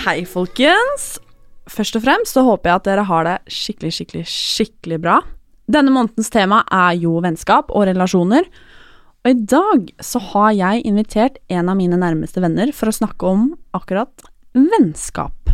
Hei, 0.00 0.22
folkens. 0.24 1.18
Først 1.68 1.98
og 1.98 2.00
fremst 2.06 2.32
så 2.32 2.40
håper 2.46 2.70
jeg 2.70 2.78
at 2.78 2.86
dere 2.86 3.02
har 3.04 3.26
det 3.26 3.34
skikkelig, 3.52 3.90
skikkelig, 3.92 4.22
skikkelig 4.32 4.98
bra. 5.04 5.18
Denne 5.68 5.92
månedens 5.92 6.32
tema 6.32 6.62
er 6.72 6.94
jo 7.02 7.18
vennskap 7.20 7.68
og 7.68 7.84
relasjoner. 7.84 8.48
Og 9.20 9.28
i 9.28 9.36
dag 9.52 9.90
så 10.00 10.22
har 10.30 10.54
jeg 10.56 10.86
invitert 10.88 11.36
en 11.52 11.68
av 11.68 11.76
mine 11.76 11.98
nærmeste 12.00 12.40
venner 12.40 12.72
for 12.72 12.88
å 12.88 12.96
snakke 12.96 13.28
om 13.28 13.44
akkurat 13.76 14.24
vennskap. 14.56 15.52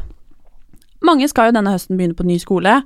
Mange 1.02 1.26
skal 1.26 1.50
jo 1.50 1.56
denne 1.58 1.74
høsten 1.74 1.98
begynne 1.98 2.14
på 2.14 2.28
ny 2.30 2.38
skole. 2.38 2.78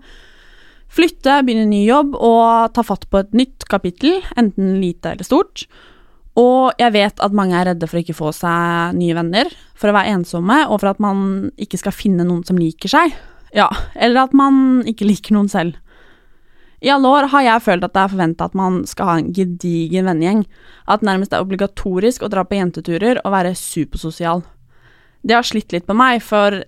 Flytte, 0.89 1.43
begynne 1.45 1.69
ny 1.69 1.85
jobb 1.85 2.17
og 2.17 2.73
ta 2.73 2.87
fatt 2.89 3.05
på 3.13 3.21
et 3.21 3.37
nytt 3.37 3.69
kapittel, 3.69 4.25
enten 4.41 4.79
lite 4.81 5.13
eller 5.13 5.29
stort. 5.29 5.69
Og 6.41 6.79
jeg 6.81 6.95
vet 6.95 7.21
at 7.21 7.37
mange 7.37 7.59
er 7.59 7.73
redde 7.73 7.89
for 7.91 7.99
å 7.99 8.03
ikke 8.05 8.17
få 8.17 8.33
seg 8.37 8.97
nye 8.97 9.17
venner, 9.19 9.51
for 9.77 9.91
å 9.91 9.97
være 9.97 10.15
ensomme, 10.15 10.63
og 10.71 10.81
for 10.81 10.93
at 10.93 11.03
man 11.03 11.51
ikke 11.61 11.81
skal 11.81 11.97
finne 11.97 12.25
noen 12.27 12.45
som 12.47 12.59
liker 12.61 12.93
seg. 12.93 13.15
Ja, 13.57 13.69
eller 13.99 14.29
at 14.29 14.37
man 14.37 14.81
ikke 14.89 15.09
liker 15.09 15.35
noen 15.37 15.51
selv. 15.51 15.79
I 16.81 16.93
alle 16.95 17.11
år 17.13 17.27
har 17.35 17.45
jeg 17.45 17.65
følt 17.67 17.85
at 17.85 17.93
det 17.93 18.03
er 18.03 18.13
forventa 18.15 18.47
at 18.49 18.55
man 18.57 18.79
skal 18.89 19.09
ha 19.11 19.17
en 19.21 19.33
gedigen 19.37 20.07
vennegjeng, 20.09 20.47
at 20.89 21.05
nærmest 21.05 21.33
det 21.33 21.37
er 21.37 21.45
obligatorisk 21.45 22.25
å 22.25 22.31
dra 22.33 22.47
på 22.47 22.57
jenteturer 22.57 23.21
og 23.21 23.35
være 23.35 23.53
supersosial. 23.59 24.47
Det 25.21 25.37
har 25.37 25.45
slitt 25.45 25.75
litt 25.75 25.85
på 25.89 25.97
meg, 25.99 26.23
for 26.25 26.63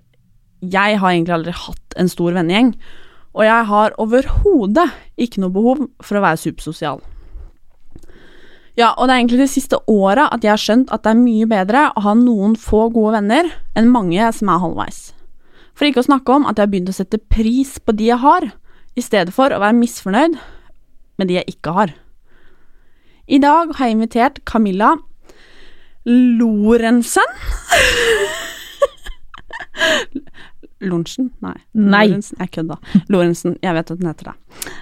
jeg 0.61 0.99
har 1.01 1.15
egentlig 1.15 1.39
aldri 1.39 1.57
hatt 1.57 1.97
en 1.97 2.13
stor 2.13 2.37
vennegjeng, 2.37 2.75
og 3.33 3.47
jeg 3.47 3.69
har 3.71 3.97
overhodet 4.03 4.91
ikke 5.17 5.41
noe 5.41 5.55
behov 5.55 5.87
for 6.05 6.21
å 6.21 6.25
være 6.27 6.43
supersosial. 6.45 7.01
Ja, 8.79 8.95
og 8.97 9.09
det 9.09 9.13
er 9.13 9.21
egentlig 9.21 9.43
de 9.43 9.53
siste 9.53 9.77
åra 9.91 10.31
at 10.33 10.45
jeg 10.45 10.55
har 10.55 10.61
skjønt 10.61 10.93
at 10.95 11.03
det 11.05 11.13
er 11.13 11.21
mye 11.21 11.49
bedre 11.49 11.83
å 11.93 12.05
ha 12.07 12.15
noen 12.17 12.55
få 12.57 12.87
gode 12.95 13.19
venner 13.19 13.51
enn 13.77 13.93
mange 13.93 14.31
som 14.33 14.49
er 14.49 14.63
halvveis. 14.63 15.01
For 15.77 15.89
ikke 15.89 16.01
å 16.01 16.09
snakke 16.09 16.33
om 16.33 16.47
at 16.49 16.57
jeg 16.57 16.65
har 16.65 16.73
begynt 16.73 16.93
å 16.93 16.97
sette 16.97 17.21
pris 17.21 17.77
på 17.81 17.93
de 17.97 18.09
jeg 18.09 18.21
har, 18.23 18.49
i 18.97 19.03
stedet 19.05 19.33
for 19.33 19.53
å 19.53 19.61
være 19.61 19.77
misfornøyd 19.77 20.39
med 21.21 21.29
de 21.29 21.39
jeg 21.39 21.55
ikke 21.55 21.77
har. 21.77 21.93
I 23.29 23.39
dag 23.41 23.73
har 23.77 23.89
jeg 23.89 23.97
invitert 23.97 24.43
Camilla 24.49 24.97
Lorentzen 26.09 27.29
Lorentzen? 30.83 31.31
Nei. 31.45 31.55
Nei. 31.75 32.07
Lorentzen. 32.11 32.39
Jeg 32.43 32.51
kødda. 32.59 32.79
Lorentzen. 33.15 33.57
Jeg 33.63 33.75
vet 33.79 33.91
at 33.95 34.01
den 34.03 34.11
heter 34.13 34.33
det. 34.33 34.37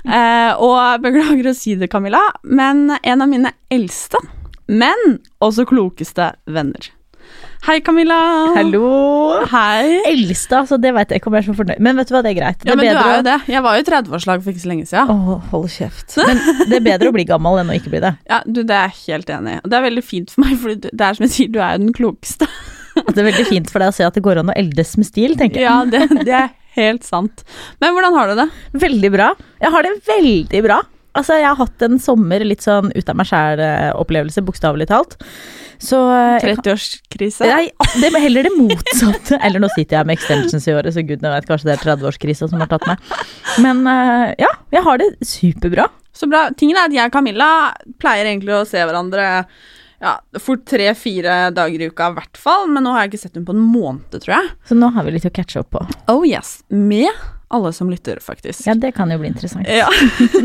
Eh, 0.05 0.53
og 0.61 1.03
beklager 1.05 1.51
å 1.53 1.57
si 1.57 1.75
det, 1.81 1.91
Camilla, 1.93 2.23
men 2.45 2.87
en 3.03 3.23
av 3.27 3.29
mine 3.31 3.53
eldste, 3.71 4.19
men 4.71 5.19
også 5.43 5.67
klokeste 5.69 6.33
venner. 6.51 6.91
Hei, 7.67 7.77
Camilla. 7.85 8.17
Hallo. 8.57 9.45
Hei. 9.53 10.01
Eldste, 10.09 10.63
altså, 10.63 10.79
det 10.81 10.95
veit 10.97 11.11
jeg 11.13 11.21
ikke 11.21 11.29
om 11.29 11.35
jeg 11.37 11.45
er 11.45 11.47
så 11.51 11.55
fornøyd 11.59 11.83
Men 11.85 11.99
vet 12.01 12.09
du 12.09 12.15
hva, 12.15 12.23
det 12.25 12.31
er 12.33 12.39
greit. 12.39 12.59
Det 12.65 12.71
Ja, 12.71 12.73
er 12.73 12.81
bedre. 12.81 13.03
du 13.05 13.11
er 13.11 13.19
jo 13.19 13.27
det. 13.27 13.35
Jeg 13.53 13.63
var 13.67 13.77
jo 13.77 13.83
i 13.83 13.87
30-årslag 13.91 14.43
for 14.43 14.51
ikke 14.55 14.63
så 14.65 14.71
lenge 14.73 14.87
siden. 14.89 15.11
Åh, 15.13 15.45
hold 15.53 15.69
kjeft. 15.71 16.17
Men 16.17 16.41
det 16.71 16.79
er 16.81 16.87
bedre 16.89 17.13
å 17.13 17.15
bli 17.15 17.27
gammel 17.29 17.61
enn 17.61 17.71
å 17.71 17.77
ikke 17.77 17.93
bli 17.93 18.01
det. 18.03 18.15
Ja, 18.33 18.41
du, 18.49 18.63
Det 18.65 18.75
er 18.75 18.89
jeg 18.89 19.13
helt 19.13 19.31
enig 19.37 19.59
i. 19.59 19.61
Og 19.61 19.71
det 19.71 19.79
er 19.79 19.87
veldig 19.87 20.05
fint 20.09 20.33
for 20.33 20.47
meg, 20.47 20.57
for 20.65 20.75
det 20.81 21.05
er 21.11 21.19
som 21.21 21.27
jeg 21.29 21.35
sier, 21.37 21.53
du 21.53 21.61
er 21.61 21.77
jo 21.77 21.85
den 21.85 21.93
klokeste. 22.01 22.49
Det 23.15 23.19
er 23.23 23.27
veldig 23.31 23.47
fint 23.49 23.71
for 23.73 23.83
deg 23.83 23.93
å 23.93 23.97
se 23.97 24.07
at 24.07 24.17
det 24.17 24.23
går 24.25 24.41
an 24.43 24.53
å 24.53 24.57
eldes 24.59 24.97
med 25.01 25.07
stil, 25.09 25.37
tenker 25.39 25.63
jeg. 25.63 25.69
Ja, 25.69 25.83
det, 25.89 26.25
det 26.27 26.35
er 26.37 26.49
helt 26.79 27.05
sant. 27.07 27.45
Men 27.83 27.95
hvordan 27.97 28.17
har 28.17 28.31
du 28.33 28.39
det? 28.43 28.49
Veldig 28.87 29.11
bra. 29.15 29.33
Jeg 29.63 29.75
har 29.75 29.87
det 29.87 29.93
veldig 30.09 30.63
bra. 30.67 30.81
Altså, 31.19 31.41
jeg 31.41 31.49
har 31.49 31.59
hatt 31.59 31.83
en 31.83 31.97
sommer 31.99 32.43
litt 32.47 32.63
sånn 32.63 32.93
ut 32.95 33.09
av 33.11 33.17
meg 33.19 33.27
sjæl-opplevelse, 33.27 34.45
bokstavelig 34.47 34.87
talt. 34.93 35.17
Så 35.83 35.99
eh, 36.13 36.37
jeg 36.45 36.55
kan- 36.61 36.61
30-årskrise? 36.69 37.49
Nei, 37.51 37.65
det 37.99 38.11
er 38.13 38.23
heller 38.23 38.47
det 38.47 38.53
motsatte. 38.55 39.39
Eller 39.45 39.63
nå 39.65 39.71
sitter 39.75 39.99
jeg 39.99 40.07
med 40.11 40.19
extensions 40.21 40.69
i 40.71 40.75
året, 40.77 40.95
så 40.95 41.03
gudene 41.03 41.33
vet 41.35 41.49
kanskje 41.51 41.71
det 41.71 41.75
er 41.79 41.83
30-årskrisa 41.89 42.51
som 42.53 42.63
har 42.63 42.71
tatt 42.71 42.87
meg. 42.87 43.11
Men 43.65 43.83
eh, 43.91 44.29
ja, 44.45 44.53
jeg 44.77 44.85
har 44.87 45.03
det 45.03 45.11
superbra. 45.27 45.89
Så 46.15 46.29
bra. 46.31 46.45
Tingen 46.59 46.79
er 46.79 46.87
at 46.91 46.95
jeg 46.95 47.11
og 47.11 47.15
Camilla 47.15 47.51
pleier 48.03 48.29
egentlig 48.31 48.55
å 48.61 48.65
se 48.69 48.79
hverandre 48.83 49.27
ja, 50.01 50.15
fort 50.41 50.65
tre-fire 50.69 51.51
dager 51.53 51.83
i 51.83 51.91
uka 51.91 52.09
i 52.09 52.17
hvert 52.17 52.41
fall, 52.41 52.71
men 52.73 52.87
nå 52.87 52.95
har 52.95 53.05
jeg 53.05 53.13
ikke 53.13 53.23
sett 53.27 53.37
henne 53.37 53.49
på 53.49 53.57
en 53.57 53.67
måned, 53.67 54.17
tror 54.17 54.37
jeg. 54.39 54.55
Så 54.71 54.79
nå 54.79 54.89
har 54.95 55.05
vi 55.05 55.13
litt 55.17 55.29
å 55.29 55.35
catche 55.35 55.61
opp 55.61 55.75
på. 55.77 55.85
Oh 56.13 56.25
yes. 56.27 56.61
Med 56.73 57.11
alle 57.51 57.73
som 57.75 57.91
lytter, 57.91 58.21
faktisk. 58.23 58.63
Ja, 58.69 58.77
det 58.79 58.93
kan 58.97 59.11
jo 59.11 59.19
bli 59.21 59.29
interessant. 59.33 59.69
Ja. 59.69 59.91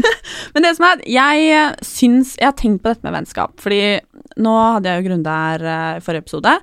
Men 0.56 0.66
det 0.66 0.74
som 0.76 0.88
er, 0.88 1.04
jeg 1.06 1.86
syns 1.86 2.34
Jeg 2.40 2.50
har 2.50 2.56
tenkt 2.58 2.82
på 2.82 2.90
dette 2.90 3.06
med 3.06 3.14
vennskap, 3.14 3.54
fordi 3.62 4.00
nå 4.42 4.54
hadde 4.76 4.90
jeg 4.90 5.04
jo 5.04 5.10
Grunde 5.12 5.36
her 5.40 5.66
eh, 5.70 5.90
i 6.00 6.04
forrige 6.04 6.26
episode, 6.26 6.56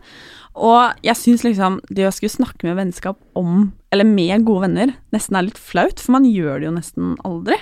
og 0.53 1.05
jeg 1.07 1.17
syns 1.17 1.45
liksom 1.47 1.79
det 1.89 2.05
å 2.05 2.13
skulle 2.13 2.35
snakke 2.35 2.67
med 2.69 2.77
vennskap 2.77 3.17
om, 3.39 3.71
eller 3.95 4.05
med 4.09 4.45
gode 4.45 4.67
venner, 4.67 4.93
nesten 5.15 5.39
er 5.39 5.47
litt 5.47 5.61
flaut, 5.61 6.03
for 6.03 6.19
man 6.19 6.27
gjør 6.29 6.59
det 6.61 6.69
jo 6.69 6.75
nesten 6.75 7.15
aldri. 7.25 7.57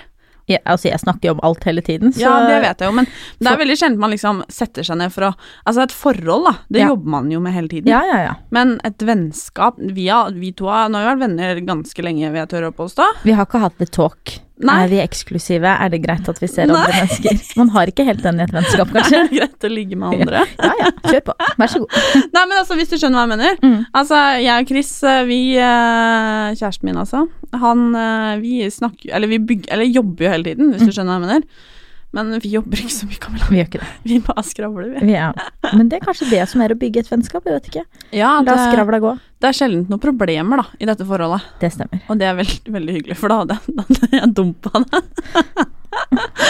Jeg, 0.51 0.63
altså, 0.67 0.89
jeg 0.91 1.01
snakker 1.03 1.31
jo 1.31 1.35
om 1.37 1.41
alt 1.47 1.65
hele 1.69 1.83
tiden, 1.87 2.13
så 2.13 2.21
Ja, 2.25 2.35
det 2.49 2.59
vet 2.65 2.83
jeg 2.83 2.91
jo, 2.91 2.95
men 2.97 3.07
det 3.39 3.53
er 3.53 3.61
veldig 3.61 3.77
sjelden 3.79 4.01
man 4.03 4.11
liksom 4.15 4.43
setter 4.51 4.87
seg 4.87 4.99
ned 5.01 5.13
for 5.15 5.29
å 5.31 5.33
Altså, 5.67 5.83
et 5.87 5.93
forhold, 5.95 6.45
da, 6.49 6.55
det 6.69 6.81
Ja. 6.83 6.89
jobber 6.91 7.11
man 7.17 7.31
jo 7.31 7.41
med 7.41 7.53
hele 7.55 7.69
tiden. 7.71 7.89
Ja, 7.93 8.03
ja, 8.05 8.19
ja. 8.25 8.35
Men 8.51 8.81
et 8.85 8.99
vennskap 8.99 9.79
vi, 9.79 10.09
har, 10.09 10.33
vi 10.35 10.53
to 10.53 10.67
har 10.67 10.89
Nå 10.91 10.99
har 10.99 11.15
vi 11.15 11.21
vært 11.21 11.29
venner 11.29 11.61
ganske 11.67 12.03
lenge, 12.03 12.31
vil 12.33 12.41
jeg 12.43 12.49
tørre 12.53 12.71
å 12.73 12.77
påstå. 12.77 13.07
Vi 13.25 13.33
har 13.33 13.47
ikke 13.47 13.61
hatt 13.63 13.79
the 13.79 13.87
talk. 13.87 14.41
Nei. 14.67 14.77
Er 14.85 14.91
vi 14.93 14.99
eksklusive? 15.03 15.71
Er 15.71 15.93
det 15.93 16.01
greit 16.05 16.29
at 16.29 16.41
vi 16.43 16.49
ser 16.51 16.69
Nei. 16.69 16.77
andre 16.77 17.01
mennesker? 17.01 17.41
Man 17.61 17.73
har 17.75 17.91
ikke 17.93 18.05
helt 18.09 18.23
den 18.25 18.41
i 18.41 18.45
et 18.45 18.55
vennskap, 18.55 18.93
Det 18.97 19.19
er 19.19 19.31
greit 19.33 19.67
å 19.67 19.73
ligge 19.73 19.99
med 20.01 20.21
andre. 20.21 20.45
Ja, 20.61 20.73
ja. 20.77 20.91
Kjør 21.07 21.25
på. 21.31 21.35
Vær 21.61 21.71
så 21.73 21.81
god. 21.83 21.97
Nei, 22.37 22.45
men 22.45 22.57
altså, 22.59 22.77
hvis 22.79 22.93
du 22.93 22.97
skjønner 22.97 23.21
hva 23.21 23.25
jeg 23.25 23.33
mener. 23.33 23.59
Mm. 23.65 23.79
Altså, 24.03 24.21
jeg 24.45 24.65
og 24.65 24.71
Chris, 24.71 24.93
eh, 25.09 25.23
vi 25.29 25.41
eh, 25.57 26.53
Kjæresten 26.61 26.91
min, 26.91 27.01
altså. 27.01 27.25
Han 27.61 27.87
eh, 27.99 28.35
Vi 28.43 28.63
snakker 28.71 29.11
Eller 29.17 29.31
vi 29.31 29.41
bygger 29.43 29.73
Eller 29.75 29.89
jobber 29.91 30.27
jo 30.27 30.33
hele 30.37 30.47
tiden, 30.53 30.71
hvis 30.75 30.85
du 30.87 30.93
skjønner 30.93 31.17
hva 31.17 31.19
jeg 31.19 31.27
mener. 31.27 31.69
Men 32.13 32.33
vi 32.43 32.51
jobber 32.57 32.81
ikke 32.83 32.91
så 32.95 33.07
mye, 33.07 33.19
Camilla. 33.23 33.47
Vi 33.51 33.59
gjør 33.61 33.69
ikke 33.69 33.81
det. 33.85 33.89
Vi 34.11 34.17
bare 34.27 34.43
skravler, 34.43 34.89
vi. 34.97 35.03
Vi 35.13 35.15
er. 35.15 35.37
Men 35.79 35.89
det 35.93 36.01
er 36.01 36.07
kanskje 36.09 36.27
det 36.33 36.41
som 36.51 36.63
er 36.65 36.75
å 36.75 36.79
bygge 36.81 37.05
et 37.05 37.11
vennskap, 37.13 37.45
jeg 37.47 37.55
vet 37.61 37.69
ikke. 37.71 37.85
Ja, 38.19 38.33
La 38.43 38.47
det, 38.49 38.57
skravla 38.73 38.99
gå. 39.05 39.13
det 39.41 39.51
er 39.53 39.55
sjelden 39.61 39.85
noen 39.93 40.03
problemer, 40.03 40.63
da, 40.65 40.67
i 40.83 40.89
dette 40.91 41.07
forholdet. 41.07 41.45
Det 41.63 41.71
stemmer. 41.71 42.03
Og 42.11 42.19
det 42.19 42.27
er 42.27 42.35
veldig, 42.41 42.73
veldig 42.75 42.97
hyggelig, 42.99 43.17
for 43.21 43.31
da 43.31 43.39
hadde 43.45 43.59
jeg, 43.61 43.77
da 43.79 43.87
hadde 43.87 44.11
jeg 44.19 44.33
dumpa 44.41 44.83
det. 44.87 45.05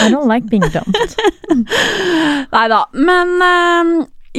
I 0.01 0.09
don't 0.09 0.25
like 0.29 0.49
being 0.49 0.65
dumped. 0.73 1.15
Nei 2.55 2.65
da. 2.71 2.81
Men 2.97 3.35
eh, 3.45 3.91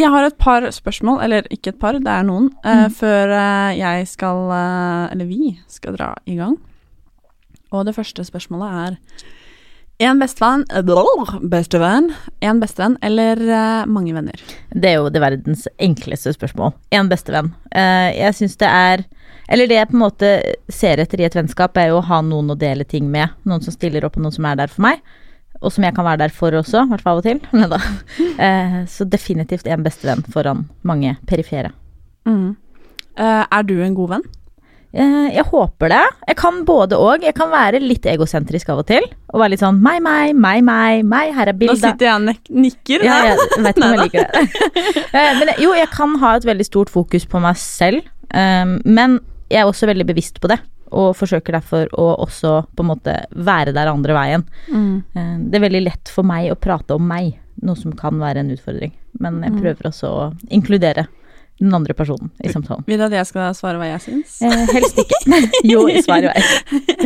jeg 0.02 0.10
har 0.14 0.26
et 0.26 0.38
par 0.40 0.66
spørsmål, 0.74 1.20
eller 1.26 1.46
ikke 1.54 1.74
et 1.74 1.78
par, 1.82 1.98
det 2.02 2.10
er 2.18 2.26
noen, 2.26 2.50
uh, 2.64 2.86
Mm. 2.88 2.94
før 2.98 3.32
uh, 3.36 3.70
jeg 3.76 4.06
skal 4.08 4.38
uh, 4.48 5.06
Eller 5.12 5.26
vi 5.28 5.52
skal 5.70 5.94
dra 5.98 6.14
i 6.26 6.34
gang. 6.38 6.56
Og 7.72 7.86
det 7.86 7.94
første 7.96 8.24
spørsmålet 8.24 8.78
er 8.82 8.96
En 10.02 10.18
bestevenn 10.18 10.64
Bestevenn. 11.50 12.08
én 12.40 12.58
bestevenn 12.60 12.96
eller 13.02 13.38
eh, 13.38 13.86
mange 13.86 14.14
venner? 14.14 14.40
Det 14.74 14.88
er 14.90 14.96
jo 14.98 15.10
det 15.14 15.20
verdens 15.22 15.68
enkleste 15.78 16.32
spørsmål. 16.34 16.72
En 16.90 17.10
bestevenn. 17.10 17.52
Eh, 17.70 18.10
jeg 18.18 18.34
syns 18.34 18.56
det 18.58 18.66
er 18.66 19.04
Eller 19.48 19.68
det 19.68 19.76
jeg 19.76 19.88
på 19.90 19.94
en 19.94 20.02
måte 20.02 20.28
ser 20.72 20.98
etter 20.98 21.20
i 21.20 21.26
et 21.26 21.34
vennskap, 21.36 21.76
er 21.76 21.90
jo 21.90 22.00
å 22.00 22.06
ha 22.08 22.20
noen 22.22 22.50
å 22.50 22.58
dele 22.58 22.84
ting 22.88 23.10
med. 23.10 23.30
Noen 23.44 23.62
som 23.62 23.74
stiller 23.74 24.04
opp, 24.06 24.16
og 24.16 24.22
noen 24.24 24.34
som 24.34 24.46
er 24.48 24.56
der 24.56 24.70
for 24.72 24.82
meg. 24.82 25.02
og 25.62 25.70
som 25.70 25.84
jeg 25.84 25.94
kan 25.94 26.04
være 26.04 26.18
der 26.18 26.32
for 26.34 26.50
også, 26.50 26.82
i 26.82 26.88
hvert 26.90 27.02
fall 27.02 27.18
av 27.18 27.18
og 27.18 27.22
til. 27.22 27.40
Eh, 28.42 28.84
så 28.88 29.04
definitivt 29.04 29.66
en 29.66 29.84
bestevenn 29.84 30.24
foran 30.32 30.68
mange 30.82 31.16
perifere. 31.26 31.70
Mm. 32.26 32.56
Er 33.16 33.62
du 33.62 33.82
en 33.82 33.94
god 33.94 34.08
venn? 34.16 34.24
Eh, 34.92 35.28
jeg 35.32 35.44
håper 35.48 35.88
det. 35.88 36.00
Jeg 36.28 36.36
kan 36.36 36.58
både 36.68 36.98
og. 37.00 37.22
Jeg 37.24 37.32
kan 37.38 37.48
være 37.52 37.78
litt 37.80 38.04
egosentrisk 38.10 38.68
av 38.74 38.82
og 38.82 38.86
til. 38.90 39.06
Og 39.32 39.40
være 39.40 39.54
litt 39.54 39.62
sånn 39.62 39.78
meg, 39.80 40.02
meg, 40.04 40.34
meg, 40.36 40.60
meg, 40.66 41.04
meg, 41.08 41.30
her 41.36 41.48
er 41.48 41.56
Nå 41.56 41.58
bildet. 41.62 41.80
sitter 41.80 42.10
jeg 42.10 42.14
og 42.14 42.50
nikker. 42.66 43.04
Ja, 43.06 43.16
jeg 43.30 43.38
vet 43.64 43.76
ikke 43.76 43.86
om 43.88 43.94
jeg 43.96 44.02
liker 44.06 44.26
det. 44.28 44.42
Eh, 45.16 45.32
men 45.38 45.50
jo, 45.60 45.72
jeg 45.76 45.88
kan 45.92 46.14
ha 46.22 46.34
et 46.38 46.44
veldig 46.48 46.64
stort 46.68 46.88
fokus 46.92 47.24
på 47.28 47.40
meg 47.44 47.56
selv, 47.60 48.04
eh, 48.32 48.64
men 48.84 49.18
jeg 49.52 49.60
er 49.60 49.68
også 49.68 49.88
veldig 49.90 50.06
bevisst 50.08 50.38
på 50.40 50.48
det. 50.52 50.56
Og 50.92 51.14
forsøker 51.16 51.52
derfor 51.56 51.88
å 51.96 52.06
også 52.26 52.54
på 52.76 52.84
en 52.84 52.90
måte 52.92 53.14
være 53.32 53.72
der 53.76 53.88
andre 53.88 54.12
veien. 54.16 54.42
Mm. 54.68 55.48
Det 55.48 55.56
er 55.56 55.64
veldig 55.64 55.82
lett 55.86 56.10
for 56.12 56.24
meg 56.28 56.50
å 56.52 56.56
prate 56.60 56.96
om 56.96 57.04
meg, 57.08 57.38
noe 57.64 57.76
som 57.80 57.92
kan 57.96 58.18
være 58.20 58.40
en 58.44 58.50
utfordring. 58.52 58.92
Men 59.20 59.40
jeg 59.44 59.52
Mm. 59.54 59.60
prøver 59.62 59.88
også 59.88 60.08
å 60.12 60.26
inkludere 60.52 61.06
den 61.62 61.74
andre 61.78 61.94
personen 61.94 62.30
i 62.42 62.50
samtalen. 62.50 62.82
Vil 62.90 62.98
du 62.98 63.04
at 63.06 63.14
jeg 63.14 63.28
skal 63.28 63.52
svare 63.54 63.78
hva 63.78 63.86
jeg 63.86 64.02
syns? 64.02 64.34
Eh, 64.42 64.62
helst 64.74 64.98
ikke. 64.98 65.20
jo, 65.70 65.84
svar 66.02 66.24
i 66.26 66.32
vei. 66.32 66.42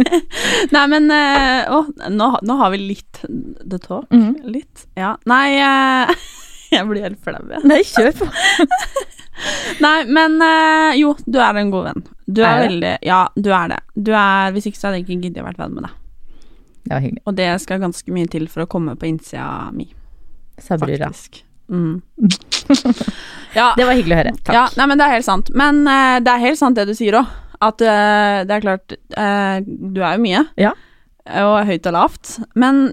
Nei, 0.74 0.84
men 0.92 1.10
eh, 1.12 1.68
Å, 1.76 1.82
nå, 2.12 2.30
nå 2.46 2.56
har 2.62 2.72
vi 2.72 2.80
litt 2.80 3.20
the 3.28 3.78
talk. 3.82 4.08
Mhm. 4.14 4.38
Litt. 4.54 4.86
Ja. 4.96 5.12
Nei, 5.28 5.58
eh, 5.60 6.14
jeg 6.76 6.88
blir 6.88 7.04
helt 7.04 7.20
flau, 7.24 7.42
jeg. 7.52 7.62
Nei, 7.68 7.82
kjør 7.84 8.16
på. 8.22 8.30
Nei, 9.84 9.98
men 10.08 10.38
eh, 10.40 10.96
jo, 11.02 11.12
du 11.28 11.36
er 11.44 11.60
en 11.60 11.72
god 11.74 11.90
venn. 11.90 12.04
Du 12.26 12.40
er, 12.40 12.48
Er 12.56 12.62
veldig 12.64 12.94
Ja, 13.06 13.20
du 13.36 13.50
er 13.52 13.74
det. 13.74 13.80
Du 13.94 14.12
er, 14.16 14.54
hvis 14.56 14.70
ikke 14.70 14.80
så 14.80 14.88
hadde 14.88 15.02
jeg 15.02 15.06
ikke 15.10 15.20
giddet 15.26 15.44
å 15.44 15.48
vært 15.50 15.60
venn 15.60 15.76
med 15.76 15.86
deg. 15.90 15.98
Det 16.86 16.94
var 16.94 17.02
hyggelig. 17.04 17.22
Og 17.26 17.36
det 17.36 17.50
skal 17.60 17.82
ganske 17.82 18.14
mye 18.14 18.30
til 18.30 18.48
for 18.48 18.64
å 18.64 18.70
komme 18.70 18.94
på 18.96 19.08
innsida 19.10 19.68
mi, 19.74 19.90
Sa 20.62 20.78
brura. 20.80 21.10
faktisk. 21.10 21.42
Mm. 21.68 22.02
ja, 23.58 23.72
Det 23.76 23.86
var 23.86 23.96
hyggelig 23.96 24.14
å 24.14 24.20
høre. 24.20 24.32
Takk. 24.42 24.54
Ja, 24.54 24.64
nei, 24.78 24.88
men 24.90 25.00
det 25.00 25.06
er 25.06 25.16
helt 25.16 25.28
sant. 25.28 25.52
Men 25.56 25.82
uh, 25.88 26.18
det 26.22 26.32
er 26.32 26.44
helt 26.44 26.60
sant 26.60 26.78
det 26.78 26.86
du 26.88 26.94
sier 26.96 27.18
òg. 27.20 27.30
At 27.64 27.80
uh, 27.80 28.42
det 28.44 28.52
er 28.52 28.64
klart 28.64 28.96
uh, 29.16 29.62
Du 29.64 30.02
er 30.02 30.18
jo 30.18 30.24
mye. 30.24 30.42
Ja. 30.60 30.74
Og 31.42 31.56
høyt 31.68 31.88
og 31.88 31.96
lavt. 31.96 32.36
Men 32.58 32.84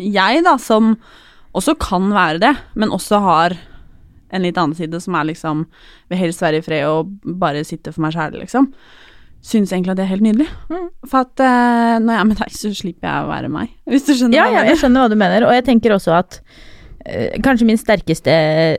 jeg, 0.00 0.42
da, 0.46 0.56
som 0.58 0.96
også 1.56 1.76
kan 1.80 2.08
være 2.14 2.40
det, 2.42 2.56
men 2.80 2.94
også 2.94 3.20
har 3.22 3.58
en 4.32 4.42
litt 4.42 4.56
annen 4.56 4.74
side, 4.74 4.96
som 5.04 5.12
er 5.18 5.26
liksom 5.28 5.66
Vil 6.08 6.20
helst 6.22 6.40
være 6.40 6.62
i 6.62 6.64
fred 6.64 6.86
og 6.88 7.10
bare 7.36 7.66
sitte 7.68 7.92
for 7.92 8.00
meg 8.04 8.14
sjæl, 8.16 8.38
liksom. 8.40 8.70
Syns 9.44 9.74
egentlig 9.74 9.92
at 9.92 9.98
det 9.98 10.06
er 10.06 10.12
helt 10.14 10.24
nydelig. 10.24 10.46
Mm. 10.72 10.88
For 11.10 11.26
at 11.26 11.42
når 12.00 12.14
jeg 12.14 12.22
er 12.22 12.28
med 12.30 12.38
deg, 12.40 12.54
så 12.56 12.70
slipper 12.78 13.08
jeg 13.10 13.26
å 13.26 13.28
være 13.28 13.50
meg. 13.52 13.72
Hvis 13.90 14.06
du 14.06 14.12
skjønner 14.14 14.38
Ja, 14.38 14.46
hva 14.46 14.54
ja, 14.54 14.62
jeg 14.62 14.72
jeg 14.72 14.80
skjønner 14.80 15.04
hva 15.04 15.12
du 15.12 15.18
mener, 15.18 15.46
og 15.48 15.54
jeg 15.58 15.66
tenker 15.66 15.94
også 15.98 16.14
at 16.16 16.38
kanskje 17.42 17.66
min 17.66 17.78
sterkeste 17.80 18.78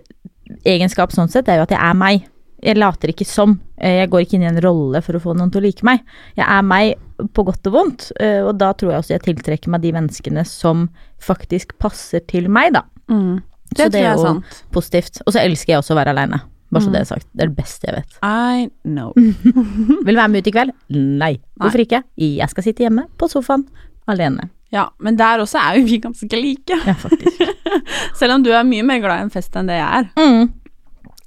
egenskap 0.67 1.11
sånn 1.15 1.29
sett 1.31 1.49
er 1.49 1.59
jo 1.61 1.65
at 1.67 1.73
jeg 1.73 1.79
er 1.81 1.97
meg. 1.97 2.27
Jeg 2.63 2.77
later 2.79 3.11
ikke 3.11 3.25
som. 3.27 3.57
Eh, 3.77 3.97
Jeg 4.03 4.09
går 4.09 4.21
ikke 4.23 4.37
inn 4.37 4.43
i 4.45 4.47
en 4.51 4.61
rolle 4.63 5.01
for 5.03 5.17
å 5.17 5.19
få 5.23 5.33
noen 5.35 5.51
til 5.51 5.59
å 5.59 5.65
like 5.65 5.83
meg. 5.83 5.99
Jeg 6.37 6.45
er 6.47 6.61
meg 6.63 6.93
på 7.35 7.43
godt 7.45 7.67
og 7.67 7.73
vondt, 7.73 8.11
eh, 8.19 8.39
og 8.43 8.57
da 8.57 8.71
tror 8.73 8.91
jeg 8.93 8.99
også 9.01 9.13
jeg 9.17 9.23
tiltrekker 9.27 9.67
meg 9.73 9.81
de 9.83 9.91
menneskene 9.91 10.45
som 10.47 10.89
faktisk 11.19 11.75
passer 11.77 12.19
til 12.27 12.47
meg, 12.49 12.71
da. 12.73 12.83
Mm. 13.11 13.41
Så 13.73 13.75
Det 13.75 13.91
det 13.91 13.91
tror 13.91 13.99
jeg 13.99 14.05
er 14.05 14.11
er 14.13 14.15
jo 14.15 14.23
sant. 14.23 14.63
positivt. 14.71 15.21
Og 15.25 15.33
så 15.33 15.39
elsker 15.43 15.73
jeg 15.73 15.79
også 15.81 15.93
å 15.95 15.99
være 15.99 16.09
aleine. 16.15 16.41
Bare 16.71 16.81
så 16.83 16.87
Mm. 16.89 16.93
det 16.93 17.01
er 17.01 17.05
sagt. 17.05 17.27
Det 17.35 17.43
er 17.43 17.47
det 17.47 17.55
beste 17.57 17.87
jeg 17.87 17.95
vet. 17.95 18.17
I 18.23 18.69
know. 18.85 19.11
Vil 20.05 20.15
du 20.15 20.21
være 20.21 20.29
med 20.29 20.41
ut 20.41 20.47
i 20.47 20.51
kveld? 20.51 20.71
Nei. 20.89 21.39
Hvorfor 21.59 21.79
ikke? 21.83 22.03
Jeg 22.17 22.49
skal 22.49 22.63
sitte 22.63 22.83
hjemme 22.83 23.07
på 23.17 23.27
sofaen 23.29 23.67
alene. 24.07 24.49
Ja, 24.73 24.87
men 25.05 25.17
der 25.19 25.43
også 25.43 25.61
er 25.61 25.77
jo 25.77 25.85
vi 25.85 25.99
ganske 26.01 26.39
like. 26.39 26.79
Ja, 26.87 26.95
faktisk. 26.97 27.41
Selv 28.19 28.39
om 28.39 28.45
du 28.45 28.49
er 28.53 28.65
mye 28.65 28.85
mer 28.85 29.03
glad 29.03 29.21
i 29.21 29.27
en 29.27 29.33
fest 29.33 29.53
enn 29.59 29.69
det 29.69 29.77
jeg 29.77 30.01
er. 30.01 30.07
Mm. 30.17 30.49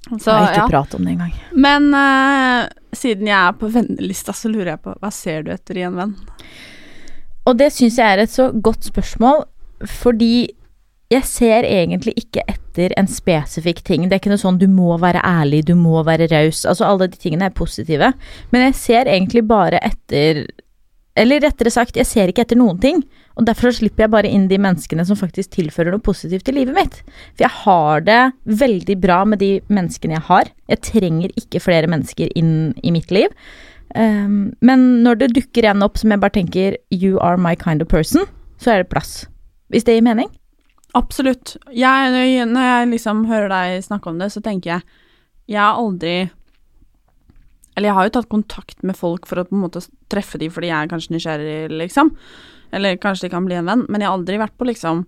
Så, 0.06 0.30
jeg 0.30 0.34
har 0.34 0.50
ikke 0.50 0.64
ja. 0.64 0.68
prat 0.70 0.96
om 0.98 1.06
det 1.06 1.14
engang. 1.14 1.32
Men 1.54 1.88
uh, 1.94 2.66
siden 2.94 3.30
jeg 3.30 3.38
er 3.38 3.56
på 3.58 3.70
vennelista, 3.74 4.34
så 4.34 4.50
lurer 4.50 4.74
jeg 4.74 4.82
på 4.82 4.94
hva 4.98 5.10
ser 5.14 5.46
du 5.46 5.52
etter 5.54 5.78
i 5.78 5.86
en 5.86 5.98
venn? 5.98 6.14
Og 7.46 7.58
det 7.58 7.72
syns 7.74 7.98
jeg 8.00 8.16
er 8.16 8.24
et 8.24 8.34
så 8.34 8.48
godt 8.50 8.86
spørsmål, 8.86 9.44
fordi 10.02 10.48
jeg 11.12 11.22
ser 11.26 11.66
egentlig 11.68 12.16
ikke 12.18 12.42
etter 12.50 12.94
en 12.98 13.06
spesifikk 13.10 13.84
ting. 13.86 14.06
Det 14.06 14.16
er 14.16 14.22
ikke 14.22 14.32
noe 14.32 14.42
sånn 14.42 14.58
du 14.58 14.66
må 14.70 14.96
være 14.98 15.22
ærlig, 15.22 15.62
du 15.68 15.76
må 15.78 16.02
være 16.06 16.26
raus. 16.32 16.64
Altså 16.66 16.86
alle 16.88 17.06
de 17.12 17.18
tingene 17.22 17.46
er 17.46 17.54
positive. 17.54 18.10
Men 18.50 18.66
jeg 18.66 18.78
ser 18.78 19.10
egentlig 19.10 19.44
bare 19.46 19.78
etter 19.86 20.48
Eller 21.16 21.40
rettere 21.40 21.70
sagt, 21.72 21.96
jeg 21.96 22.04
ser 22.06 22.28
ikke 22.28 22.42
etter 22.44 22.58
noen 22.60 22.78
ting. 22.80 22.98
Og 23.36 23.46
derfor 23.48 23.72
slipper 23.72 24.04
jeg 24.04 24.12
bare 24.12 24.30
inn 24.32 24.46
de 24.50 24.58
menneskene 24.60 25.04
som 25.08 25.16
faktisk 25.16 25.54
tilfører 25.56 25.92
noe 25.94 26.04
positivt 26.04 26.44
til 26.44 26.58
livet 26.58 26.76
mitt. 26.76 26.98
For 27.36 27.46
jeg 27.46 27.54
har 27.64 28.04
det 28.04 28.18
veldig 28.44 28.96
bra 29.00 29.22
med 29.28 29.40
de 29.40 29.50
menneskene 29.72 30.16
jeg 30.18 30.26
har. 30.28 30.50
Jeg 30.72 30.82
trenger 30.90 31.32
ikke 31.40 31.60
flere 31.64 31.88
mennesker 31.88 32.32
inn 32.36 32.74
i 32.84 32.92
mitt 32.92 33.10
liv. 33.14 33.32
Um, 33.96 34.52
men 34.60 35.02
når 35.04 35.20
det 35.22 35.34
dukker 35.36 35.68
en 35.70 35.84
opp 35.86 35.96
som 36.00 36.10
jeg 36.12 36.20
bare 36.20 36.34
tenker 36.36 36.76
You 36.92 37.20
are 37.24 37.38
my 37.40 37.54
kind 37.56 37.80
of 37.84 37.88
person, 37.88 38.26
så 38.60 38.74
er 38.74 38.82
det 38.82 38.90
plass. 38.92 39.24
Hvis 39.72 39.84
det 39.88 39.96
gir 39.96 40.04
mening? 40.04 40.28
Absolutt. 40.96 41.56
Jeg- 41.72 42.46
når 42.48 42.62
jeg 42.66 42.88
liksom 42.92 43.26
hører 43.26 43.48
deg 43.48 43.84
snakke 43.84 44.06
om 44.08 44.18
det, 44.18 44.32
så 44.32 44.40
tenker 44.42 44.70
jeg 44.70 44.82
Jeg 45.48 45.60
har 45.60 45.76
aldri 45.78 46.30
Eller 47.76 47.90
jeg 47.90 47.96
har 47.98 48.08
jo 48.08 48.14
tatt 48.16 48.30
kontakt 48.32 48.82
med 48.86 48.96
folk 48.96 49.28
for 49.28 49.42
å 49.42 49.46
på 49.46 49.54
en 49.56 49.66
måte 49.66 49.82
treffe 50.12 50.40
dem 50.40 50.52
fordi 50.52 50.70
jeg 50.70 50.78
er 50.78 50.90
kanskje 50.90 51.12
nysgjerrig, 51.16 51.58
liksom. 51.84 52.14
Eller 52.74 52.96
kanskje 53.00 53.28
de 53.28 53.34
kan 53.36 53.44
bli 53.46 53.58
en 53.58 53.68
venn, 53.68 53.84
men 53.88 54.02
jeg 54.02 54.08
har 54.10 54.16
aldri 54.16 54.40
vært 54.40 54.56
på 54.58 54.66
liksom 54.66 55.04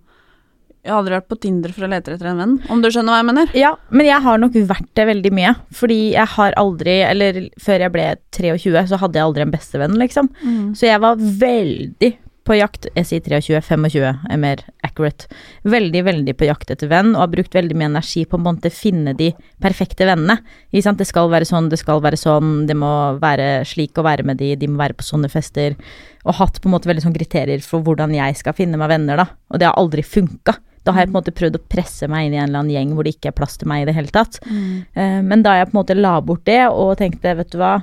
Jeg 0.79 0.93
har 0.93 1.01
aldri 1.01 1.17
vært 1.17 1.27
på 1.27 1.37
Tinder 1.43 1.73
for 1.75 1.83
å 1.83 1.89
lete 1.91 2.13
etter 2.13 2.29
en 2.31 2.37
venn, 2.39 2.53
om 2.71 2.79
du 2.79 2.87
skjønner 2.87 3.11
hva 3.11 3.17
jeg 3.19 3.27
mener? 3.27 3.49
Ja, 3.57 3.73
men 3.91 4.07
jeg 4.07 4.23
har 4.23 4.39
nok 4.39 4.53
vært 4.69 4.87
det 4.95 5.05
veldig 5.09 5.31
mye. 5.35 5.51
Fordi 5.75 5.97
jeg 6.13 6.31
har 6.37 6.55
aldri, 6.61 6.93
eller 7.03 7.41
før 7.59 7.83
jeg 7.83 7.91
ble 7.97 8.05
23, 8.37 8.85
så 8.87 8.99
hadde 9.01 9.19
jeg 9.19 9.27
aldri 9.27 9.43
en 9.43 9.51
bestevenn, 9.51 9.97
liksom. 9.99 10.31
Så 10.79 10.87
jeg 10.87 11.01
var 11.03 11.19
veldig 11.19 12.13
på 12.49 12.57
jakt 12.57 12.87
Jeg 12.95 13.05
sier 13.05 13.21
23, 13.21 13.61
25 13.61 14.05
er 14.33 14.39
mer 14.41 14.63
accurate. 14.85 15.29
Veldig, 15.69 16.01
veldig 16.07 16.35
på 16.37 16.47
jakt 16.49 16.71
etter 16.73 16.89
venn, 16.89 17.13
og 17.13 17.21
har 17.21 17.31
brukt 17.33 17.55
veldig 17.55 17.77
mye 17.77 17.89
energi 17.91 18.25
på 18.25 18.39
å 18.39 18.71
finne 18.73 19.13
de 19.17 19.29
perfekte 19.61 20.07
vennene. 20.09 20.39
Det 20.71 21.07
skal 21.07 21.29
være 21.29 21.45
sånn, 21.45 21.69
det 21.69 21.79
skal 21.81 22.01
være 22.01 22.17
sånn, 22.17 22.65
det 22.67 22.75
må 22.77 23.19
være 23.21 23.65
slik 23.69 23.97
å 23.97 24.05
være 24.05 24.25
med 24.25 24.39
de, 24.41 24.55
de 24.55 24.67
må 24.67 24.81
være 24.81 24.97
på 24.97 25.05
sånne 25.05 25.29
fester. 25.29 25.77
Og 26.25 26.35
hatt 26.39 26.59
på 26.61 26.69
en 26.69 26.75
måte 26.75 26.89
veldig 26.89 27.05
sånn 27.05 27.15
kriterier 27.15 27.61
for 27.61 27.85
hvordan 27.85 28.15
jeg 28.17 28.39
skal 28.39 28.57
finne 28.57 28.79
meg 28.79 28.91
venner, 28.91 29.21
da. 29.21 29.27
Og 29.53 29.61
det 29.61 29.69
har 29.69 29.77
aldri 29.79 30.03
funka. 30.05 30.57
Da 30.87 30.95
har 30.95 31.03
jeg 31.03 31.11
på 31.11 31.13
en 31.13 31.19
måte 31.19 31.35
prøvd 31.35 31.59
å 31.59 31.63
presse 31.69 32.09
meg 32.09 32.27
inn 32.27 32.37
i 32.37 32.41
en 32.41 32.49
eller 32.49 32.63
annen 32.63 32.73
gjeng 32.73 32.95
hvor 32.95 33.05
det 33.05 33.13
ikke 33.17 33.29
er 33.29 33.37
plass 33.37 33.59
til 33.59 33.69
meg 33.69 33.83
i 33.83 33.89
det 33.91 33.97
hele 33.97 34.13
tatt. 34.15 34.39
Mm. 34.47 35.27
Men 35.27 35.45
da 35.45 35.59
jeg 35.59 35.69
på 35.69 35.75
en 35.75 35.81
måte 35.81 35.97
la 35.99 36.15
bort 36.23 36.47
det 36.49 36.63
og 36.71 36.95
tenkte, 37.01 37.35
vet 37.37 37.53
du 37.53 37.59
hva, 37.61 37.75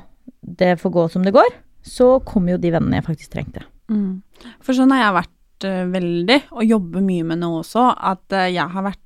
det 0.43 0.75
får 0.81 0.95
gå 0.97 1.09
som 1.13 1.27
det 1.27 1.37
går, 1.37 1.55
så 1.87 2.17
kom 2.27 2.49
jo 2.51 2.59
de 2.59 2.73
vennene 2.75 2.99
jeg 2.99 3.07
faktisk 3.07 3.37
trengte. 3.37 3.63
Mm. 3.91 4.23
For 4.61 4.75
sånn 4.75 4.91
har 4.91 5.03
jeg 5.05 5.17
vært 5.21 5.67
uh, 5.71 5.85
veldig, 5.93 6.39
og 6.53 6.65
jobber 6.67 7.05
mye 7.07 7.25
med 7.29 7.39
nå 7.39 7.51
også, 7.61 7.85
at 7.97 8.35
uh, 8.35 8.49
jeg 8.51 8.67
har 8.75 8.83
vært 8.89 9.03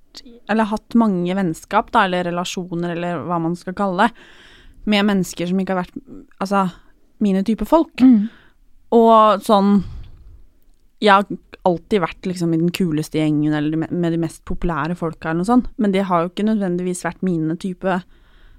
Eller 0.50 0.66
hatt 0.66 0.94
mange 0.98 1.34
vennskap, 1.38 1.92
da, 1.94 2.04
eller 2.08 2.24
relasjoner, 2.26 2.96
eller 2.96 3.20
hva 3.28 3.36
man 3.38 3.52
skal 3.54 3.74
kalle 3.78 4.08
det, 4.08 4.24
med 4.90 5.04
mennesker 5.06 5.46
som 5.46 5.60
ikke 5.60 5.76
har 5.76 5.84
vært 5.84 6.00
Altså 6.40 6.64
mine 7.22 7.44
type 7.46 7.66
folk. 7.68 8.00
Og 8.90 9.44
sånn 9.46 9.84
Jeg 11.00 11.12
har 11.12 11.26
alltid 11.68 12.00
vært 12.02 12.26
liksom 12.26 12.54
i 12.54 12.58
den 12.58 12.72
kuleste 12.74 13.20
gjengen, 13.20 13.52
eller 13.54 13.76
med- 13.76 13.92
med 13.92 14.12
de 14.12 14.18
mest 14.18 14.42
populære 14.48 14.96
folka, 14.96 15.28
eller 15.30 15.44
noe 15.44 15.50
sånt, 15.52 15.68
men 15.78 15.92
det 15.92 16.06
har 16.08 16.22
jo 16.24 16.30
ikke 16.30 16.48
nødvendigvis 16.48 17.04
vært 17.04 17.22
mine 17.22 17.56
type 17.60 18.02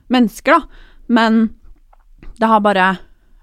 mennesker, 0.10 0.54
da. 0.54 0.62
Men 1.10 1.50
det 2.40 2.48
har 2.48 2.62
bare 2.62 3.00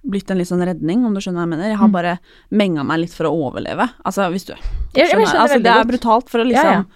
blitt 0.06 0.30
en 0.30 0.38
litt 0.38 0.48
sånn 0.50 0.62
redning, 0.64 1.04
om 1.06 1.14
du 1.14 1.20
skjønner 1.20 1.42
hva 1.42 1.46
jeg 1.46 1.52
mener. 1.54 1.72
Jeg 1.72 1.80
har 1.80 1.90
bare 1.92 2.14
menga 2.54 2.84
meg 2.86 3.02
litt 3.02 3.16
for 3.16 3.28
å 3.28 3.34
overleve. 3.48 3.88
Altså, 4.06 4.28
hvis 4.32 4.46
du 4.48 4.54
skjønner, 4.54 5.10
skjønner 5.10 5.42
altså, 5.42 5.58
Det 5.64 5.74
er 5.74 5.90
brutalt 5.90 6.30
for 6.30 6.42
å 6.42 6.46
liksom. 6.48 6.86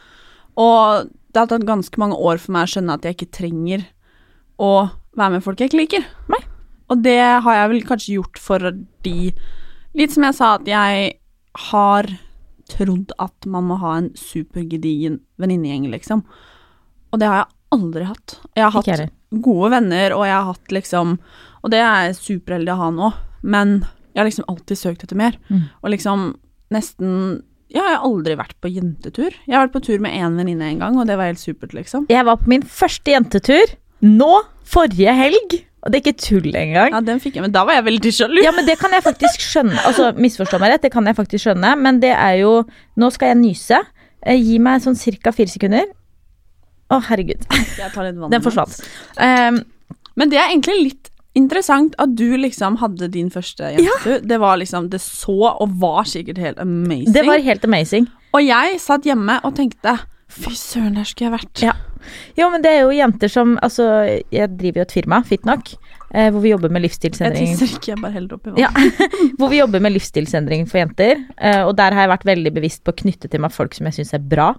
Og 0.62 1.10
det 1.32 1.40
har 1.40 1.48
tatt 1.50 1.66
ganske 1.68 2.00
mange 2.00 2.18
år 2.20 2.40
for 2.42 2.54
meg 2.54 2.68
å 2.68 2.72
skjønne 2.74 2.96
at 2.98 3.06
jeg 3.08 3.16
ikke 3.16 3.32
trenger 3.38 3.86
å 4.62 4.72
være 5.18 5.36
med 5.36 5.44
folk 5.44 5.60
jeg 5.60 5.72
ikke 5.72 5.80
liker. 5.80 6.06
Nei. 6.32 6.42
Og 6.92 7.00
det 7.04 7.20
har 7.44 7.56
jeg 7.56 7.72
vel 7.72 7.84
kanskje 7.88 8.16
gjort 8.18 8.40
fordi 8.42 9.32
Litt 9.92 10.14
som 10.14 10.24
jeg 10.24 10.36
sa, 10.38 10.54
at 10.56 10.68
jeg 10.68 11.08
har 11.68 12.06
trodd 12.72 13.10
at 13.20 13.44
man 13.44 13.66
må 13.68 13.76
ha 13.82 13.98
en 13.98 14.06
supergedigen 14.16 15.18
venninnegjeng, 15.36 15.90
liksom. 15.92 16.22
Og 17.12 17.20
det 17.20 17.28
har 17.28 17.42
jeg 17.42 17.50
aldri 17.76 18.06
hatt. 18.08 18.38
Jeg 18.56 18.64
har 18.64 18.72
hatt. 18.72 19.12
Gode 19.40 19.70
venner, 19.72 20.12
og 20.16 20.26
jeg 20.28 20.36
har 20.36 20.48
hatt 20.50 20.74
liksom 20.74 21.18
Og 21.62 21.70
det 21.70 21.78
er 21.78 22.08
jeg 22.08 22.18
superheldig 22.18 22.72
å 22.74 22.80
ha 22.80 22.90
nå, 22.90 23.12
men 23.42 23.74
jeg 24.12 24.20
har 24.20 24.28
liksom 24.28 24.48
alltid 24.50 24.78
søkt 24.78 25.04
etter 25.06 25.16
mer. 25.16 25.38
Mm. 25.48 25.62
Og 25.80 25.92
liksom 25.94 26.24
nesten 26.74 27.42
Ja, 27.72 27.86
jeg 27.86 27.96
har 27.96 28.04
aldri 28.04 28.34
vært 28.36 28.58
på 28.60 28.68
jentetur. 28.68 29.32
Jeg 29.46 29.54
har 29.56 29.64
vært 29.64 29.76
på 29.78 29.84
tur 29.86 30.02
med 30.04 30.12
én 30.12 30.34
venninne 30.36 30.66
en 30.68 30.82
gang, 30.82 30.98
og 31.00 31.06
det 31.08 31.16
var 31.16 31.30
helt 31.30 31.40
supert, 31.40 31.72
liksom. 31.72 32.04
Jeg 32.12 32.26
var 32.28 32.36
på 32.36 32.50
min 32.52 32.62
første 32.62 33.14
jentetur 33.14 33.72
nå, 34.02 34.32
forrige 34.68 35.14
helg. 35.16 35.62
Og 35.82 35.90
det 35.90 35.98
er 35.98 36.02
ikke 36.04 36.20
tull 36.20 36.52
engang. 36.54 36.92
Ja, 36.92 37.00
den 37.02 37.22
fikk 37.22 37.38
jeg, 37.38 37.46
men 37.46 37.54
da 37.54 37.64
var 37.66 37.78
jeg 37.78 37.86
veldig 37.88 38.12
sjalu. 38.14 38.42
Ja, 38.44 38.52
men 38.54 38.66
det 38.68 38.76
kan 38.78 38.92
jeg 38.94 39.02
faktisk 39.02 39.42
skjønne. 39.42 39.80
Altså, 39.88 40.12
misforstå 40.14 40.60
meg 40.62 40.74
rett, 40.74 40.84
det 40.84 40.92
kan 40.94 41.08
jeg 41.08 41.16
faktisk 41.18 41.46
skjønne, 41.48 41.72
men 41.80 41.98
det 42.02 42.12
er 42.14 42.36
jo 42.42 42.52
Nå 43.00 43.08
skal 43.14 43.32
jeg 43.32 43.40
nyse. 43.40 43.80
Eh, 44.22 44.38
Gi 44.38 44.60
meg 44.62 44.84
sånn 44.84 44.98
cirka 44.98 45.32
fire 45.34 45.50
sekunder. 45.50 45.88
Å, 46.92 47.00
herregud. 47.08 47.46
Litt 47.56 47.96
vann 47.96 48.30
Den 48.32 48.44
forsvant. 48.44 48.82
Um, 49.16 49.62
Men 50.18 50.32
det 50.32 50.38
er 50.40 50.50
egentlig 50.52 50.78
litt 50.82 51.10
interessant 51.38 51.94
at 52.02 52.12
du 52.16 52.34
liksom 52.36 52.76
hadde 52.82 53.08
din 53.12 53.30
første 53.32 53.70
jentetur. 53.72 54.20
Det 54.28 54.38
var 54.42 54.58
liksom 54.60 54.90
Det 54.92 55.00
så 55.00 55.36
og 55.54 55.78
var 55.80 56.04
sikkert 56.08 56.38
helt 56.42 56.60
amazing. 56.60 57.12
det 57.14 57.24
var 57.26 57.40
helt 57.40 57.64
amazing. 57.64 58.08
Og 58.36 58.44
jeg 58.44 58.80
satt 58.80 59.08
hjemme 59.08 59.40
og 59.44 59.56
tenkte 59.56 59.98
Fy 60.32 60.54
søren, 60.56 60.94
der 60.96 61.04
skulle 61.04 61.28
jeg 61.28 61.34
vært. 61.34 61.60
Ja. 61.60 61.72
Jo, 62.38 62.46
men 62.50 62.62
det 62.64 62.70
er 62.72 62.86
jo 62.86 62.94
jenter 62.96 63.28
som 63.30 63.58
Altså, 63.62 63.84
jeg 64.32 64.48
driver 64.58 64.80
jo 64.80 64.86
et 64.86 64.94
firma, 64.96 65.18
Fitnok, 65.28 65.74
eh, 66.14 66.30
hvor 66.32 66.40
vi 66.40 66.54
jobber 66.54 66.72
med 66.72 66.86
Jeg 66.88 67.12
tisser 67.12 67.76
ikke, 67.76 67.92
jeg 67.92 68.00
bare 68.00 68.12
heller 68.16 68.38
oppi 68.38 68.54
vann. 68.54 68.62
Ja, 68.62 68.70
hvor 69.38 69.52
vi 69.52 69.60
jobber 69.60 69.84
med 69.84 69.92
livsstilsendring 69.92 70.64
for 70.70 70.80
jenter. 70.80 71.20
eh, 71.38 71.62
Og 71.66 71.76
der 71.76 71.92
har 71.92 72.06
jeg 72.06 72.14
vært 72.14 72.24
veldig 72.32 72.54
bevisst 72.54 72.82
på 72.84 72.94
å 72.94 73.00
knytte 73.04 73.28
til 73.28 73.44
meg 73.44 73.52
folk 73.52 73.74
som 73.76 73.86
jeg 73.90 74.00
syns 74.00 74.14
er 74.16 74.24
bra. 74.24 74.54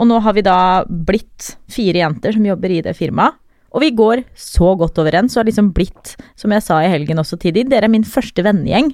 Og 0.00 0.08
nå 0.08 0.18
har 0.24 0.36
vi 0.36 0.44
da 0.46 0.58
blitt 0.88 1.52
fire 1.70 2.00
jenter 2.00 2.34
som 2.36 2.46
jobber 2.48 2.72
i 2.72 2.80
det 2.86 2.96
firmaet. 2.96 3.36
Og 3.70 3.84
vi 3.84 3.92
går 3.94 4.24
så 4.34 4.72
godt 4.78 4.98
overens 4.98 5.36
og 5.36 5.44
har 5.44 5.50
liksom 5.50 5.70
blitt, 5.76 6.16
som 6.38 6.50
jeg 6.50 6.64
sa 6.66 6.80
i 6.82 6.90
helgen 6.90 7.22
også 7.22 7.38
tidlig, 7.38 7.68
dere 7.70 7.86
er 7.86 7.92
min 7.92 8.06
første 8.06 8.42
vennegjeng. 8.42 8.90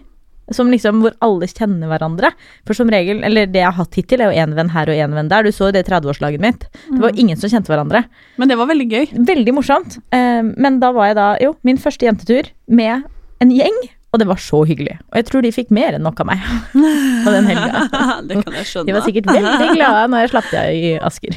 Som 0.55 0.69
liksom 0.71 1.01
hvor 1.03 1.15
alle 1.25 1.49
kjenner 1.51 1.89
hverandre. 1.91 2.29
For 2.69 2.77
som 2.79 2.91
regel, 2.93 3.25
eller 3.27 3.49
det 3.51 3.63
jeg 3.63 3.67
har 3.67 3.81
hatt 3.81 3.97
hittil, 3.99 4.21
er 4.23 4.31
jo 4.31 4.45
én 4.45 4.53
venn 4.55 4.71
her 4.71 4.93
og 4.93 5.01
én 5.01 5.17
venn 5.17 5.31
der. 5.33 5.43
Du 5.43 5.51
så 5.55 5.73
det 5.75 5.87
30-årslaget 5.89 6.45
mitt. 6.45 6.69
Det 6.87 7.01
var 7.03 7.17
ingen 7.19 7.41
som 7.41 7.51
kjente 7.51 7.73
hverandre. 7.73 8.05
Men 8.39 8.53
det 8.53 8.59
var 8.61 8.69
veldig 8.71 8.87
gøy. 8.93 9.09
Veldig 9.33 9.57
morsomt. 9.57 9.99
Eh, 10.15 10.45
men 10.45 10.79
da 10.85 10.93
var 10.95 11.11
jeg 11.11 11.19
da, 11.19 11.27
jo, 11.43 11.57
min 11.67 11.81
første 11.83 12.07
jentetur 12.07 12.53
med 12.69 13.09
en 13.43 13.57
gjeng, 13.57 13.81
og 14.17 14.23
det 14.23 14.29
var 14.31 14.41
så 14.41 14.63
hyggelig. 14.65 14.97
Og 15.11 15.19
jeg 15.21 15.27
tror 15.29 15.45
de 15.45 15.53
fikk 15.53 15.73
mer 15.77 15.97
enn 15.97 16.05
nok 16.07 16.23
av 16.25 16.31
meg 16.31 16.45
på 17.27 17.35
den 17.35 17.49
helga. 17.51 17.83
det 18.29 18.41
kan 18.41 18.57
jeg 18.57 18.69
skjønne. 18.71 18.89
De 18.89 18.97
var 18.97 19.05
sikkert 19.05 19.29
veldig 19.29 19.71
glade 19.75 20.05
når 20.13 20.25
jeg 20.25 20.33
slapp 20.33 20.53
deg 20.55 20.77
i 20.81 20.93
Asker. 21.05 21.37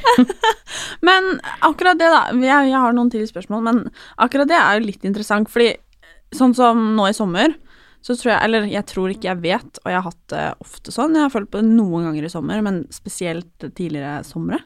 Men 1.08 1.34
akkurat 1.68 2.00
det, 2.00 2.08
da. 2.14 2.22
Jeg, 2.40 2.70
jeg 2.72 2.84
har 2.86 2.96
noen 2.96 3.12
til 3.12 3.26
spørsmål, 3.28 3.64
men 3.66 3.80
akkurat 4.22 4.50
det 4.50 4.58
er 4.60 4.78
jo 4.78 4.86
litt 4.86 5.06
interessant, 5.08 5.50
fordi 5.52 5.74
sånn 6.36 6.54
som 6.56 6.82
nå 6.96 7.08
i 7.10 7.16
sommer, 7.18 7.56
så 8.06 8.16
tror 8.16 8.32
jeg 8.32 8.44
Eller 8.46 8.68
jeg 8.70 8.86
tror 8.88 9.12
ikke 9.12 9.28
jeg 9.28 9.42
vet, 9.44 9.80
og 9.82 9.90
jeg 9.92 9.98
har 9.98 10.06
hatt 10.06 10.32
det 10.32 10.44
ofte 10.64 10.94
sånn. 10.96 11.18
Jeg 11.18 11.26
har 11.26 11.34
følt 11.34 11.50
på 11.52 11.60
det 11.60 11.68
noen 11.68 12.08
ganger 12.08 12.28
i 12.28 12.32
sommer, 12.32 12.62
men 12.64 12.84
spesielt 12.96 13.66
tidligere 13.66 14.22
somre. 14.28 14.62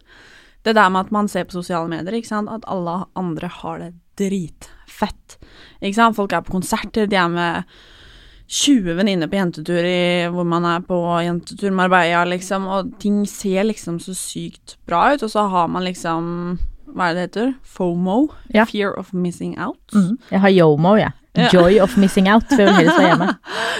Det 0.64 0.76
der 0.78 0.92
med 0.94 1.08
at 1.08 1.16
man 1.16 1.30
ser 1.32 1.48
på 1.48 1.58
sosiale 1.58 1.90
medier, 1.90 2.20
ikke 2.20 2.30
sant, 2.30 2.52
at 2.52 2.68
alle 2.72 3.00
andre 3.20 3.50
har 3.62 3.82
det 3.82 3.92
dritfett. 4.22 5.38
Ikke 5.82 5.98
sant. 5.98 6.18
Folk 6.20 6.36
er 6.36 6.46
på 6.46 6.56
konserter, 6.60 7.10
de 7.10 7.18
er 7.20 7.32
med 7.32 7.74
20 8.54 8.98
venninner 9.00 9.30
på 9.30 9.40
jentetur 9.40 9.86
i, 9.88 10.28
hvor 10.30 10.46
man 10.46 10.66
er 10.70 10.84
på 10.86 10.98
jentetur 11.26 11.74
Marbella, 11.74 12.22
liksom, 12.30 12.68
og 12.70 12.92
ting 13.02 13.24
ser 13.30 13.66
liksom 13.66 13.98
så 14.04 14.14
sykt 14.18 14.76
bra 14.86 15.08
ut, 15.14 15.26
og 15.26 15.32
så 15.34 15.48
har 15.50 15.72
man 15.74 15.88
liksom 15.88 16.30
Hva 16.94 17.10
er 17.10 17.16
det 17.16 17.22
det 17.22 17.26
heter? 17.32 17.54
FOMO? 17.66 18.28
Ja. 18.54 18.68
Fear 18.70 18.94
of 19.00 19.10
missing 19.18 19.56
out. 19.58 19.96
Jeg 20.30 20.44
har 20.44 20.54
yomo, 20.54 20.94
jeg. 21.00 21.16
Ja. 21.34 21.48
Joy 21.50 21.80
of 21.82 21.96
missing 21.98 22.30
out. 22.30 22.46
For 22.52 22.62
jeg 22.62 22.70
vil 22.70 22.84
helst 22.84 23.00
være 23.00 23.08
hjemme. 23.08 23.30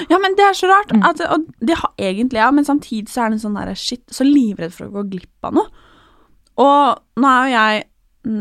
Ja, 0.10 0.18
men 0.24 0.34
det 0.40 0.48
er 0.48 0.58
så 0.58 0.72
rart. 0.72 0.90
At, 1.06 1.22
og 1.30 1.46
det 1.62 1.78
har 1.78 1.94
egentlig 2.02 2.42
jeg, 2.42 2.56
men 2.58 2.66
samtidig 2.66 3.14
så 3.14 3.22
er 3.22 3.30
det 3.30 3.38
en 3.38 3.44
sånn 3.46 3.60
derre 3.60 3.76
shit, 3.78 4.02
så 4.10 4.26
livredd 4.26 4.74
for 4.74 4.90
å 4.90 4.96
gå 4.96 5.06
glipp 5.12 5.46
av 5.46 5.60
noe. 5.60 5.86
Og 6.64 7.22
nå 7.22 7.30
er 7.30 7.46
jo 7.46 7.54
jeg 7.54 7.86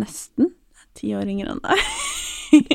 nesten 0.01 0.51
ti 0.97 1.13
år 1.17 1.29
yngre 1.29 1.53
enn 1.53 1.63
deg. 1.69 1.85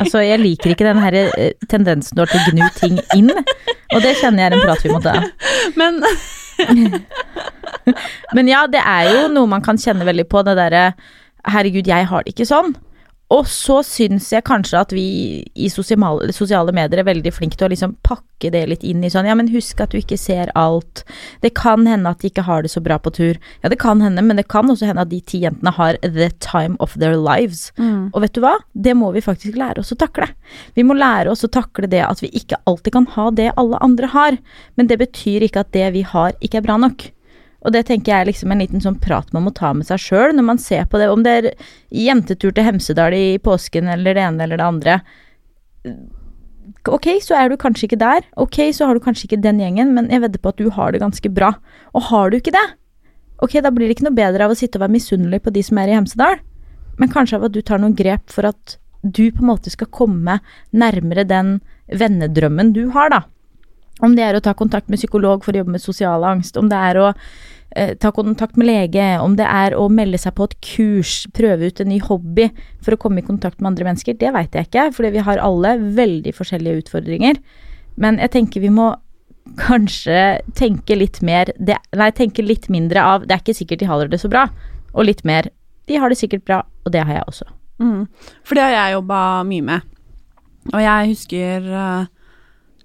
Altså, 0.02 0.24
jeg 0.26 0.42
liker 0.42 0.74
ikke 0.74 0.88
den 0.88 1.02
her 1.04 1.18
eh, 1.22 1.52
tendensen 1.70 2.18
du 2.18 2.24
har 2.24 2.32
til 2.32 2.42
å 2.42 2.54
gnu 2.56 2.68
ting 2.78 2.98
inn. 3.18 3.32
Og 3.94 4.02
det 4.04 4.16
kjenner 4.22 4.44
jeg 4.44 4.52
er 4.52 4.58
en 4.58 4.66
prat 4.66 4.84
vi 4.86 4.94
må 4.94 5.02
ta. 5.04 5.16
Men 5.78 6.02
Men 8.36 8.50
ja, 8.50 8.66
det 8.72 8.82
er 8.82 9.12
jo 9.14 9.28
noe 9.32 9.50
man 9.50 9.64
kan 9.66 9.78
kjenne 9.80 10.08
veldig 10.08 10.26
på, 10.32 10.42
det 10.48 10.58
derre 10.58 10.90
Herregud, 11.48 11.88
jeg 11.88 12.08
har 12.10 12.26
det 12.26 12.34
ikke 12.34 12.48
sånn. 12.50 12.74
Og 13.34 13.48
så 13.52 13.82
syns 13.84 14.30
jeg 14.32 14.46
kanskje 14.48 14.80
at 14.80 14.94
vi 14.96 15.08
i 15.60 15.68
sosiale, 15.72 16.32
sosiale 16.36 16.72
medier 16.76 17.02
er 17.02 17.08
veldig 17.10 17.34
flinke 17.36 17.58
til 17.60 17.68
å 17.68 17.72
liksom 17.74 17.98
pakke 18.08 18.52
det 18.54 18.62
litt 18.72 18.86
inn 18.88 19.04
i 19.04 19.10
sånn 19.12 19.28
Ja, 19.28 19.36
men 19.36 19.50
husk 19.52 19.82
at 19.84 19.92
du 19.92 20.00
ikke 20.00 20.20
ser 20.20 20.52
alt. 20.56 21.04
Det 21.44 21.52
kan 21.60 21.84
hende 21.90 22.14
at 22.14 22.24
de 22.24 22.32
ikke 22.32 22.46
har 22.48 22.64
det 22.64 22.72
så 22.72 22.80
bra 22.84 22.96
på 23.02 23.12
tur. 23.18 23.36
Ja, 23.64 23.72
det 23.74 23.80
kan 23.84 24.00
hende, 24.06 24.24
men 24.24 24.40
det 24.40 24.48
kan 24.48 24.72
også 24.72 24.88
hende 24.88 25.04
at 25.04 25.12
de 25.12 25.20
ti 25.20 25.42
jentene 25.44 25.74
har 25.76 26.00
the 26.06 26.30
time 26.40 26.80
of 26.80 26.96
their 26.96 27.18
lives. 27.20 27.74
Og 28.16 28.24
vet 28.24 28.38
du 28.38 28.42
hva? 28.46 28.56
Det 28.74 28.96
må 28.96 29.12
vi 29.12 29.26
faktisk 29.26 29.60
lære 29.60 29.84
oss 29.84 29.92
å 29.92 30.00
takle. 30.00 30.30
Vi 30.80 30.88
må 30.88 30.96
lære 30.96 31.34
oss 31.34 31.44
å 31.44 31.52
takle 31.52 31.92
det 31.92 32.06
at 32.06 32.24
vi 32.24 32.32
ikke 32.32 32.62
alltid 32.64 32.96
kan 32.96 33.12
ha 33.18 33.28
det 33.32 33.52
alle 33.58 33.82
andre 33.84 34.08
har. 34.16 34.40
Men 34.80 34.88
det 34.88 35.02
betyr 35.04 35.44
ikke 35.50 35.66
at 35.66 35.76
det 35.76 35.92
vi 35.98 36.08
har, 36.08 36.32
ikke 36.40 36.62
er 36.62 36.68
bra 36.70 36.80
nok. 36.80 37.10
Og 37.68 37.74
det 37.76 37.84
tenker 37.90 38.14
jeg 38.14 38.24
er 38.24 38.30
liksom 38.30 38.54
en 38.54 38.62
liten 38.64 38.84
sånn 38.84 39.00
prat 39.04 39.34
man 39.36 39.44
må 39.44 39.52
ta 39.56 39.74
med 39.76 39.88
seg 39.90 40.00
sjøl 40.00 40.32
når 40.38 40.46
man 40.48 40.62
ser 40.62 40.86
på 40.88 41.02
det, 41.02 41.10
om 41.12 41.26
det 41.26 41.34
er 41.36 41.50
jentetur 41.92 42.54
til 42.56 42.64
Hemsedal 42.64 43.16
i 43.16 43.26
påsken 43.44 43.92
eller 43.92 44.16
det 44.16 44.24
ene 44.24 44.48
eller 44.48 44.62
det 44.62 44.68
andre. 44.68 44.96
Ok, 46.88 47.10
så 47.24 47.36
er 47.36 47.52
du 47.52 47.58
kanskje 47.60 47.90
ikke 47.90 48.00
der. 48.00 48.24
Ok, 48.40 48.62
så 48.76 48.88
har 48.88 48.96
du 48.96 49.04
kanskje 49.04 49.28
ikke 49.28 49.42
den 49.44 49.60
gjengen, 49.60 49.92
men 49.98 50.08
jeg 50.14 50.24
vedder 50.24 50.40
på 50.40 50.56
at 50.56 50.62
du 50.62 50.72
har 50.72 50.96
det 50.96 51.04
ganske 51.04 51.32
bra. 51.36 51.52
Og 51.92 52.08
har 52.08 52.32
du 52.32 52.40
ikke 52.40 52.56
det, 52.56 52.66
ok, 53.44 53.60
da 53.64 53.72
blir 53.74 53.90
det 53.90 53.98
ikke 53.98 54.08
noe 54.08 54.18
bedre 54.18 54.48
av 54.48 54.54
å 54.54 54.58
sitte 54.58 54.80
og 54.80 54.86
være 54.86 54.96
misunnelig 54.96 55.44
på 55.44 55.54
de 55.54 55.64
som 55.68 55.80
er 55.82 55.92
i 55.92 55.98
Hemsedal, 55.98 56.40
men 56.98 57.12
kanskje 57.12 57.38
av 57.38 57.50
at 57.50 57.56
du 57.56 57.62
tar 57.62 57.84
noen 57.84 57.96
grep 57.98 58.32
for 58.34 58.48
at 58.50 58.78
du 59.04 59.28
på 59.32 59.44
en 59.44 59.52
måte 59.52 59.72
skal 59.72 59.92
komme 59.94 60.40
nærmere 60.72 61.28
den 61.28 61.58
vennedrømmen 61.92 62.72
du 62.76 62.88
har, 62.96 63.12
da. 63.14 63.22
Om 64.04 64.16
det 64.18 64.26
er 64.26 64.38
å 64.38 64.44
ta 64.44 64.54
kontakt 64.58 64.90
med 64.90 65.00
psykolog 65.02 65.46
for 65.46 65.54
å 65.56 65.62
jobbe 65.62 65.76
med 65.76 65.84
sosial 65.84 66.26
angst, 66.28 66.58
om 66.58 66.70
det 66.70 66.80
er 66.90 67.00
å 67.02 67.12
ta 68.02 68.12
kontakt 68.16 68.58
med 68.58 68.70
lege, 68.70 69.06
om 69.22 69.36
det 69.38 69.46
er 69.46 69.76
å 69.78 69.88
melde 69.94 70.20
seg 70.22 70.36
på 70.38 70.48
et 70.48 70.56
kurs, 70.66 71.16
prøve 71.38 71.70
ut 71.70 71.82
en 71.84 71.92
ny 71.92 72.00
hobby 72.04 72.50
for 72.84 72.96
å 72.96 73.00
komme 73.02 73.22
i 73.22 73.28
kontakt 73.28 73.60
med 73.62 73.72
andre 73.72 73.90
mennesker, 73.90 74.18
det 74.18 74.34
veit 74.36 74.56
jeg 74.56 74.70
ikke, 74.70 74.88
fordi 74.98 75.14
vi 75.18 75.26
har 75.28 75.42
alle 75.44 75.76
veldig 75.98 76.34
forskjellige 76.38 76.84
utfordringer. 76.86 77.42
Men 77.98 78.20
jeg 78.22 78.34
tenker 78.36 78.64
vi 78.64 78.74
må 78.74 78.94
kanskje 79.56 80.42
tenke 80.58 80.98
litt 80.98 81.22
mer 81.26 81.52
det, 81.56 81.78
Nei, 81.96 82.10
tenke 82.12 82.44
litt 82.44 82.68
mindre 82.70 83.04
av 83.04 83.26
'det 83.26 83.36
er 83.36 83.44
ikke 83.44 83.60
sikkert 83.62 83.80
de 83.80 83.88
har 83.88 84.08
det 84.08 84.20
så 84.20 84.30
bra', 84.30 84.50
og 84.94 85.06
litt 85.06 85.24
mer 85.24 85.50
'de 85.88 85.96
har 85.98 86.10
det 86.10 86.18
sikkert 86.18 86.44
bra', 86.46 86.64
og 86.86 86.92
det 86.92 87.06
har 87.06 87.14
jeg 87.14 87.24
også. 87.28 87.46
mm, 87.80 88.08
For 88.44 88.56
det 88.56 88.64
har 88.64 88.72
jeg 88.72 88.94
jobba 88.94 89.44
mye 89.44 89.62
med. 89.62 89.82
Og 90.74 90.82
jeg 90.82 91.08
husker 91.08 91.58
eh, 91.64 92.06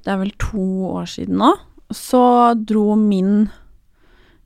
Det 0.05 0.11
er 0.13 0.17
vel 0.19 0.33
to 0.39 0.87
år 0.99 1.07
siden 1.07 1.39
nå. 1.39 1.55
Så 1.93 2.55
dro 2.59 2.97
min 2.97 3.51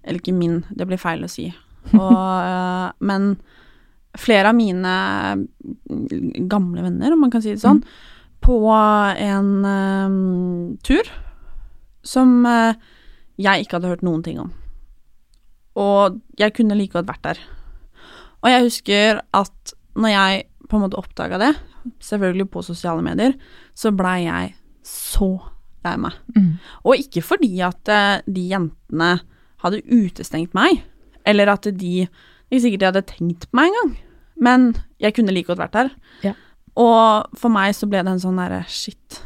Eller 0.07 0.23
ikke 0.23 0.37
min, 0.37 0.61
det 0.71 0.87
blir 0.89 1.01
feil 1.03 1.27
å 1.27 1.31
si. 1.31 1.51
Og, 1.93 2.19
eh, 2.51 2.89
men 3.07 3.35
flere 4.17 4.49
av 4.53 4.57
mine 4.57 4.93
gamle 6.49 6.85
venner, 6.87 7.13
om 7.13 7.27
man 7.27 7.33
kan 7.35 7.43
si 7.45 7.53
det 7.53 7.61
sånn, 7.61 7.83
på 8.47 8.61
en 8.71 9.51
eh, 9.67 10.19
tur 10.87 11.11
som 12.07 12.45
uh, 12.47 12.77
jeg 13.41 13.65
ikke 13.65 13.79
hadde 13.79 13.91
hørt 13.91 14.05
noen 14.07 14.23
ting 14.23 14.39
om. 14.41 14.53
Og 15.77 16.21
jeg 16.41 16.55
kunne 16.57 16.77
like 16.79 16.95
godt 16.95 17.09
vært 17.11 17.25
der. 17.27 17.41
Og 18.45 18.53
jeg 18.53 18.67
husker 18.69 19.21
at 19.37 19.75
når 19.99 20.13
jeg 20.13 20.45
på 20.71 20.79
en 20.79 20.85
måte 20.87 21.01
oppdaga 21.01 21.41
det, 21.43 21.53
selvfølgelig 22.03 22.49
på 22.53 22.65
sosiale 22.67 23.05
medier, 23.05 23.37
så 23.77 23.93
blei 23.95 24.21
jeg 24.27 24.55
så 24.87 25.31
lei 25.87 25.97
meg. 26.03 26.17
Og 26.87 27.03
ikke 27.03 27.23
fordi 27.27 27.53
at 27.67 27.91
uh, 27.91 28.23
de 28.27 28.47
jentene 28.53 29.17
hadde 29.65 29.83
utestengt 29.89 30.57
meg, 30.57 30.83
eller 31.27 31.51
at 31.53 31.69
de 31.75 32.09
Ikke 32.47 32.63
sikkert 32.63 32.83
de 32.83 32.87
hadde 32.87 33.07
tenkt 33.09 33.49
på 33.51 33.59
meg 33.59 33.73
engang, 33.73 33.95
men 34.39 34.67
jeg 35.03 35.17
kunne 35.17 35.33
like 35.35 35.49
godt 35.49 35.59
vært 35.59 35.73
der. 35.75 35.89
Ja. 36.23 36.33
Og 36.79 37.39
for 37.41 37.51
meg 37.51 37.73
så 37.75 37.89
ble 37.91 38.05
det 38.07 38.13
en 38.13 38.23
sånn 38.23 38.39
derre 38.39 38.61
shit. 38.71 39.19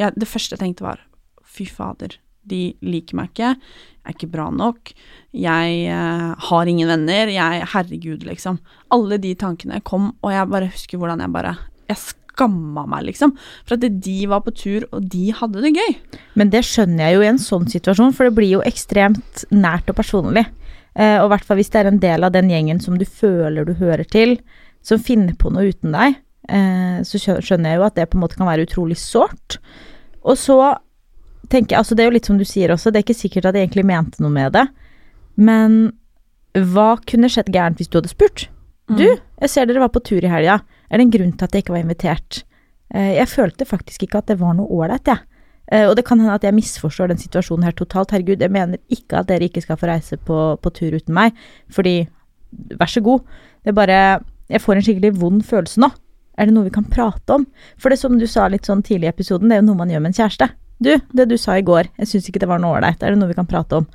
Jeg, 0.00 0.14
det 0.16 0.28
første 0.30 0.56
jeg 0.56 0.62
tenkte 0.62 0.86
var 0.86 1.02
fy 1.44 1.66
fader, 1.68 2.16
de 2.48 2.72
liker 2.80 3.18
meg 3.18 3.28
ikke, 3.28 3.52
jeg 3.52 4.08
er 4.08 4.16
ikke 4.16 4.30
bra 4.32 4.48
nok, 4.50 4.94
jeg 5.36 5.74
eh, 5.92 6.30
har 6.48 6.70
ingen 6.70 6.90
venner, 6.90 7.30
jeg 7.30 7.68
Herregud, 7.74 8.24
liksom. 8.26 8.58
Alle 8.94 9.20
de 9.22 9.34
tankene 9.38 9.82
kom, 9.86 10.10
og 10.24 10.32
jeg 10.34 10.50
bare 10.50 10.72
husker 10.72 10.98
hvordan 11.02 11.22
jeg 11.22 11.34
bare 11.36 11.54
Jeg 11.90 12.00
skamma 12.32 12.86
meg, 12.88 13.06
liksom. 13.10 13.34
For 13.66 13.76
at 13.76 13.84
de 14.04 14.16
var 14.30 14.42
på 14.46 14.54
tur, 14.56 14.88
og 14.90 15.06
de 15.12 15.30
hadde 15.36 15.62
det 15.64 15.74
gøy. 15.76 15.94
Men 16.40 16.50
det 16.52 16.64
skjønner 16.66 17.06
jeg 17.06 17.16
jo 17.16 17.22
i 17.24 17.30
en 17.30 17.40
sånn 17.42 17.68
situasjon, 17.70 18.12
for 18.16 18.28
det 18.28 18.36
blir 18.38 18.56
jo 18.56 18.66
ekstremt 18.66 19.44
nært 19.54 19.92
og 19.92 19.98
personlig. 20.00 20.46
Eh, 20.94 21.16
og 21.20 21.28
i 21.28 21.32
hvert 21.32 21.48
fall 21.48 21.60
hvis 21.60 21.72
det 21.72 21.80
er 21.80 21.88
en 21.88 22.02
del 22.02 22.26
av 22.26 22.34
den 22.34 22.50
gjengen 22.52 22.80
som 22.82 22.98
du 23.00 23.06
føler 23.08 23.64
du 23.64 23.72
hører 23.78 24.04
til, 24.08 24.36
som 24.84 25.00
finner 25.00 25.36
på 25.38 25.52
noe 25.54 25.70
uten 25.70 25.94
deg, 25.94 26.18
eh, 26.52 27.00
så 27.06 27.20
skjønner 27.20 27.72
jeg 27.72 27.80
jo 27.80 27.86
at 27.86 27.96
det 27.96 28.08
på 28.10 28.18
en 28.18 28.24
måte 28.24 28.38
kan 28.40 28.50
være 28.50 28.66
utrolig 28.66 28.98
sårt. 29.00 29.60
Og 30.26 30.36
så 30.40 30.58
tenker 31.52 31.74
jeg, 31.74 31.80
altså 31.80 31.96
det 31.96 32.04
er 32.04 32.10
jo 32.10 32.16
litt 32.18 32.28
som 32.28 32.40
du 32.40 32.46
sier 32.48 32.72
også, 32.74 32.92
det 32.92 33.00
er 33.00 33.06
ikke 33.06 33.18
sikkert 33.18 33.48
at 33.48 33.56
jeg 33.56 33.68
egentlig 33.68 33.88
mente 33.88 34.22
noe 34.24 34.32
med 34.32 34.54
det, 34.56 34.66
men 35.40 35.80
hva 36.52 36.94
kunne 37.08 37.30
skjedd 37.32 37.48
gærent 37.52 37.80
hvis 37.80 37.88
du 37.88 37.98
hadde 37.98 38.12
spurt? 38.12 38.46
Du, 38.92 39.06
jeg 39.06 39.48
ser 39.48 39.68
dere 39.68 39.80
var 39.80 39.92
på 39.94 40.02
tur 40.04 40.20
i 40.20 40.28
helga, 40.28 40.58
er 40.92 41.00
det 41.00 41.08
en 41.08 41.14
grunn 41.16 41.32
til 41.32 41.48
at 41.48 41.54
jeg 41.56 41.64
ikke 41.64 41.74
var 41.74 41.86
invitert 41.86 42.42
Eh, 42.92 43.14
jeg 43.16 43.30
følte 43.30 43.68
faktisk 43.68 44.04
ikke 44.04 44.20
at 44.20 44.30
det 44.30 44.38
var 44.40 44.56
noe 44.56 44.68
ålreit, 44.68 45.08
jeg. 45.08 45.24
Eh, 45.72 45.86
og 45.88 45.96
det 45.96 46.04
kan 46.06 46.20
hende 46.20 46.36
at 46.36 46.44
jeg 46.44 46.56
misforstår 46.56 47.12
den 47.12 47.20
situasjonen 47.20 47.66
her 47.66 47.76
totalt. 47.76 48.12
Herregud, 48.12 48.42
jeg 48.42 48.52
mener 48.52 48.80
ikke 48.92 49.22
at 49.22 49.30
dere 49.30 49.48
ikke 49.48 49.64
skal 49.64 49.80
få 49.80 49.88
reise 49.88 50.18
på, 50.20 50.38
på 50.60 50.74
tur 50.76 50.96
uten 50.98 51.16
meg, 51.16 51.36
fordi 51.72 52.02
vær 52.76 52.90
så 52.90 53.00
god. 53.04 53.24
Det 53.64 53.72
er 53.72 53.78
bare 53.78 53.98
Jeg 54.52 54.60
får 54.60 54.76
en 54.76 54.84
skikkelig 54.84 55.14
vond 55.16 55.44
følelse 55.46 55.80
nå. 55.80 55.88
Er 56.36 56.48
det 56.48 56.52
noe 56.52 56.66
vi 56.66 56.74
kan 56.74 56.84
prate 56.84 57.32
om? 57.32 57.46
For 57.80 57.88
det 57.88 57.96
som 57.96 58.18
du 58.18 58.26
sa 58.28 58.48
litt 58.50 58.66
sånn 58.68 58.82
tidlig 58.84 59.06
i 59.06 59.12
episoden, 59.12 59.48
det 59.48 59.56
er 59.56 59.62
jo 59.62 59.68
noe 59.70 59.78
man 59.78 59.88
gjør 59.88 60.02
med 60.02 60.12
en 60.12 60.18
kjæreste. 60.18 60.48
Du, 60.82 60.90
det 61.14 61.26
du 61.30 61.36
sa 61.38 61.54
i 61.56 61.64
går, 61.64 61.88
jeg 61.96 62.10
syns 62.10 62.28
ikke 62.28 62.42
det 62.42 62.48
var 62.50 62.60
noe 62.60 62.74
ålreit, 62.76 63.00
er 63.00 63.14
det 63.14 63.20
noe 63.20 63.30
vi 63.30 63.36
kan 63.38 63.48
prate 63.48 63.78
om? 63.78 63.86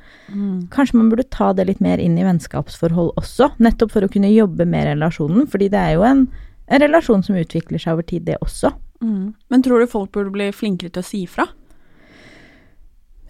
Kanskje 0.74 0.98
man 0.98 1.12
burde 1.12 1.28
ta 1.30 1.52
det 1.54 1.68
litt 1.68 1.82
mer 1.84 2.00
inn 2.02 2.16
i 2.18 2.26
vennskapsforhold 2.26 3.12
også, 3.20 3.52
nettopp 3.62 3.92
for 3.94 4.08
å 4.08 4.10
kunne 4.10 4.32
jobbe 4.32 4.66
med 4.66 4.88
relasjonen, 4.88 5.46
fordi 5.52 5.68
det 5.74 5.82
er 5.82 5.98
jo 5.98 6.08
en, 6.08 6.24
en 6.68 6.84
relasjon 6.84 7.24
som 7.24 7.38
utvikler 7.40 7.82
seg 7.82 7.96
over 7.96 8.08
tid, 8.08 8.26
det 8.28 8.40
også. 8.44 8.74
Mm. 9.04 9.34
Men 9.50 9.64
tror 9.64 9.80
du 9.80 9.92
folk 9.92 10.12
burde 10.16 10.34
bli 10.34 10.50
flinkere 10.56 10.92
til 10.92 11.04
å 11.04 11.08
si 11.08 11.24
ifra? 11.28 11.48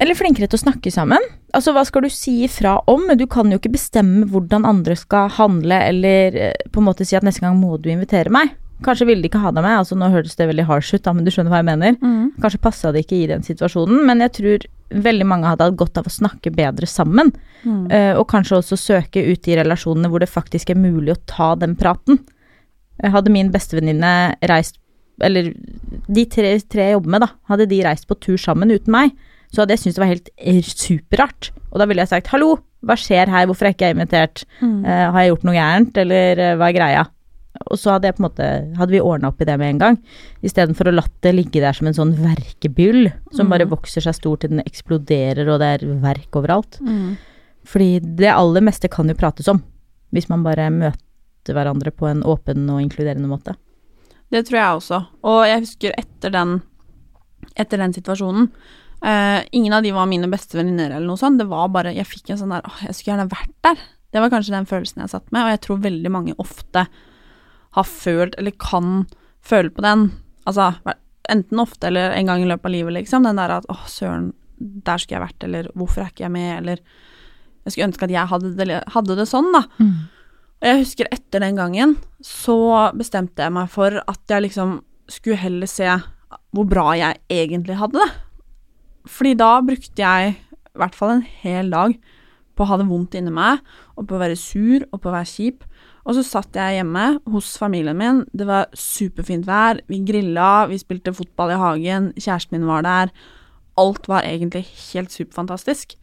Eller 0.01 0.17
flinkere 0.17 0.49
til 0.49 0.59
å 0.59 0.61
snakke 0.61 0.91
sammen. 0.93 1.23
Altså, 1.57 1.73
hva 1.73 1.83
skal 1.87 2.05
du 2.05 2.11
si 2.13 2.43
ifra 2.45 2.75
om? 2.89 3.07
Du 3.17 3.25
kan 3.29 3.49
jo 3.49 3.57
ikke 3.57 3.73
bestemme 3.73 4.27
hvordan 4.29 4.67
andre 4.69 4.97
skal 4.97 5.31
handle, 5.39 5.79
eller 5.89 6.37
eh, 6.37 6.69
på 6.73 6.81
en 6.81 6.87
måte 6.89 7.05
si 7.07 7.17
at 7.17 7.25
neste 7.25 7.41
gang 7.45 7.57
må 7.57 7.79
du 7.81 7.89
invitere 7.93 8.33
meg. 8.33 8.53
Kanskje 8.85 9.07
ville 9.09 9.25
de 9.25 9.29
ikke 9.31 9.41
ha 9.41 9.49
deg 9.49 9.65
med, 9.65 9.79
altså 9.79 9.97
nå 9.97 10.11
høres 10.13 10.37
det 10.37 10.45
veldig 10.51 10.67
harsh 10.69 10.93
ut, 10.93 11.01
da, 11.01 11.13
men 11.17 11.25
du 11.25 11.31
skjønner 11.33 11.49
hva 11.49 11.63
jeg 11.63 11.69
mener. 11.71 11.95
Kanskje 12.43 12.61
passa 12.61 12.91
det 12.93 13.07
ikke 13.07 13.17
i 13.23 13.29
den 13.31 13.41
situasjonen, 13.41 14.03
men 14.05 14.21
jeg 14.21 14.35
tror 14.37 14.67
veldig 15.07 15.25
mange 15.25 15.49
hadde 15.49 15.65
hatt 15.65 15.79
godt 15.81 15.97
av 15.97 16.05
å 16.05 16.13
snakke 16.13 16.53
bedre 16.53 16.85
sammen. 16.85 17.33
Mm. 17.65 17.89
og 18.21 18.27
kanskje 18.29 18.59
også 18.59 18.77
søke 18.77 19.23
ut 19.25 19.47
i 19.49 19.55
relasjonene 19.57 20.11
hvor 20.13 20.21
det 20.21 20.29
faktisk 20.29 20.69
er 20.69 20.77
mulig 20.77 21.15
å 21.15 21.21
ta 21.25 21.47
den 21.57 21.73
praten. 21.75 22.21
Jeg 23.03 23.13
hadde 23.13 23.33
min 23.33 23.49
bestevenninne 23.53 24.11
reist 24.49 24.79
Eller 25.23 25.51
de 26.07 26.23
tre, 26.29 26.53
tre 26.69 26.89
jeg 26.89 26.95
jobber 26.97 27.13
med, 27.15 27.25
da, 27.25 27.31
hadde 27.49 27.69
de 27.69 27.81
reist 27.85 28.05
på 28.09 28.17
tur 28.21 28.37
sammen 28.37 28.69
uten 28.69 28.93
meg, 28.93 29.15
så 29.49 29.63
hadde 29.63 29.73
jeg 29.73 29.81
syntes 29.81 29.95
det 29.97 30.03
var 30.03 30.11
helt 30.11 30.29
eh, 30.37 30.59
superrart. 30.61 31.49
Og 31.71 31.81
da 31.81 31.87
ville 31.89 32.03
jeg 32.03 32.11
sagt 32.11 32.29
hallo, 32.29 32.51
hva 32.85 32.93
skjer 32.99 33.31
her, 33.33 33.47
hvorfor 33.49 33.65
er 33.65 33.73
ikke 33.73 33.89
jeg 33.89 33.95
invitert, 33.97 34.43
uh, 34.61 35.07
har 35.09 35.17
jeg 35.23 35.31
gjort 35.31 35.47
noe 35.47 35.55
gærent, 35.55 35.97
eller 36.03 36.41
uh, 36.43 36.51
hva 36.59 36.67
er 36.69 36.75
greia? 36.77 37.05
Og 37.65 37.79
så 37.81 37.95
hadde 37.95 38.11
måte 38.21 38.45
Hadde 38.77 38.93
vi 38.93 39.01
ordna 39.01 39.31
opp 39.31 39.41
i 39.41 39.47
det 39.49 39.55
med 39.57 39.71
en 39.73 39.81
gang, 39.81 39.97
istedenfor 40.45 40.91
å 40.91 40.93
latt 40.99 41.15
det 41.25 41.33
ligge 41.33 41.63
der 41.63 41.73
som 41.73 41.89
en 41.89 41.97
sånn 41.97 42.13
verkebyll 42.19 43.09
som 43.33 43.49
bare 43.49 43.65
vokser 43.71 44.05
seg 44.05 44.19
stor 44.19 44.37
til 44.43 44.53
den 44.53 44.61
eksploderer, 44.61 45.49
og 45.49 45.63
det 45.63 45.71
er 45.79 45.87
verk 46.03 46.37
overalt. 46.37 46.77
Fordi 47.67 47.97
det 48.21 48.29
aller 48.29 48.63
meste 48.69 48.93
kan 48.93 49.09
jo 49.09 49.17
prates 49.17 49.49
om, 49.49 49.63
hvis 50.13 50.29
man 50.29 50.45
bare 50.45 50.69
møter 50.69 51.01
hverandre 51.55 51.93
på 51.95 52.09
en 52.09 52.23
åpen 52.27 52.67
og 52.73 52.81
inkluderende 52.83 53.29
måte. 53.29 53.55
Det 54.33 54.43
tror 54.47 54.59
jeg 54.59 54.79
også. 54.81 54.99
Og 55.27 55.39
jeg 55.47 55.63
husker 55.63 55.95
etter 55.99 56.33
den, 56.33 56.57
etter 57.55 57.79
den 57.79 57.93
situasjonen 57.95 58.49
uh, 58.49 59.39
Ingen 59.55 59.75
av 59.77 59.85
de 59.85 59.93
var 59.95 60.09
mine 60.11 60.27
beste 60.31 60.57
venninner 60.59 60.91
eller 60.91 61.07
noe 61.07 61.21
sånt. 61.21 61.39
Det 61.39 61.47
var 61.47 61.69
bare 61.71 61.95
Jeg 61.95 62.09
fikk 62.09 62.33
en 62.33 62.41
sånn 62.41 62.51
der 62.51 62.67
Åh, 62.67 62.81
jeg 62.89 62.97
skulle 62.97 63.13
gjerne 63.13 63.31
vært 63.31 63.55
der. 63.63 63.83
Det 64.11 64.23
var 64.23 64.33
kanskje 64.33 64.55
den 64.55 64.67
følelsen 64.67 65.03
jeg 65.03 65.13
satt 65.13 65.31
med, 65.31 65.43
og 65.43 65.53
jeg 65.53 65.63
tror 65.65 65.83
veldig 65.83 66.11
mange 66.11 66.35
ofte 66.41 66.87
har 67.77 67.87
følt, 67.87 68.37
eller 68.39 68.55
kan 68.57 69.03
føle 69.43 69.69
på 69.69 69.83
den. 69.85 70.07
Altså 70.47 70.71
enten 71.29 71.59
ofte 71.59 71.89
eller 71.89 72.15
en 72.15 72.29
gang 72.31 72.43
i 72.43 72.47
løpet 72.47 72.69
av 72.69 72.73
livet, 72.73 72.95
liksom. 73.01 73.27
Den 73.27 73.39
der 73.39 73.57
at 73.59 73.67
åh, 73.71 73.83
søren, 73.91 74.31
der 74.57 74.97
skulle 74.97 75.19
jeg 75.19 75.25
vært, 75.27 75.43
eller 75.43 75.69
hvorfor 75.75 76.03
er 76.03 76.13
ikke 76.13 76.25
jeg 76.25 76.33
med, 76.33 76.51
eller 76.61 76.81
jeg 77.67 77.73
skulle 77.73 77.89
ønske 77.89 78.07
at 78.07 78.15
jeg 78.15 78.31
hadde 78.31 78.53
det, 78.55 78.79
hadde 78.95 79.17
det 79.19 79.27
sånn, 79.29 79.51
da. 79.53 79.65
Og 80.57 80.65
jeg 80.65 80.81
husker 80.81 81.09
etter 81.13 81.43
den 81.43 81.57
gangen, 81.59 81.95
så 82.23 82.57
bestemte 82.97 83.45
jeg 83.45 83.53
meg 83.53 83.69
for 83.69 83.99
at 84.01 84.31
jeg 84.31 84.47
liksom 84.47 84.79
skulle 85.07 85.39
heller 85.39 85.69
se 85.69 85.87
hvor 86.51 86.67
bra 86.67 86.91
jeg 86.97 87.19
egentlig 87.31 87.77
hadde 87.77 88.01
det. 88.01 88.09
Fordi 89.07 89.35
da 89.39 89.51
brukte 89.63 90.01
jeg 90.01 90.33
i 90.33 90.79
hvert 90.81 90.97
fall 90.97 91.17
en 91.17 91.27
hel 91.43 91.69
dag 91.71 91.93
på 92.57 92.65
å 92.65 92.69
ha 92.71 92.79
det 92.81 92.87
vondt 92.89 93.15
inni 93.17 93.31
meg, 93.33 93.61
og 93.95 94.07
på 94.09 94.17
å 94.17 94.21
være 94.21 94.37
sur, 94.39 94.81
og 94.89 95.01
på 95.01 95.11
å 95.11 95.13
være 95.13 95.29
kjip. 95.29 95.63
Og 96.07 96.17
så 96.17 96.23
satt 96.25 96.57
jeg 96.57 96.79
hjemme 96.79 97.05
hos 97.29 97.51
familien 97.59 97.97
min, 97.99 98.23
det 98.33 98.47
var 98.49 98.71
superfint 98.73 99.45
vær, 99.47 99.81
vi 99.91 100.01
grilla, 100.07 100.65
vi 100.71 100.79
spilte 100.81 101.13
fotball 101.13 101.53
i 101.53 101.59
hagen, 101.61 102.11
kjæresten 102.17 102.57
min 102.57 102.69
var 102.69 102.85
der. 102.87 103.13
Alt 103.77 104.09
var 104.09 104.25
egentlig 104.25 104.65
helt 104.89 105.13
superfantastisk. 105.13 105.93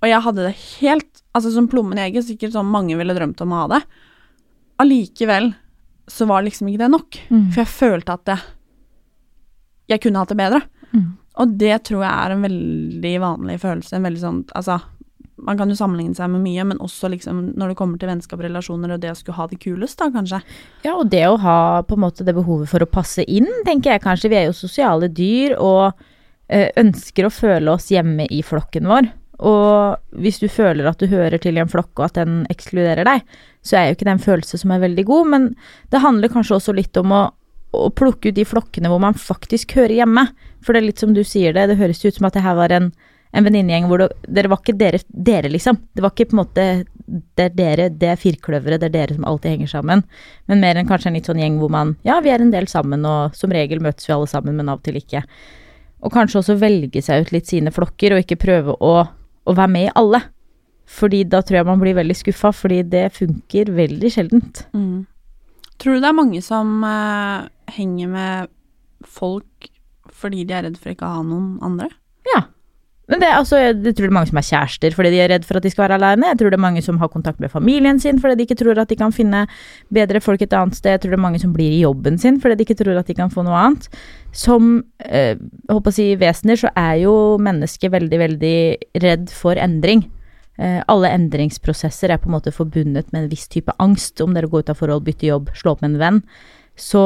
Og 0.00 0.08
jeg 0.08 0.24
hadde 0.24 0.46
det 0.46 0.54
helt 0.80 1.22
altså 1.36 1.52
som 1.54 1.68
plommen 1.70 1.98
i 1.98 2.06
egget, 2.08 2.26
sikkert 2.26 2.54
sånn 2.56 2.70
mange 2.70 2.96
ville 2.98 3.14
drømt 3.14 3.40
om 3.44 3.52
å 3.54 3.62
ha 3.62 3.66
det. 3.76 3.80
Allikevel 4.82 5.52
så 6.10 6.26
var 6.26 6.42
liksom 6.42 6.70
ikke 6.70 6.82
det 6.82 6.90
nok, 6.90 7.18
for 7.52 7.60
jeg 7.62 7.70
følte 7.70 8.14
at 8.16 8.24
det, 8.26 8.38
jeg 9.92 10.02
kunne 10.02 10.22
hatt 10.22 10.32
det 10.32 10.38
bedre. 10.40 10.62
Og 11.40 11.52
det 11.60 11.76
tror 11.86 12.02
jeg 12.02 12.10
er 12.10 12.32
en 12.34 12.42
veldig 12.42 13.12
vanlig 13.22 13.60
følelse. 13.62 13.94
En 13.96 14.08
veldig 14.08 14.20
sånn 14.20 14.40
Altså, 14.58 14.80
man 15.40 15.56
kan 15.56 15.70
jo 15.70 15.76
sammenligne 15.78 16.16
seg 16.18 16.28
med 16.32 16.42
mye, 16.42 16.64
men 16.66 16.80
også 16.82 17.08
liksom 17.12 17.52
når 17.56 17.72
det 17.72 17.76
kommer 17.78 18.00
til 18.00 18.10
vennskap 18.10 18.40
og 18.40 18.44
relasjoner, 18.48 18.92
og 18.96 19.00
det 19.00 19.12
å 19.12 19.16
skulle 19.16 19.38
ha 19.38 19.46
det 19.48 19.60
kulest, 19.62 19.98
da, 20.00 20.10
kanskje. 20.12 20.40
Ja, 20.84 20.96
og 20.96 21.08
det 21.12 21.22
å 21.28 21.38
ha 21.40 21.58
på 21.86 21.96
en 21.96 22.04
måte 22.04 22.26
det 22.26 22.34
behovet 22.36 22.68
for 22.72 22.82
å 22.82 22.90
passe 22.90 23.24
inn, 23.24 23.48
tenker 23.68 23.94
jeg 23.94 24.04
kanskje. 24.04 24.32
Vi 24.32 24.40
er 24.40 24.48
jo 24.50 24.58
sosiale 24.58 25.08
dyr 25.08 25.54
og 25.56 25.92
eh, 26.48 26.68
ønsker 26.80 27.28
å 27.28 27.32
føle 27.32 27.72
oss 27.72 27.88
hjemme 27.94 28.26
i 28.28 28.42
flokken 28.42 28.90
vår. 28.90 29.12
Og 29.40 30.20
hvis 30.20 30.40
du 30.42 30.48
føler 30.52 30.88
at 30.90 31.00
du 31.00 31.08
hører 31.08 31.40
til 31.40 31.56
i 31.56 31.62
en 31.62 31.70
flokk 31.70 31.92
og 31.96 32.10
at 32.10 32.20
den 32.20 32.42
ekskluderer 32.52 33.08
deg, 33.08 33.26
så 33.64 33.78
er 33.78 33.88
jo 33.88 33.96
ikke 33.96 34.08
det 34.08 34.14
en 34.14 34.24
følelse 34.24 34.60
som 34.60 34.72
er 34.74 34.82
veldig 34.84 35.04
god, 35.08 35.30
men 35.32 35.46
det 35.92 36.02
handler 36.04 36.32
kanskje 36.32 36.58
også 36.58 36.74
litt 36.76 36.96
om 37.00 37.14
å, 37.16 37.22
å 37.76 37.88
plukke 37.96 38.30
ut 38.30 38.36
de 38.36 38.46
flokkene 38.48 38.90
hvor 38.92 39.00
man 39.02 39.16
faktisk 39.16 39.76
hører 39.78 40.02
hjemme. 40.02 40.26
For 40.64 40.76
det 40.76 40.82
er 40.82 40.90
litt 40.90 41.00
som 41.00 41.14
du 41.16 41.22
sier 41.24 41.56
det, 41.56 41.70
det 41.70 41.80
høres 41.80 42.04
ut 42.04 42.18
som 42.18 42.28
at 42.28 42.36
det 42.36 42.44
her 42.44 42.58
var 42.58 42.74
en, 42.76 42.90
en 43.32 43.46
venninnegjeng 43.46 43.88
hvor 43.88 44.04
det, 44.04 44.10
dere 44.28 44.52
var 44.52 44.60
ikke 44.60 44.76
dere, 44.80 45.00
dere, 45.08 45.52
liksom. 45.52 45.78
Det 45.96 46.04
var 46.04 46.12
ikke 46.12 46.30
på 46.32 46.36
en 46.36 46.42
måte 46.42 46.66
det 47.10 47.46
er 47.48 47.54
dere, 47.56 47.86
det 47.90 48.10
er 48.12 48.20
firkløveret, 48.20 48.82
det 48.82 48.90
er 48.90 48.94
dere 48.94 49.16
som 49.16 49.24
alltid 49.26 49.56
henger 49.56 49.70
sammen. 49.72 50.04
Men 50.50 50.60
mer 50.62 50.78
enn 50.78 50.88
kanskje 50.88 51.10
en 51.10 51.16
litt 51.18 51.30
sånn 51.30 51.40
gjeng 51.42 51.56
hvor 51.62 51.72
man 51.72 51.96
ja, 52.06 52.20
vi 52.22 52.30
er 52.30 52.42
en 52.44 52.52
del 52.52 52.68
sammen, 52.70 53.06
og 53.08 53.36
som 53.36 53.52
regel 53.54 53.82
møtes 53.82 54.06
vi 54.06 54.14
alle 54.14 54.28
sammen, 54.30 54.58
men 54.60 54.70
av 54.70 54.78
og 54.78 54.86
til 54.86 55.00
ikke. 55.00 55.24
Og 56.06 56.12
kanskje 56.14 56.40
også 56.40 56.58
velge 56.60 57.02
seg 57.04 57.24
ut 57.24 57.32
litt 57.34 57.50
sine 57.50 57.72
flokker, 57.74 58.14
og 58.14 58.22
ikke 58.22 58.38
prøve 58.40 58.76
å, 58.78 58.94
å 59.48 59.56
være 59.56 59.72
med 59.72 59.88
i 59.88 59.94
alle. 60.00 60.22
Fordi 60.90 61.22
da 61.30 61.40
tror 61.46 61.60
jeg 61.60 61.68
man 61.68 61.82
blir 61.82 61.96
veldig 61.98 62.16
skuffa, 62.18 62.50
fordi 62.56 62.82
det 62.90 63.04
funker 63.14 63.70
veldig 63.76 64.10
sjeldent. 64.10 64.64
Tror 65.80 65.96
du 65.96 66.02
det 66.02 66.10
er 66.10 66.16
mange 66.16 66.42
som 66.44 66.82
uh, 66.84 67.46
henger 67.72 68.10
med 68.10 68.50
folk 69.06 69.70
fordi 70.20 70.42
de 70.44 70.52
er 70.52 70.66
redd 70.66 70.76
for 70.76 70.92
ikke 70.92 71.06
å 71.06 71.20
ha 71.20 71.22
noen 71.24 71.54
andre? 71.64 71.86
Ja. 72.28 72.42
Men 73.10 73.18
det, 73.18 73.26
er 73.26 73.40
altså, 73.40 73.58
jeg 73.58 73.74
tror 73.82 74.06
det 74.06 74.10
er 74.12 74.14
mange 74.14 74.30
som 74.30 74.38
er 74.38 74.46
kjærester 74.46 74.94
fordi 74.94 75.10
de 75.10 75.20
er 75.24 75.32
redd 75.32 75.46
for 75.48 75.58
at 75.58 75.64
de 75.66 75.72
skal 75.72 75.88
være 75.88 75.98
alene. 75.98 76.28
Jeg 76.30 76.38
tror 76.40 76.52
det 76.52 76.58
er 76.60 76.62
mange 76.62 76.82
som 76.86 77.00
har 77.02 77.10
kontakt 77.10 77.40
med 77.42 77.50
familien 77.50 77.98
sin 78.02 78.20
fordi 78.22 78.38
de 78.38 78.46
ikke 78.46 78.60
tror 78.60 78.78
at 78.78 78.92
de 78.92 78.98
kan 79.00 79.14
finne 79.14 79.46
bedre 79.90 80.22
folk 80.22 80.42
et 80.44 80.54
annet 80.54 80.78
sted. 80.78 80.94
Jeg 80.94 81.02
tror 81.02 81.16
det 81.16 81.18
er 81.18 81.26
mange 81.26 81.42
som 81.42 81.54
blir 81.56 81.74
i 81.74 81.82
jobben 81.82 82.20
sin 82.22 82.38
fordi 82.42 82.60
de 82.60 82.66
ikke 82.68 82.78
tror 82.78 83.00
at 83.00 83.10
de 83.10 83.18
kan 83.18 83.32
få 83.32 83.42
noe 83.46 83.58
annet. 83.58 83.90
Som 84.36 84.70
eh, 85.02 85.34
håper 85.70 85.90
å 85.90 85.96
si 85.96 86.12
vesener, 86.20 86.60
så 86.60 86.70
er 86.78 87.00
jo 87.02 87.14
mennesket 87.42 87.90
veldig, 87.96 88.22
veldig 88.22 88.56
redd 89.02 89.26
for 89.34 89.58
endring. 89.58 90.06
Eh, 90.60 90.78
alle 90.92 91.10
endringsprosesser 91.16 92.12
er 92.12 92.22
på 92.22 92.30
en 92.30 92.36
måte 92.36 92.54
forbundet 92.54 93.10
med 93.10 93.24
en 93.24 93.32
viss 93.32 93.48
type 93.50 93.74
angst. 93.82 94.20
Om 94.22 94.38
dere 94.38 94.50
går 94.50 94.66
ut 94.66 94.70
av 94.70 94.78
forhold, 94.78 95.06
bytter 95.08 95.32
jobb, 95.32 95.50
slår 95.58 95.74
opp 95.74 95.82
med 95.82 95.96
en 95.96 96.02
venn. 96.04 96.22
Så 96.78 97.04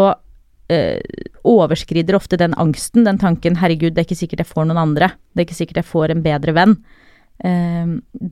eh, 0.73 1.01
overskrider 1.45 2.17
ofte 2.17 2.39
den 2.41 2.55
angsten, 2.55 3.05
den 3.05 3.19
tanken 3.19 3.57
'herregud, 3.57 3.95
det 3.95 4.05
er 4.05 4.09
ikke 4.09 4.23
sikkert 4.23 4.45
jeg 4.45 4.53
får 4.53 4.69
noen 4.69 4.81
andre', 4.81 5.13
det 5.35 5.43
er 5.43 5.49
ikke 5.49 5.61
sikkert 5.61 5.83
jeg 5.83 5.91
får 5.91 6.15
en 6.15 6.25
bedre 6.25 6.55
venn. 6.57 6.79
Eh, 7.45 8.31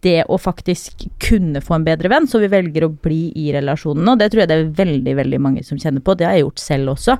det 0.00 0.24
å 0.30 0.38
faktisk 0.38 1.06
kunne 1.22 1.62
få 1.64 1.78
en 1.78 1.86
bedre 1.86 2.10
venn, 2.12 2.26
så 2.30 2.40
vi 2.42 2.50
velger 2.50 2.86
å 2.86 2.92
bli 3.02 3.32
i 3.38 3.48
relasjonen. 3.54 4.06
Og 4.12 4.18
det 4.20 4.30
tror 4.30 4.44
jeg 4.44 4.50
det 4.50 4.58
er 4.58 4.76
veldig, 4.78 5.14
veldig 5.18 5.40
mange 5.42 5.64
som 5.66 5.78
kjenner 5.80 6.04
på. 6.04 6.14
Det 6.14 6.28
har 6.28 6.36
jeg 6.36 6.46
gjort 6.46 6.62
selv 6.62 6.92
også. 6.94 7.16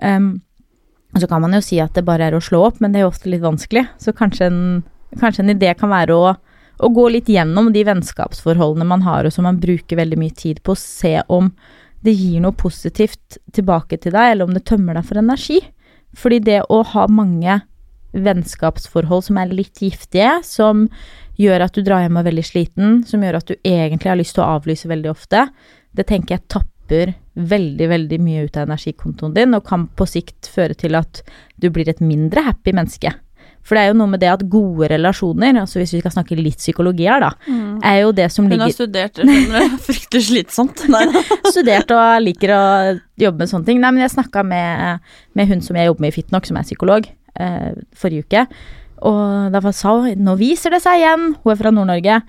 Um, 0.00 0.30
så 1.18 1.28
kan 1.28 1.42
man 1.42 1.56
jo 1.56 1.60
si 1.64 1.80
at 1.82 1.96
det 1.96 2.06
bare 2.06 2.30
er 2.30 2.36
å 2.36 2.44
slå 2.44 2.62
opp, 2.68 2.78
men 2.80 2.92
det 2.92 3.00
er 3.00 3.04
jo 3.06 3.10
ofte 3.12 3.28
litt 3.32 3.44
vanskelig. 3.44 3.84
Så 4.00 4.14
kanskje 4.16 4.48
en, 4.48 4.62
kanskje 5.20 5.44
en 5.44 5.52
idé 5.52 5.74
kan 5.76 5.92
være 5.92 6.16
å, 6.16 6.32
å 6.80 6.92
gå 6.94 7.08
litt 7.12 7.28
gjennom 7.28 7.72
de 7.74 7.84
vennskapsforholdene 7.88 8.88
man 8.88 9.04
har, 9.04 9.26
og 9.26 9.34
som 9.34 9.44
man 9.48 9.60
bruker 9.60 10.00
veldig 10.00 10.20
mye 10.20 10.36
tid 10.38 10.62
på, 10.64 10.78
se 10.78 11.18
om 11.28 11.50
det 12.04 12.14
gir 12.16 12.40
noe 12.42 12.56
positivt 12.56 13.38
tilbake 13.54 13.98
til 14.00 14.14
deg, 14.14 14.32
eller 14.32 14.48
om 14.48 14.54
det 14.56 14.64
tømmer 14.68 14.96
deg 14.96 15.06
for 15.08 15.20
energi. 15.20 15.60
Fordi 16.16 16.40
det 16.42 16.62
å 16.72 16.80
ha 16.94 17.06
mange 17.12 17.60
vennskapsforhold 18.16 19.28
som 19.28 19.38
er 19.38 19.52
litt 19.54 19.82
giftige, 19.82 20.40
som 20.46 20.88
gjør 21.40 21.66
at 21.66 21.76
du 21.76 21.84
drar 21.86 22.04
hjem 22.04 22.18
og 22.18 22.24
er 22.24 22.30
veldig 22.30 22.46
sliten, 22.46 23.00
som 23.06 23.22
gjør 23.22 23.38
at 23.38 23.50
du 23.50 23.54
egentlig 23.56 24.10
har 24.10 24.18
lyst 24.18 24.36
til 24.36 24.44
å 24.44 24.50
avlyse 24.56 24.90
veldig 24.90 25.12
ofte, 25.12 25.46
det 25.96 26.06
tenker 26.08 26.36
jeg 26.36 26.48
tapper 26.50 27.14
veldig, 27.40 27.86
veldig 27.92 28.18
mye 28.20 28.46
ut 28.48 28.58
av 28.58 28.66
energikontoen 28.66 29.36
din, 29.36 29.54
og 29.56 29.66
kan 29.68 29.86
på 29.96 30.06
sikt 30.10 30.50
føre 30.50 30.76
til 30.78 30.98
at 30.98 31.22
du 31.60 31.70
blir 31.72 31.88
et 31.88 32.02
mindre 32.02 32.42
happy 32.48 32.74
menneske. 32.76 33.12
For 33.66 33.76
det 33.76 33.82
er 33.82 33.92
jo 33.92 33.98
noe 34.00 34.10
med 34.10 34.22
det 34.22 34.30
at 34.32 34.42
gode 34.50 34.88
relasjoner, 34.90 35.60
altså 35.62 35.80
hvis 35.80 35.92
vi 35.94 36.00
skal 36.02 36.14
snakke 36.14 36.38
litt 36.38 36.58
psykologi 36.58 37.06
her, 37.06 37.22
da, 37.22 37.30
er 37.86 38.00
jo 38.02 38.12
det 38.16 38.30
som 38.32 38.48
ligger 38.48 38.66
Hun 38.66 38.72
har 38.72 38.76
studert 38.76 39.20
det, 39.20 39.26
du. 39.28 39.78
Fryktelig 39.86 40.24
slitsomt. 40.30 40.84
Studert 41.52 41.94
og 41.94 42.24
liker 42.24 42.54
å 42.56 42.64
jobbe 43.20 43.44
med 43.44 43.52
sånne 43.52 43.68
ting. 43.68 43.80
Nei, 43.82 43.92
men 43.94 44.04
jeg 44.06 44.14
snakka 44.16 44.44
med, 44.46 45.06
med 45.38 45.52
hun 45.52 45.64
som 45.64 45.78
jeg 45.78 45.90
jobber 45.90 46.06
med 46.06 46.14
i 46.14 46.16
Fitnok, 46.18 46.48
som 46.48 46.58
er 46.58 46.66
psykolog, 46.66 47.08
eh, 47.36 47.72
forrige 48.00 48.26
uke. 48.26 48.46
Og 49.06 49.52
da 49.54 49.72
sa 49.72 49.94
hun 50.02 50.24
nå 50.26 50.36
viser 50.40 50.74
det 50.74 50.82
seg 50.84 51.00
igjen, 51.00 51.30
hun 51.40 51.52
er 51.52 51.60
fra 51.60 51.72
Nord-Norge, 51.72 52.20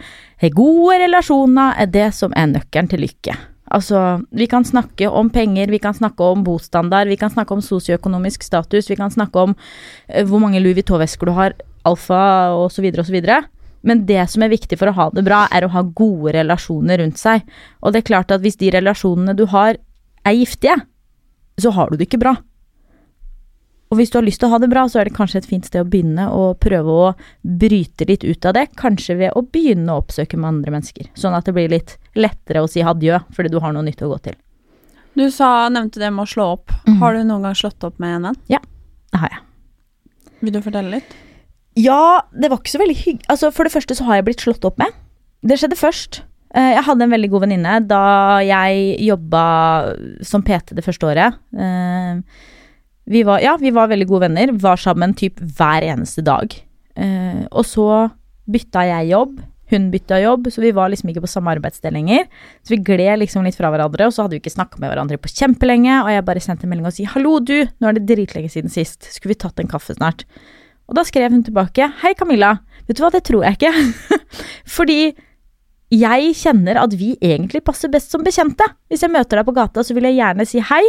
gode 0.56 1.00
relasjoner 1.04 1.82
er 1.84 1.90
det 1.92 2.12
som 2.18 2.36
er 2.38 2.52
nøkkelen 2.54 2.92
til 2.92 3.04
lykke. 3.04 3.36
Altså, 3.72 4.22
vi 4.36 4.48
kan 4.52 4.66
snakke 4.68 5.08
om 5.08 5.30
penger, 5.32 5.72
vi 5.72 5.80
kan 5.80 5.96
snakke 5.96 6.26
om 6.34 6.44
bostandard, 6.44 7.08
vi 7.08 7.20
kan 7.20 7.32
snakke 7.32 7.56
om 7.56 7.64
sosioøkonomisk 7.64 8.44
status, 8.44 8.90
vi 8.92 9.00
kan 9.00 9.14
snakke 9.14 9.48
om 9.48 9.56
uh, 9.56 10.24
hvor 10.28 10.44
mange 10.44 10.60
Louis 10.60 10.76
Vuitton-vesker 10.76 11.32
du 11.32 11.36
har, 11.38 11.56
alfa 11.88 12.22
så 12.70 12.84
videre. 12.84 13.42
Men 13.82 14.04
det 14.06 14.28
som 14.30 14.44
er 14.44 14.54
viktig 14.54 14.78
for 14.78 14.92
å 14.92 14.96
ha 14.98 15.08
det 15.16 15.24
bra, 15.26 15.48
er 15.50 15.66
å 15.66 15.72
ha 15.74 15.82
gode 15.82 16.36
relasjoner 16.36 17.02
rundt 17.02 17.18
seg. 17.18 17.42
Og 17.82 17.94
det 17.94 18.02
er 18.04 18.10
klart 18.12 18.34
at 18.34 18.44
hvis 18.44 18.60
de 18.62 18.70
relasjonene 18.76 19.34
du 19.38 19.48
har, 19.50 19.80
er 20.22 20.38
giftige, 20.38 20.78
så 21.58 21.74
har 21.74 21.90
du 21.90 21.98
det 21.98 22.06
ikke 22.10 22.22
bra. 22.22 22.36
Og 23.92 23.98
hvis 24.00 24.12
du 24.12 24.16
har 24.18 24.24
lyst 24.24 24.40
til 24.40 24.48
å 24.48 24.54
ha 24.54 24.60
det 24.64 24.70
bra, 24.72 24.86
så 24.88 25.02
er 25.02 25.10
det 25.10 25.16
kanskje 25.18 25.42
et 25.42 25.48
fint 25.50 25.66
sted 25.68 25.84
å 25.84 25.88
begynne 25.92 26.30
å 26.32 26.54
prøve 26.56 26.94
å 26.96 27.08
bryte 27.44 28.08
litt 28.08 28.24
ut 28.24 28.46
av 28.48 28.56
det. 28.56 28.70
Kanskje 28.80 29.18
ved 29.20 29.36
å 29.36 29.44
begynne 29.44 29.92
å 29.92 30.00
oppsøke 30.00 30.40
med 30.40 30.48
andre 30.54 30.72
mennesker. 30.78 31.10
Sånn 31.20 31.36
at 31.36 31.50
det 31.50 31.54
blir 31.58 31.68
litt 31.74 31.98
lettere 32.16 32.64
å 32.64 32.70
si 32.72 32.80
adjø, 32.88 33.20
fordi 33.36 33.52
du 33.52 33.60
har 33.60 33.76
noe 33.76 33.84
nytt 33.84 34.04
å 34.06 34.10
gå 34.14 34.22
til. 34.30 34.38
Du 35.20 35.26
sa, 35.36 35.68
nevnte 35.68 36.00
det 36.00 36.08
med 36.16 36.24
å 36.24 36.32
slå 36.32 36.46
opp. 36.54 36.72
Mm. 36.88 37.02
Har 37.02 37.18
du 37.18 37.26
noen 37.28 37.44
gang 37.50 37.58
slått 37.60 37.84
opp 37.84 38.00
med 38.00 38.16
en 38.16 38.30
venn? 38.30 38.40
Ja, 38.48 38.62
Det 39.12 39.20
har 39.20 39.34
jeg. 39.36 39.44
Vil 40.42 40.54
du 40.56 40.62
fortelle 40.64 40.90
litt? 40.96 41.12
Ja, 41.76 42.22
det 42.32 42.48
var 42.52 42.62
ikke 42.64 42.72
så 42.78 42.80
veldig 42.80 42.96
hyggelig. 42.96 43.28
Altså, 43.32 43.52
for 43.52 43.68
det 43.68 43.74
første 43.76 43.96
så 44.00 44.08
har 44.08 44.16
jeg 44.22 44.26
blitt 44.30 44.44
slått 44.44 44.64
opp 44.68 44.80
med. 44.80 44.96
Det 45.44 45.60
skjedde 45.60 45.76
først. 45.80 46.22
Eh, 46.56 46.72
Jeg 46.78 46.84
hadde 46.88 47.04
en 47.04 47.12
veldig 47.12 47.30
god 47.32 47.44
venninne 47.46 47.76
da 47.88 48.40
jeg 48.40 48.96
jobba 49.04 49.44
som 50.24 50.44
PT 50.48 50.76
det 50.80 50.84
første 50.88 51.08
året. 51.12 51.36
Vi 53.10 53.24
var, 53.28 53.42
ja, 53.42 53.58
vi 53.60 53.72
var 53.74 53.90
veldig 53.92 54.08
gode 54.10 54.28
venner. 54.28 54.52
Var 54.62 54.78
sammen 54.78 55.14
typ 55.18 55.40
hver 55.40 55.84
eneste 55.84 56.24
dag. 56.26 56.54
Eh, 56.96 57.46
Og 57.52 57.66
så 57.66 57.88
bytta 58.52 58.86
jeg 58.88 59.12
jobb. 59.12 59.40
Hun 59.72 59.86
bytta 59.92 60.18
jobb, 60.20 60.50
så 60.52 60.60
vi 60.60 60.74
var 60.76 60.90
liksom 60.92 61.10
ikke 61.10 61.22
på 61.24 61.30
samme 61.32 61.54
arbeidssted 61.56 61.94
lenger. 61.96 62.26
Så 62.60 62.74
vi 62.74 62.82
gled 62.84 63.22
liksom 63.22 63.46
litt 63.48 63.56
fra 63.56 63.70
hverandre, 63.72 64.10
og 64.10 64.12
så 64.12 64.26
hadde 64.26 64.36
vi 64.36 64.42
ikke 64.44 64.52
snakka 64.52 64.82
med 64.84 64.92
hverandre 64.92 65.16
på 65.22 65.32
kjempelenge. 65.32 65.94
Og 66.04 66.10
jeg 66.12 66.26
bare 66.28 66.44
sendte 66.44 66.68
en 66.68 66.74
melding 66.74 66.90
og 66.90 66.94
si 66.94 67.06
'hallo, 67.08 67.40
du, 67.40 67.64
nå 67.80 67.88
er 67.88 67.94
det 67.96 68.04
dritlenge 68.10 68.52
siden 68.52 68.70
sist, 68.70 69.08
skulle 69.16 69.32
vi 69.32 69.40
tatt 69.40 69.60
en 69.60 69.72
kaffe 69.72 69.96
snart'? 69.96 70.26
Og 70.90 70.96
da 70.96 71.04
skrev 71.08 71.32
hun 71.32 71.44
tilbake 71.44 71.88
'Hei, 72.04 72.14
Camilla. 72.20 72.60
Vet 72.88 72.98
du 72.98 73.04
hva, 73.04 73.12
det 73.12 73.24
tror 73.24 73.44
jeg 73.48 73.58
ikke'. 73.58 74.20
Fordi 74.76 75.16
jeg 75.92 76.36
kjenner 76.36 76.76
at 76.84 76.92
vi 77.00 77.16
egentlig 77.22 77.64
passer 77.64 77.88
best 77.88 78.12
som 78.12 78.24
bekjente. 78.24 78.64
Hvis 78.90 79.04
jeg 79.04 79.12
møter 79.12 79.40
deg 79.40 79.46
på 79.46 79.56
gata, 79.56 79.84
så 79.84 79.94
vil 79.94 80.04
jeg 80.04 80.20
gjerne 80.20 80.46
si 80.48 80.60
hei, 80.60 80.84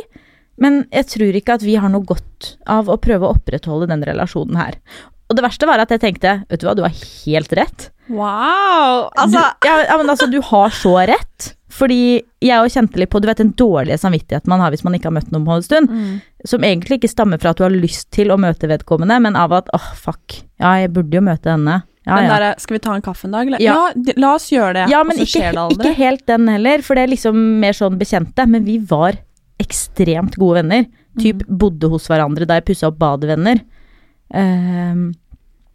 men 0.60 0.82
jeg 0.92 1.08
tror 1.14 1.38
ikke 1.38 1.56
at 1.56 1.64
vi 1.64 1.78
har 1.80 1.92
noe 1.92 2.04
godt 2.06 2.54
av 2.70 2.90
å 2.92 2.98
prøve 3.00 3.26
å 3.26 3.36
opprettholde 3.36 3.88
den 3.90 4.04
relasjonen 4.06 4.58
her. 4.60 4.76
Og 5.30 5.38
det 5.38 5.46
verste 5.46 5.68
var 5.68 5.80
at 5.80 5.92
jeg 5.94 6.02
tenkte, 6.02 6.42
vet 6.50 6.60
du 6.60 6.66
hva, 6.68 6.76
du 6.76 6.84
har 6.84 6.92
helt 6.92 7.52
rett. 7.56 7.88
Wow! 8.12 9.08
Altså, 9.16 9.40
du, 9.40 9.68
ja, 9.70 9.96
men 9.96 10.12
altså, 10.12 10.28
du 10.28 10.42
har 10.44 10.74
så 10.76 10.98
rett. 11.08 11.54
Fordi 11.72 12.20
jeg 12.44 12.60
òg 12.60 12.74
kjente 12.74 13.00
litt 13.00 13.08
på 13.12 13.22
du 13.22 13.28
vet, 13.30 13.40
den 13.40 13.54
dårlige 13.56 13.96
samvittigheten 14.02 14.50
man 14.52 14.60
har 14.60 14.74
hvis 14.74 14.84
man 14.84 14.98
ikke 14.98 15.08
har 15.08 15.16
møtt 15.16 15.30
noen 15.32 15.46
på 15.46 15.56
en 15.56 15.64
stund. 15.64 15.88
Mm. 15.88 16.18
Som 16.48 16.66
egentlig 16.68 17.00
ikke 17.00 17.12
stammer 17.14 17.40
fra 17.40 17.54
at 17.54 17.62
du 17.62 17.64
har 17.64 17.72
lyst 17.72 18.10
til 18.12 18.34
å 18.34 18.36
møte 18.40 18.68
vedkommende, 18.68 19.16
men 19.24 19.38
av 19.40 19.56
at 19.56 19.72
åh, 19.72 19.88
fuck, 19.96 20.42
ja, 20.60 20.74
jeg 20.82 20.92
burde 20.92 21.16
jo 21.16 21.24
møte 21.24 21.54
henne. 21.54 21.80
Ja, 22.02 22.16
den 22.18 22.26
ja. 22.26 22.34
derre 22.34 22.54
'skal 22.58 22.74
vi 22.74 22.82
ta 22.82 22.94
en 22.98 23.04
kaffe 23.04 23.28
en 23.28 23.34
dag', 23.36 23.46
eller? 23.46 23.62
Ja. 23.62 23.74
Ja, 23.94 24.14
la 24.18 24.34
oss 24.34 24.50
gjøre 24.50 24.74
det. 24.74 24.86
Ja, 24.90 25.04
men 25.06 25.22
ikke, 25.22 25.52
ikke 25.70 25.92
helt 25.94 26.26
den 26.26 26.48
heller, 26.50 26.82
for 26.82 26.98
det 26.98 27.06
er 27.06 27.12
liksom 27.14 27.38
mer 27.62 27.76
sånn 27.78 27.96
bekjente. 28.00 28.44
Men 28.44 28.66
vi 28.66 28.78
var 28.78 29.16
ekstremt 29.62 30.36
gode 30.40 30.60
venner. 30.62 30.86
Typ 31.20 31.42
Mm. 31.44 31.58
bodde 31.58 31.88
hos 31.92 32.06
hverandre 32.08 32.46
da 32.48 32.56
jeg 32.58 32.64
pussa 32.70 32.88
opp 32.88 32.98
badevenner. 32.98 33.60
Um, 34.32 35.12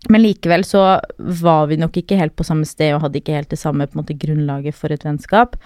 men 0.09 0.21
likevel 0.23 0.63
så 0.65 0.81
var 1.19 1.67
vi 1.69 1.77
nok 1.81 1.97
ikke 1.99 2.17
helt 2.19 2.35
på 2.37 2.45
samme 2.47 2.65
sted 2.69 2.93
og 2.95 3.03
hadde 3.03 3.19
ikke 3.19 3.35
helt 3.35 3.49
det 3.53 3.59
samme 3.59 3.85
på 3.89 3.97
en 3.97 4.01
måte 4.03 4.17
grunnlaget 4.17 4.77
for 4.77 4.93
et 4.93 5.03
vennskap. 5.05 5.57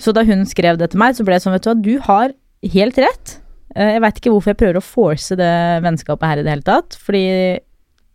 Så 0.00 0.12
da 0.12 0.24
hun 0.28 0.44
skrev 0.48 0.76
det 0.80 0.90
til 0.92 1.00
meg, 1.00 1.14
så 1.16 1.24
ble 1.24 1.36
det 1.38 1.44
sånn, 1.44 1.54
vet 1.56 1.64
du 1.64 1.70
hva, 1.70 1.82
du 1.82 1.94
har 2.08 2.34
helt 2.72 2.98
rett. 3.00 3.38
Eh, 3.76 3.94
Jeg 3.94 4.02
veit 4.04 4.18
ikke 4.20 4.32
hvorfor 4.34 4.52
jeg 4.52 4.60
prøver 4.60 4.80
å 4.80 4.84
force 4.84 5.36
det 5.38 5.52
vennskapet 5.84 6.26
her 6.28 6.38
i 6.40 6.44
det 6.44 6.52
hele 6.52 6.66
tatt, 6.66 6.98
fordi 7.00 7.22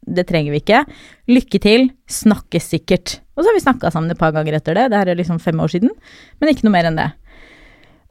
det 0.05 0.25
trenger 0.27 0.51
vi 0.53 0.59
ikke. 0.61 0.83
Lykke 1.29 1.59
til, 1.61 1.89
snakkes 2.09 2.69
sikkert. 2.73 3.19
Og 3.37 3.43
så 3.43 3.49
har 3.49 3.57
vi 3.57 3.63
snakka 3.65 3.91
sammen 3.93 4.11
et 4.11 4.17
par 4.21 4.33
ganger 4.33 4.57
etter 4.57 4.75
det, 4.77 4.89
det 4.91 4.97
her 4.97 5.09
er 5.13 5.17
liksom 5.17 5.39
fem 5.41 5.57
år 5.61 5.69
siden, 5.73 5.89
men 6.41 6.49
ikke 6.51 6.65
noe 6.67 6.73
mer 6.73 6.89
enn 6.89 6.97
det. 6.97 7.09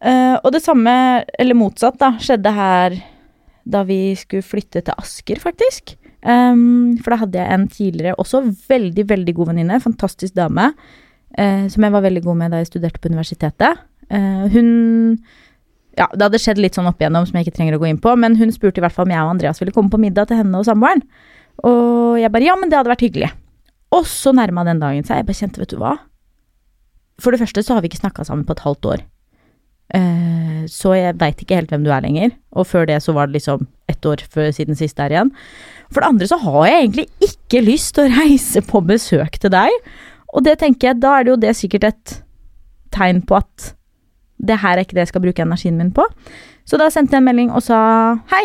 Eh, 0.01 0.37
og 0.41 0.53
det 0.55 0.63
samme, 0.65 0.93
eller 1.39 1.59
motsatt, 1.59 1.99
da, 2.01 2.15
skjedde 2.23 2.53
her 2.57 2.97
da 3.71 3.83
vi 3.87 4.15
skulle 4.19 4.47
flytte 4.47 4.83
til 4.87 4.97
Asker, 4.97 5.41
faktisk. 5.43 5.95
Um, 6.21 6.99
for 7.01 7.15
da 7.15 7.21
hadde 7.23 7.39
jeg 7.41 7.57
en 7.57 7.69
tidligere, 7.73 8.17
også 8.21 8.43
veldig, 8.69 9.07
veldig 9.09 9.35
god 9.37 9.53
venninne, 9.53 9.79
fantastisk 9.81 10.35
dame, 10.37 10.67
uh, 11.39 11.65
som 11.73 11.87
jeg 11.87 11.95
var 11.95 12.05
veldig 12.05 12.23
god 12.27 12.41
med 12.43 12.53
da 12.53 12.61
jeg 12.61 12.73
studerte 12.73 13.01
på 13.01 13.13
universitetet. 13.13 13.81
Uh, 14.11 14.45
hun 14.53 14.69
ja, 15.99 16.07
det 16.15 16.23
hadde 16.23 16.41
skjedd 16.41 16.61
litt 16.63 16.77
sånn 16.79 16.89
opp 16.89 17.01
igjennom 17.03 17.27
som 17.29 17.37
jeg 17.37 17.47
ikke 17.47 17.57
trenger 17.59 17.77
å 17.77 17.81
gå 17.83 17.89
inn 17.91 18.01
på, 18.01 18.13
men 18.21 18.37
hun 18.39 18.53
spurte 18.55 18.81
i 18.81 18.85
hvert 18.85 18.95
fall 18.95 19.09
om 19.09 19.15
jeg 19.15 19.25
og 19.25 19.33
Andreas 19.35 19.61
ville 19.61 19.75
komme 19.75 19.93
på 19.93 20.01
middag 20.01 20.31
til 20.31 20.41
henne 20.41 20.61
og 20.61 20.65
samboeren. 20.69 21.03
Og 21.67 22.21
jeg 22.21 22.33
bare 22.33 22.47
ja, 22.47 22.57
men 22.57 22.71
det 22.71 22.79
hadde 22.79 22.93
vært 22.93 23.05
hyggelig. 23.05 23.33
Og 23.97 24.07
så 24.09 24.33
nærma 24.37 24.65
den 24.65 24.81
dagen 24.81 25.05
seg. 25.05 25.21
Jeg 25.21 25.29
bare 25.29 25.41
kjente, 25.41 25.61
vet 25.61 25.75
du 25.75 25.81
hva. 25.81 25.97
For 27.21 27.35
det 27.35 27.43
første 27.43 27.65
så 27.67 27.77
har 27.77 27.85
vi 27.85 27.91
ikke 27.91 28.01
snakka 28.01 28.25
sammen 28.25 28.47
på 28.49 28.55
et 28.57 28.63
halvt 28.65 28.93
år. 28.95 29.03
Eh, 29.97 30.63
så 30.71 30.95
jeg 30.95 31.17
veit 31.19 31.41
ikke 31.43 31.59
helt 31.59 31.73
hvem 31.73 31.85
du 31.87 31.91
er 31.93 32.05
lenger. 32.05 32.35
Og 32.55 32.69
før 32.71 32.87
det 32.91 33.01
så 33.05 33.15
var 33.17 33.29
det 33.29 33.41
liksom 33.41 33.67
ett 33.91 34.07
år 34.07 34.23
siden 34.55 34.79
sist 34.79 34.99
der 35.01 35.15
igjen. 35.15 35.33
For 35.91 36.03
det 36.03 36.13
andre 36.13 36.31
så 36.31 36.39
har 36.45 36.69
jeg 36.69 36.85
egentlig 36.85 37.09
ikke 37.27 37.65
lyst 37.67 37.97
til 37.97 38.07
å 38.07 38.15
reise 38.21 38.63
på 38.67 38.83
besøk 38.87 39.41
til 39.43 39.53
deg. 39.55 39.75
Og 40.31 40.47
det 40.47 40.61
tenker 40.61 40.93
jeg, 40.93 41.03
da 41.03 41.17
er 41.17 41.27
det 41.27 41.35
jo 41.35 41.43
det 41.43 41.57
sikkert 41.59 41.89
et 41.91 42.17
tegn 42.95 43.23
på 43.27 43.41
at 43.41 43.73
det 44.41 44.61
her 44.63 44.79
er 44.79 44.87
ikke 44.87 44.97
det 44.97 45.05
jeg 45.05 45.13
skal 45.13 45.25
bruke 45.25 45.45
energien 45.45 45.79
min 45.79 45.93
på. 45.95 46.07
Så 46.69 46.79
da 46.81 46.89
sendte 46.93 47.17
jeg 47.17 47.25
en 47.25 47.27
melding 47.29 47.51
og 47.51 47.65
sa 47.67 47.81
hei, 48.31 48.45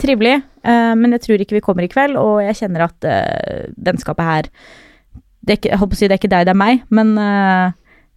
trivelig, 0.00 0.38
eh, 0.64 0.94
men 0.98 1.12
jeg 1.14 1.26
tror 1.26 1.44
ikke 1.44 1.58
vi 1.58 1.64
kommer 1.64 1.84
i 1.84 1.90
kveld, 1.92 2.16
og 2.16 2.40
jeg 2.46 2.62
kjenner 2.62 2.86
at 2.88 3.06
eh, 3.06 3.68
vennskapet 3.76 4.28
her 4.28 4.48
det 5.42 5.56
er 5.56 5.58
ikke, 5.58 5.70
Jeg 5.72 5.78
håper 5.80 5.96
å 5.96 5.98
si 5.98 6.06
det 6.06 6.14
er 6.14 6.20
ikke 6.20 6.28
deg, 6.30 6.44
det 6.46 6.52
er 6.52 6.58
meg, 6.58 6.82
men 6.94 7.08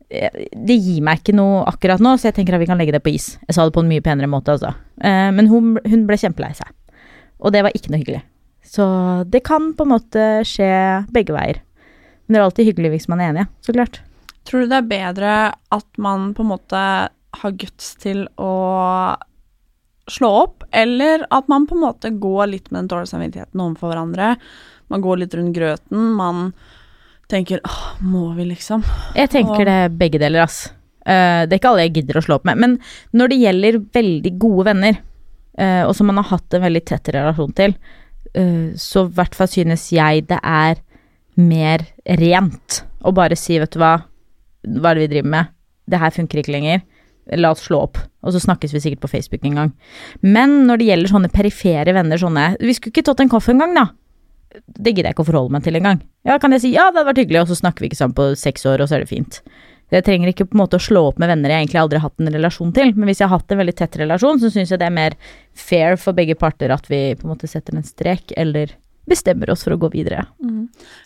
det 0.09 0.77
gir 0.77 1.01
meg 1.05 1.21
ikke 1.21 1.35
noe 1.35 1.63
akkurat 1.69 2.01
nå, 2.03 2.13
så 2.17 2.29
jeg 2.29 2.37
tenker 2.37 2.55
at 2.55 2.61
vi 2.61 2.69
kan 2.69 2.79
legge 2.79 2.93
det 2.95 3.03
på 3.03 3.13
is. 3.15 3.35
Jeg 3.47 3.57
sa 3.57 3.65
det 3.65 3.73
på 3.75 3.81
en 3.81 3.89
mye 3.89 4.03
penere 4.05 4.29
måte, 4.29 4.53
altså. 4.53 4.75
Eh, 5.01 5.29
men 5.33 5.49
hun, 5.49 5.75
hun 5.81 6.05
ble 6.07 6.19
kjempelei 6.21 6.53
seg. 6.57 6.69
Og 7.41 7.53
det 7.55 7.63
var 7.65 7.75
ikke 7.75 7.91
noe 7.91 8.01
hyggelig. 8.03 8.21
Så 8.65 8.85
det 9.29 9.43
kan 9.45 9.71
på 9.77 9.85
en 9.85 9.93
måte 9.93 10.25
skje 10.47 10.71
begge 11.13 11.35
veier. 11.35 11.61
Men 12.25 12.35
det 12.35 12.41
er 12.41 12.47
alltid 12.47 12.69
hyggelig 12.71 12.93
hvis 12.95 13.09
man 13.11 13.21
er 13.21 13.33
enige, 13.33 13.49
så 13.65 13.75
klart. 13.75 14.01
Tror 14.45 14.63
du 14.63 14.69
det 14.69 14.79
er 14.81 14.89
bedre 14.89 15.35
at 15.73 16.01
man 16.01 16.31
på 16.37 16.45
en 16.45 16.51
måte 16.53 16.81
har 17.35 17.57
guts 17.61 17.93
til 18.01 18.25
å 18.41 18.53
slå 20.09 20.29
opp, 20.43 20.65
eller 20.69 21.25
at 21.33 21.49
man 21.49 21.65
på 21.65 21.77
en 21.77 21.85
måte 21.87 22.13
går 22.21 22.51
litt 22.51 22.69
med 22.69 22.83
den 22.83 22.89
dårlige 22.93 23.13
samvittigheten 23.13 23.61
overfor 23.61 23.93
hverandre? 23.93 24.35
Man 24.93 25.01
går 25.01 25.23
litt 25.23 25.37
rundt 25.37 25.55
grøten, 25.57 26.11
man 26.17 26.51
tenker 27.31 27.61
åh, 27.65 27.81
må 28.05 28.29
vi 28.37 28.47
liksom? 28.51 28.83
Jeg 29.15 29.31
tenker 29.33 29.65
Og- 29.65 29.65
det 29.65 29.97
begge 29.99 30.19
deler, 30.21 30.43
ass. 30.43 30.69
Uh, 31.05 31.45
det 31.45 31.53
er 31.53 31.59
ikke 31.59 31.69
alle 31.69 31.85
jeg 31.85 31.93
gidder 31.99 32.17
å 32.17 32.25
slå 32.25 32.39
opp 32.39 32.45
med. 32.45 32.57
Men 32.57 32.79
når 33.13 33.29
det 33.29 33.41
gjelder 33.43 33.79
veldig 33.93 34.39
gode 34.39 34.65
venner, 34.65 34.97
uh, 35.59 35.83
og 35.85 35.95
som 35.95 36.07
man 36.07 36.17
har 36.17 36.31
hatt 36.31 36.53
en 36.53 36.65
veldig 36.65 36.85
tett 36.85 37.13
relasjon 37.13 37.53
til, 37.53 37.75
uh, 38.37 38.73
så 38.73 39.05
i 39.05 39.13
hvert 39.13 39.35
fall 39.37 39.47
synes 39.47 39.91
jeg 39.93 40.27
det 40.27 40.39
er 40.41 40.81
mer 41.37 41.85
rent 42.07 42.83
å 43.03 43.13
bare 43.13 43.37
si, 43.37 43.59
vet 43.59 43.71
du 43.75 43.79
hva, 43.79 43.99
hva 44.65 44.91
er 44.91 44.95
det 44.95 45.05
vi 45.05 45.13
driver 45.13 45.29
med? 45.29 45.53
Det 45.87 45.99
her 46.01 46.13
funker 46.15 46.41
ikke 46.41 46.55
lenger. 46.55 46.81
La 47.37 47.51
oss 47.51 47.63
slå 47.65 47.81
opp, 47.87 47.97
og 48.21 48.33
så 48.33 48.41
snakkes 48.41 48.73
vi 48.73 48.81
sikkert 48.81 49.01
på 49.01 49.09
Facebook 49.09 49.45
en 49.45 49.57
gang. 49.59 49.71
Men 50.21 50.65
når 50.67 50.81
det 50.81 50.89
gjelder 50.89 51.13
sånne 51.13 51.31
perifere 51.33 51.93
venner, 51.93 52.17
sånne 52.21 52.55
Vi 52.61 52.73
skulle 52.73 52.93
ikke 52.93 53.05
tatt 53.05 53.21
en 53.21 53.29
kaffe 53.29 53.49
en 53.53 53.61
gang, 53.61 53.73
da. 53.77 53.87
Det 54.65 54.93
gidder 54.93 55.09
jeg 55.09 55.17
ikke 55.17 55.25
å 55.25 55.29
forholde 55.29 55.55
meg 55.55 55.65
til 55.65 55.77
engang. 55.79 56.01
Ja, 56.27 56.39
kan 56.41 56.55
jeg 56.55 56.63
si 56.63 56.73
ja, 56.73 56.89
det 56.89 57.01
hadde 57.01 57.09
vært 57.11 57.23
hyggelig, 57.23 57.43
og 57.43 57.51
så 57.51 57.59
snakker 57.59 57.83
vi 57.83 57.91
ikke 57.91 58.01
sammen 58.01 58.17
på 58.17 58.27
seks 58.39 58.67
år, 58.69 58.83
og 58.83 58.89
så 58.89 58.97
er 58.97 59.05
det 59.05 59.11
fint. 59.11 59.41
Jeg 59.93 60.05
trenger 60.07 60.31
ikke 60.31 60.47
på 60.49 60.57
en 60.57 60.63
måte 60.63 60.79
å 60.79 60.81
slå 60.81 61.03
opp 61.11 61.19
med 61.21 61.29
venner 61.29 61.51
jeg 61.53 61.65
egentlig 61.65 61.81
aldri 61.83 61.99
har 61.99 62.07
hatt 62.07 62.23
en 62.23 62.33
relasjon 62.33 62.71
til, 62.73 62.95
men 62.97 63.09
hvis 63.09 63.21
jeg 63.21 63.29
har 63.29 63.37
hatt 63.37 63.53
en 63.53 63.61
veldig 63.61 63.75
tett 63.77 63.99
relasjon, 64.01 64.39
så 64.41 64.49
syns 64.53 64.71
jeg 64.73 64.81
det 64.81 64.87
er 64.87 64.95
mer 64.95 65.17
fair 65.53 65.99
for 66.01 66.17
begge 66.17 66.37
parter 66.39 66.73
at 66.73 66.89
vi 66.89 67.01
på 67.19 67.27
en 67.27 67.35
måte 67.35 67.49
setter 67.49 67.77
en 67.77 67.85
strek, 67.85 68.33
eller 68.35 68.73
bestemmer 69.05 69.51
oss 69.53 69.61
for 69.65 69.75
å 69.75 69.79
gå 69.83 69.91
videre. 69.93 70.25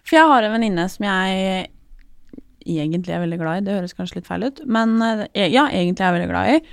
For 0.08 0.16
jeg 0.16 0.32
har 0.32 0.48
en 0.48 0.56
venninne 0.56 0.86
som 0.92 1.04
jeg 1.10 1.68
egentlig 2.70 3.16
er 3.16 3.24
veldig 3.26 3.42
glad 3.42 3.60
i, 3.60 3.66
det 3.68 3.76
høres 3.76 3.98
kanskje 3.98 4.22
litt 4.22 4.30
feil 4.30 4.48
ut, 4.48 4.64
men 4.70 4.96
eh, 5.02 5.50
ja, 5.52 5.68
egentlig 5.68 6.04
er 6.04 6.08
jeg 6.08 6.18
veldig 6.20 6.32
glad 6.32 6.54
i. 6.54 6.64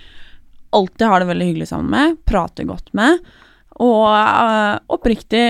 Alltid 0.77 1.07
har 1.11 1.23
det 1.23 1.29
veldig 1.33 1.51
hyggelig 1.51 1.69
sammen 1.73 1.91
med, 1.95 2.17
prater 2.29 2.69
godt 2.69 2.93
med, 2.97 3.19
og 3.83 4.07
øh, 4.15 4.79
oppriktig 4.95 5.45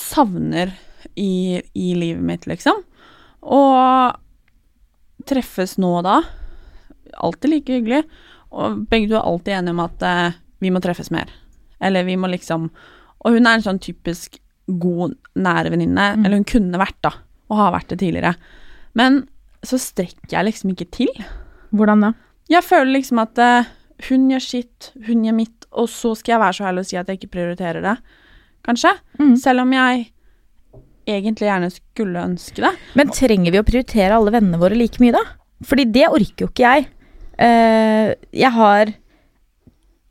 savner 0.00 0.74
i, 1.14 1.60
i 1.74 1.92
livet 1.98 2.24
mitt, 2.24 2.46
liksom. 2.50 2.82
Og 3.40 4.16
treffes 5.28 5.76
nå 5.80 5.92
og 6.00 6.06
da. 6.06 6.20
Alltid 7.20 7.54
like 7.54 7.78
hyggelig. 7.78 8.04
Og 8.50 8.84
begge 8.90 9.10
to 9.10 9.18
er 9.18 9.26
alltid 9.26 9.56
enige 9.56 9.76
om 9.76 9.82
at 9.84 10.06
eh, 10.06 10.38
vi 10.60 10.72
må 10.72 10.82
treffes 10.82 11.12
mer. 11.14 11.30
Eller 11.80 12.04
vi 12.04 12.16
må 12.20 12.28
liksom 12.28 12.68
Og 13.20 13.36
hun 13.36 13.46
er 13.46 13.58
en 13.58 13.64
sånn 13.64 13.78
typisk 13.82 14.38
god, 14.80 15.16
nære 15.36 15.72
venninne. 15.74 16.06
Mm. 16.16 16.24
Eller 16.24 16.40
hun 16.40 16.48
kunne 16.48 16.80
vært, 16.80 16.96
da. 17.04 17.12
Og 17.50 17.58
har 17.58 17.74
vært 17.74 17.92
det 17.92 18.00
tidligere. 18.00 18.32
Men 18.96 19.24
så 19.66 19.76
strekker 19.80 20.32
jeg 20.32 20.46
liksom 20.46 20.72
ikke 20.72 20.88
til. 20.94 21.10
Hvordan 21.76 22.06
da? 22.06 22.12
Jeg 22.50 22.64
føler 22.66 22.94
liksom 22.96 23.20
at 23.22 23.38
eh, 23.38 23.68
hun 24.08 24.30
gjør 24.32 24.42
sitt, 24.42 24.90
hun 25.06 25.26
gjør 25.26 25.36
mitt, 25.36 25.68
og 25.70 25.90
så 25.92 26.14
skal 26.18 26.34
jeg 26.34 26.42
være 26.42 26.56
så 26.56 26.66
ærlig 26.70 26.84
og 26.84 26.88
si 26.88 26.98
at 26.98 27.10
jeg 27.10 27.20
ikke 27.20 27.34
prioriterer 27.36 27.84
det, 27.84 27.96
kanskje. 28.70 28.94
Mm. 29.20 29.36
Selv 29.42 29.66
om 29.66 29.76
jeg 29.76 30.08
egentlig 31.10 31.48
gjerne 31.48 31.70
skulle 31.74 32.24
ønske 32.30 32.64
det. 32.64 32.72
Men 32.98 33.12
trenger 33.14 33.54
vi 33.54 33.60
å 33.60 33.66
prioritere 33.66 34.16
alle 34.16 34.32
vennene 34.34 34.60
våre 34.60 34.78
like 34.78 35.02
mye, 35.02 35.14
da? 35.16 35.22
Fordi 35.66 35.86
det 35.92 36.08
orker 36.08 36.46
jo 36.46 36.50
ikke 36.50 36.66
jeg. 36.66 36.88
Uh, 37.40 38.12
jeg 38.36 38.52
har 38.52 38.92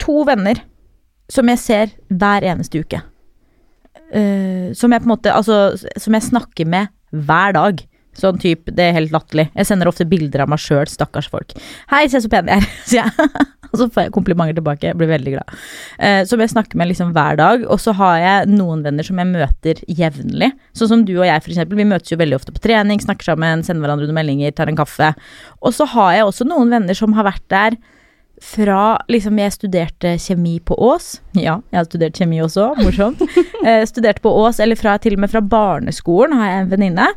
to 0.01 0.23
venner 0.27 0.63
som 1.29 1.49
jeg 1.51 1.61
ser 1.61 1.93
hver 2.09 2.45
eneste 2.51 2.81
uke. 2.81 3.01
Uh, 4.09 4.73
som 4.77 4.89
jeg 4.89 5.03
på 5.03 5.05
en 5.05 5.11
måte 5.11 5.29
Altså, 5.29 5.77
som 5.77 6.15
jeg 6.17 6.25
snakker 6.25 6.69
med 6.69 6.89
hver 7.13 7.53
dag. 7.57 7.83
Sånn 8.19 8.39
type, 8.41 8.73
Det 8.75 8.89
er 8.89 8.97
helt 8.97 9.13
latterlig. 9.15 9.49
Jeg 9.55 9.69
sender 9.69 9.89
ofte 9.89 10.07
bilder 10.09 10.43
av 10.43 10.51
meg 10.51 10.59
sjøl, 10.59 10.87
stakkars 10.89 11.29
folk. 11.31 11.55
'Hei, 11.89 12.07
se 12.09 12.21
så 12.23 12.29
pen 12.31 12.47
jeg 12.47 12.61
er', 12.61 12.69
sier 12.89 13.07
jeg. 13.07 13.29
og 13.69 13.75
så 13.79 13.87
får 13.89 14.03
jeg 14.03 14.13
komplimenter 14.15 14.57
tilbake. 14.57 14.89
Jeg 14.89 14.97
blir 14.97 15.11
veldig 15.11 15.35
glad. 15.35 15.59
Eh, 15.99 16.23
som 16.25 16.39
jeg 16.41 16.49
snakker 16.49 16.79
med 16.79 16.89
liksom 16.89 17.13
hver 17.13 17.37
dag. 17.37 17.63
Og 17.69 17.79
så 17.79 17.93
har 17.93 18.17
jeg 18.17 18.49
noen 18.49 18.83
venner 18.83 19.05
som 19.05 19.19
jeg 19.21 19.29
møter 19.29 19.83
jevnlig. 19.87 20.51
Sånn 20.73 20.91
som 20.93 21.05
du 21.05 21.13
og 21.19 21.27
jeg, 21.27 21.45
eksempel. 21.45 21.77
Vi 21.77 21.87
møtes 21.87 22.11
jo 22.11 22.17
veldig 22.19 22.39
ofte 22.39 22.55
på 22.55 22.63
trening, 22.65 22.99
snakker 22.99 23.31
sammen, 23.31 23.63
sender 23.63 23.85
hverandre 23.85 24.09
noen 24.09 24.19
meldinger, 24.19 24.51
tar 24.51 24.71
en 24.71 24.79
kaffe. 24.79 25.13
Og 25.61 25.73
så 25.73 25.87
har 25.93 26.17
jeg 26.17 26.27
også 26.27 26.49
noen 26.49 26.73
venner 26.73 26.97
som 26.97 27.13
har 27.17 27.29
vært 27.29 27.47
der 27.49 27.79
fra 28.39 28.97
liksom 29.11 29.37
Jeg 29.39 29.51
studerte 29.51 30.13
kjemi 30.17 30.59
på 30.63 30.75
Ås. 30.79 31.19
Ja, 31.35 31.59
jeg 31.71 31.79
har 31.81 31.87
studert 31.87 32.19
kjemi 32.19 32.41
også, 32.43 32.73
morsomt. 32.83 33.23
Eh, 33.59 33.83
studerte 33.83 34.23
på 34.23 34.31
Ås, 34.31 34.61
eller 34.63 34.79
fra, 34.79 34.93
til 35.03 35.17
og 35.17 35.19
med 35.19 35.31
fra 35.33 35.41
barneskolen 35.43 36.37
har 36.39 36.47
jeg 36.47 36.61
en 36.61 36.69
venninne. 36.71 37.07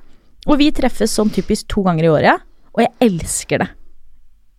Og 0.50 0.58
vi 0.58 0.72
treffes 0.74 1.14
sånn 1.14 1.30
typisk 1.32 1.68
to 1.70 1.84
ganger 1.86 2.08
i 2.08 2.12
året, 2.12 2.44
og 2.72 2.82
jeg 2.82 2.92
elsker 3.04 3.62
det. 3.62 3.70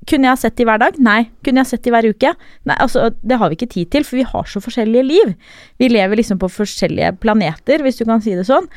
Kunne 0.09 0.27
jeg 0.29 0.41
sett 0.41 0.57
de 0.59 0.65
hver 0.67 0.81
dag? 0.81 0.97
Nei. 0.99 1.29
Kunne 1.45 1.63
jeg 1.63 1.71
sett 1.71 1.85
de 1.85 1.93
hver 1.93 2.07
uke? 2.11 2.33
Nei, 2.67 2.75
altså, 2.83 3.07
det 3.23 3.37
har 3.39 3.49
vi 3.49 3.57
ikke 3.57 3.71
tid 3.71 3.91
til, 3.93 4.05
for 4.07 4.19
vi 4.19 4.27
har 4.27 4.49
så 4.51 4.59
forskjellige 4.63 5.05
liv. 5.07 5.33
Vi 5.79 5.89
lever 5.91 6.19
liksom 6.19 6.41
på 6.41 6.51
forskjellige 6.51 7.13
planeter, 7.23 7.83
hvis 7.83 8.01
du 8.01 8.05
kan 8.09 8.23
si 8.23 8.35
det 8.35 8.45
sånn. 8.49 8.67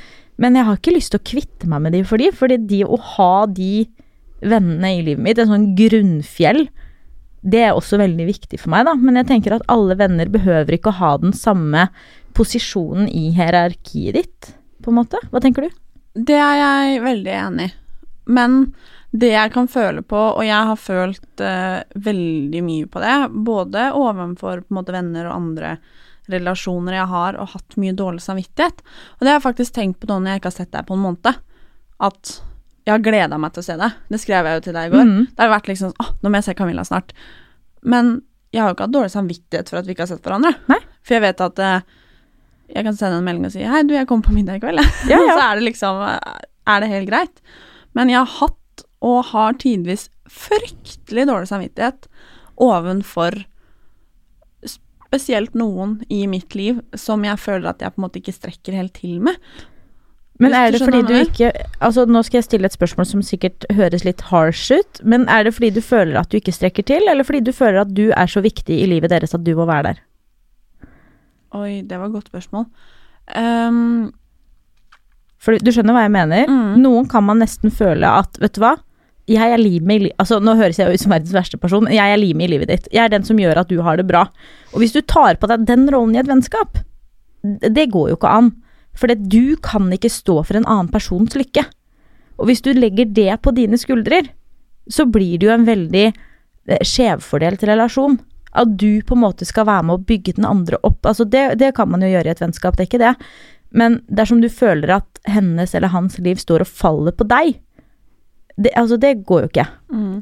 Men 0.42 0.58
jeg 0.58 0.68
har 0.68 0.78
ikke 0.78 0.94
lyst 0.94 1.14
til 1.14 1.22
å 1.22 1.26
kvitte 1.26 1.70
meg 1.70 1.82
med 1.82 1.96
de 1.96 2.02
for 2.06 2.22
de, 2.22 2.30
fordi 2.34 2.60
de 2.70 2.82
å 2.86 2.98
ha 3.16 3.46
de 3.50 3.86
vennene 4.44 4.92
i 4.98 5.00
livet 5.02 5.24
mitt, 5.24 5.40
en 5.40 5.50
sånn 5.50 5.70
grunnfjell, 5.78 6.66
det 7.46 7.62
er 7.68 7.78
også 7.78 7.98
veldig 8.00 8.26
viktig 8.28 8.60
for 8.60 8.72
meg, 8.74 8.86
da. 8.88 8.94
Men 8.98 9.18
jeg 9.20 9.30
tenker 9.30 9.56
at 9.56 9.66
alle 9.72 9.96
venner 9.98 10.30
behøver 10.30 10.76
ikke 10.76 10.92
å 10.92 11.00
ha 11.00 11.14
den 11.22 11.34
samme 11.36 11.88
posisjonen 12.36 13.08
i 13.08 13.30
hierarkiet 13.34 14.18
ditt, 14.18 14.52
på 14.84 14.92
en 14.92 15.00
måte. 15.00 15.20
Hva 15.32 15.42
tenker 15.42 15.66
du? 15.66 15.74
Det 16.16 16.38
er 16.40 16.56
jeg 16.60 17.02
veldig 17.04 17.34
enig 17.36 17.68
i. 17.68 17.74
Men 18.26 18.62
det 19.16 19.30
jeg 19.30 19.52
kan 19.54 19.68
føle 19.70 20.02
på, 20.02 20.18
og 20.18 20.42
jeg 20.44 20.70
har 20.70 20.80
følt 20.80 21.42
uh, 21.44 21.84
veldig 21.94 22.62
mye 22.66 22.88
på 22.90 23.02
det, 23.02 23.14
både 23.46 23.90
overfor 23.96 24.64
måte, 24.74 24.94
venner 24.96 25.28
og 25.28 25.36
andre 25.36 25.76
relasjoner 26.32 26.98
jeg 26.98 27.06
har, 27.12 27.38
og 27.38 27.52
hatt 27.52 27.76
mye 27.78 27.94
dårlig 27.96 28.24
samvittighet. 28.24 28.82
Og 29.16 29.22
det 29.22 29.30
har 29.30 29.38
jeg 29.38 29.46
faktisk 29.46 29.76
tenkt 29.76 30.00
på 30.02 30.10
nå 30.10 30.18
når 30.18 30.34
jeg 30.34 30.42
ikke 30.42 30.50
har 30.50 30.58
sett 30.58 30.72
deg 30.74 30.88
på 30.88 30.96
en 30.96 31.04
måned. 31.04 31.42
At 32.02 32.32
jeg 32.86 32.94
har 32.94 33.02
gleda 33.02 33.38
meg 33.42 33.54
til 33.54 33.62
å 33.62 33.66
se 33.66 33.76
deg. 33.78 34.00
Det 34.10 34.20
skrev 34.22 34.46
jeg 34.46 34.58
jo 34.58 34.64
til 34.66 34.76
deg 34.76 34.88
i 34.88 34.94
går. 34.94 35.06
Mm. 35.06 35.22
Det 35.30 35.42
har 35.42 35.52
vært 35.54 35.70
liksom 35.70 35.94
Å, 36.02 36.08
nå 36.22 36.30
må 36.30 36.40
jeg 36.40 36.48
se 36.48 36.56
Camilla 36.58 36.84
snart. 36.86 37.14
Men 37.86 38.18
jeg 38.54 38.62
har 38.62 38.70
jo 38.70 38.76
ikke 38.76 38.86
hatt 38.88 38.96
dårlig 38.96 39.14
samvittighet 39.14 39.70
for 39.70 39.80
at 39.80 39.88
vi 39.88 39.94
ikke 39.94 40.04
har 40.04 40.12
sett 40.12 40.26
hverandre. 40.26 40.52
Nei. 40.70 40.78
For 41.06 41.16
jeg 41.16 41.24
vet 41.24 41.42
at 41.46 41.62
eh, 41.62 41.96
jeg 42.72 42.84
kan 42.84 42.96
sende 42.98 43.20
en 43.20 43.26
melding 43.26 43.48
og 43.48 43.54
si 43.54 43.64
'Hei, 43.64 43.82
du, 43.86 43.94
jeg 43.94 44.06
kommer 44.06 44.26
på 44.26 44.36
middag 44.36 44.58
i 44.58 44.64
kveld'. 44.64 44.82
Ja, 45.10 45.18
ja. 45.18 45.34
så 45.38 45.42
er 45.50 45.54
det 45.54 45.66
liksom 45.70 46.00
Er 46.66 46.80
det 46.80 46.88
helt 46.90 47.10
greit. 47.10 47.42
Men 47.94 48.10
jeg 48.10 48.18
har 48.18 48.32
hatt, 48.40 48.86
og 49.00 49.24
har 49.30 49.52
tidvis, 49.52 50.08
fryktelig 50.26 51.26
dårlig 51.28 51.48
samvittighet 51.48 52.08
ovenfor 52.56 53.44
spesielt 54.66 55.54
noen 55.54 56.00
i 56.10 56.26
mitt 56.26 56.54
liv 56.58 56.80
som 56.98 57.24
jeg 57.24 57.38
føler 57.38 57.70
at 57.70 57.82
jeg 57.84 57.94
på 57.94 58.00
en 58.00 58.06
måte 58.08 58.18
ikke 58.18 58.34
strekker 58.34 58.74
helt 58.74 58.94
til 58.98 59.20
med. 59.22 59.38
Men 60.42 60.52
er 60.52 60.74
det 60.74 60.82
fordi 60.82 61.00
du 61.06 61.14
ikke 61.16 61.52
Altså, 61.80 62.04
nå 62.04 62.20
skal 62.26 62.42
jeg 62.42 62.44
stille 62.44 62.68
et 62.68 62.74
spørsmål 62.74 63.06
som 63.08 63.22
sikkert 63.24 63.64
høres 63.72 64.04
litt 64.04 64.20
harsh 64.28 64.74
ut, 64.74 65.00
men 65.02 65.28
er 65.32 65.46
det 65.46 65.54
fordi 65.56 65.70
du 65.78 65.80
føler 65.80 66.18
at 66.20 66.28
du 66.32 66.36
ikke 66.40 66.52
strekker 66.52 66.84
til, 66.84 67.08
eller 67.08 67.24
fordi 67.24 67.40
du 67.46 67.52
føler 67.56 67.80
at 67.84 67.94
du 67.96 68.10
er 68.10 68.28
så 68.28 68.42
viktig 68.44 68.76
i 68.82 68.90
livet 68.90 69.14
deres 69.14 69.34
at 69.36 69.46
du 69.46 69.54
må 69.56 69.68
være 69.68 69.92
der? 69.92 70.02
Oi, 71.56 71.80
det 71.86 71.98
var 71.98 72.08
et 72.08 72.16
godt 72.16 72.30
spørsmål. 72.32 72.66
Um, 73.36 74.10
For 75.42 75.58
du 75.58 75.72
skjønner 75.72 75.96
hva 75.96 76.04
jeg 76.06 76.14
mener? 76.14 76.50
Mm. 76.50 76.82
Noen 76.82 77.08
kan 77.10 77.24
man 77.26 77.40
nesten 77.42 77.72
føle 77.74 78.10
at, 78.20 78.36
vet 78.42 78.56
du 78.56 78.62
hva, 78.64 78.76
jeg 79.26 79.50
er 79.50 79.58
limet 79.58 79.96
i 79.96 80.02
li 80.04 80.10
Altså, 80.22 80.38
nå 80.38 80.54
høres 80.58 80.78
jeg 80.78 80.92
ut 80.92 81.02
som 81.02 81.10
verdens 81.10 81.34
verste 81.34 81.58
person, 81.58 81.88
jeg 81.90 82.12
er 82.12 82.20
limet 82.20 82.46
i 82.46 82.52
livet 82.52 82.70
ditt. 82.70 82.86
Jeg 82.94 83.02
er 83.06 83.14
den 83.14 83.26
som 83.26 83.38
gjør 83.40 83.62
at 83.62 83.72
du 83.72 83.80
har 83.82 83.98
det 83.98 84.06
bra. 84.06 84.26
Og 84.72 84.82
hvis 84.82 84.94
du 84.94 85.00
tar 85.02 85.40
på 85.40 85.50
deg 85.50 85.66
den 85.66 85.88
rollen 85.90 86.14
i 86.14 86.20
et 86.22 86.30
vennskap, 86.30 86.78
det 87.42 87.88
går 87.94 88.12
jo 88.12 88.18
ikke 88.18 88.36
an. 88.38 88.52
For 88.96 89.12
du 89.12 89.56
kan 89.64 89.90
ikke 89.92 90.12
stå 90.12 90.38
for 90.46 90.58
en 90.58 90.68
annen 90.68 90.92
persons 90.92 91.34
lykke. 91.36 91.66
Og 92.38 92.48
hvis 92.48 92.62
du 92.64 92.72
legger 92.76 93.08
det 93.16 93.32
på 93.42 93.52
dine 93.56 93.78
skuldrer, 93.80 94.30
så 94.88 95.06
blir 95.10 95.40
det 95.40 95.48
jo 95.48 95.54
en 95.54 95.66
veldig 95.66 96.06
eh, 96.06 96.82
skjevfordelt 96.86 97.64
relasjon. 97.66 98.18
At 98.56 98.72
du 98.80 99.02
på 99.06 99.16
en 99.16 99.22
måte 99.24 99.48
skal 99.48 99.68
være 99.68 99.86
med 99.88 99.98
å 99.98 100.06
bygge 100.08 100.36
den 100.38 100.48
andre 100.48 100.80
opp. 100.86 101.04
Altså 101.06 101.26
det, 101.28 101.58
det 101.60 101.74
kan 101.76 101.90
man 101.92 102.04
jo 102.04 102.10
gjøre 102.10 102.30
i 102.30 102.34
et 102.34 102.42
vennskap, 102.42 102.76
det 102.76 102.86
er 102.86 102.90
ikke 102.90 103.04
det. 103.04 103.14
Men 103.76 104.00
dersom 104.08 104.40
du 104.40 104.48
føler 104.52 104.96
at 104.98 105.22
hennes 105.28 105.74
eller 105.74 105.92
hans 105.92 106.18
liv 106.22 106.40
står 106.40 106.64
og 106.64 106.70
faller 106.70 107.16
på 107.16 107.26
deg, 107.28 107.58
det, 108.56 108.70
altså 108.78 108.96
det 108.96 109.18
går 109.28 109.42
jo 109.44 109.48
ikke. 109.50 109.66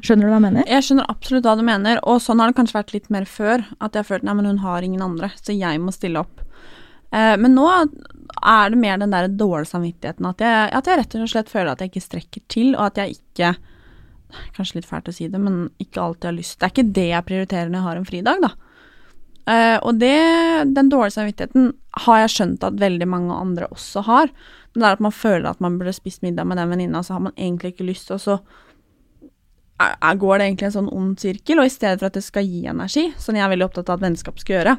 Skjønner 0.03 0.27
du 0.27 0.31
hva 0.31 0.37
jeg 0.37 0.43
mener? 0.43 0.65
jeg 0.67 0.83
skjønner 0.83 1.11
absolutt 1.11 1.45
hva 1.47 1.53
du 1.55 1.63
mener, 1.63 2.01
og 2.03 2.19
sånn 2.23 2.41
har 2.43 2.51
det 2.51 2.57
kanskje 2.57 2.79
vært 2.81 2.95
litt 2.97 3.07
mer 3.13 3.27
før. 3.29 3.63
At 3.79 3.95
jeg 3.95 4.03
har 4.03 4.09
følt 4.09 4.25
nei, 4.27 4.35
men 4.35 4.49
hun 4.49 4.59
har 4.65 4.83
ingen 4.83 5.05
andre, 5.05 5.31
så 5.39 5.55
jeg 5.55 5.79
må 5.79 5.93
stille 5.95 6.19
opp. 6.25 6.43
Eh, 7.15 7.35
men 7.39 7.55
nå 7.55 7.69
er 7.71 8.73
det 8.73 8.81
mer 8.81 8.99
den 8.99 9.13
der 9.13 9.29
dårlige 9.31 9.71
samvittigheten 9.71 10.27
at 10.27 10.43
jeg, 10.43 10.67
at 10.75 10.89
jeg 10.89 10.99
rett 10.99 11.15
og 11.15 11.31
slett 11.31 11.53
føler 11.53 11.71
at 11.71 11.83
jeg 11.83 11.93
ikke 11.93 12.03
strekker 12.09 12.43
til, 12.51 12.73
og 12.75 12.89
at 12.89 12.99
jeg 13.03 13.17
ikke 13.19 13.53
Kanskje 14.55 14.79
litt 14.79 14.89
fælt 14.89 15.09
å 15.11 15.15
si 15.15 15.27
det, 15.31 15.39
men 15.41 15.67
ikke 15.81 16.01
alltid 16.01 16.29
har 16.29 16.37
lyst. 16.37 16.57
Det 16.59 16.67
er 16.67 16.73
ikke 16.73 16.93
det 16.97 17.07
jeg 17.11 17.27
prioriterer 17.27 17.71
når 17.71 17.79
jeg 17.79 17.87
har 17.87 17.99
en 18.01 18.09
fridag, 18.09 18.45
da. 18.45 18.53
Uh, 19.45 19.77
og 19.85 19.99
det, 20.01 20.15
den 20.73 20.87
dårlige 20.89 21.19
samvittigheten 21.19 21.67
har 22.07 22.23
jeg 22.23 22.31
skjønt 22.33 22.63
at 22.65 22.79
veldig 22.81 23.07
mange 23.09 23.35
andre 23.37 23.67
også 23.69 24.01
har. 24.07 24.31
Det 24.73 24.81
der 24.81 24.97
at 24.97 25.03
man 25.05 25.13
føler 25.13 25.45
at 25.51 25.61
man 25.61 25.77
burde 25.79 25.93
spist 25.93 26.23
middag 26.25 26.47
med 26.49 26.57
den 26.57 26.71
venninna, 26.71 27.03
så 27.05 27.15
har 27.15 27.27
man 27.27 27.35
egentlig 27.37 27.75
ikke 27.75 27.85
lyst, 27.87 28.09
og 28.11 28.23
så 28.23 28.39
er, 29.79 29.93
er, 29.93 30.17
går 30.17 30.39
det 30.39 30.47
egentlig 30.47 30.69
en 30.69 30.75
sånn 30.79 30.91
ond 30.91 31.21
sirkel, 31.21 31.61
og 31.61 31.69
i 31.69 31.73
stedet 31.73 32.01
for 32.01 32.09
at 32.09 32.17
det 32.17 32.25
skal 32.25 32.47
gi 32.47 32.65
energi, 32.71 33.05
som 33.21 33.37
jeg 33.37 33.45
er 33.45 33.53
veldig 33.53 33.67
opptatt 33.67 33.91
av 33.91 33.99
at 33.99 34.07
vennskap 34.07 34.41
skal 34.41 34.57
gjøre 34.57 34.75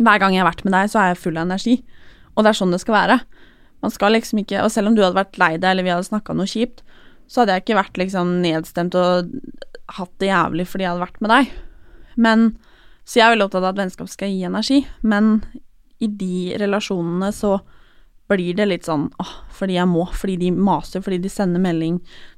Hver 0.00 0.22
gang 0.22 0.34
jeg 0.34 0.42
har 0.42 0.48
vært 0.48 0.64
med 0.64 0.74
deg, 0.74 0.90
så 0.90 1.02
er 1.02 1.12
jeg 1.12 1.20
full 1.20 1.36
av 1.36 1.48
energi, 1.48 1.76
og 2.34 2.46
det 2.46 2.52
er 2.52 2.58
sånn 2.60 2.72
det 2.72 2.80
skal 2.80 2.96
være. 2.96 3.18
Man 3.84 3.92
skal 3.92 4.14
liksom 4.14 4.40
ikke 4.42 4.62
Og 4.64 4.70
selv 4.72 4.90
om 4.90 4.96
du 4.96 5.02
hadde 5.02 5.18
vært 5.18 5.38
lei 5.40 5.54
deg, 5.58 5.70
eller 5.72 5.84
vi 5.84 5.92
hadde 5.92 6.08
snakka 6.08 6.36
noe 6.36 6.48
kjipt, 6.48 6.80
så 7.30 7.42
hadde 7.42 7.54
jeg 7.54 7.64
ikke 7.64 7.78
vært 7.78 8.00
liksom 8.00 8.30
nedstemt 8.42 8.96
og 8.98 9.30
hatt 9.96 10.12
det 10.22 10.30
jævlig 10.32 10.66
fordi 10.66 10.86
jeg 10.86 10.92
hadde 10.92 11.04
vært 11.06 11.20
med 11.22 11.32
deg. 11.36 11.52
Men 12.18 12.48
Så 13.06 13.18
jeg 13.18 13.26
er 13.26 13.32
veldig 13.34 13.46
opptatt 13.48 13.64
av 13.64 13.72
at 13.72 13.78
vennskap 13.80 14.08
skal 14.12 14.30
gi 14.30 14.44
energi, 14.46 14.84
men 15.02 15.40
i 15.98 16.06
de 16.06 16.56
relasjonene 16.60 17.32
så 17.34 17.56
blir 18.30 18.54
det 18.54 18.68
litt 18.68 18.86
sånn 18.86 19.08
åh, 19.18 19.32
fordi 19.56 19.74
jeg 19.74 19.90
må, 19.90 20.04
fordi 20.14 20.36
de 20.38 20.52
maser, 20.54 21.02
fordi 21.02 21.18
de 21.24 21.32
sender 21.32 21.62
melding 21.62 21.96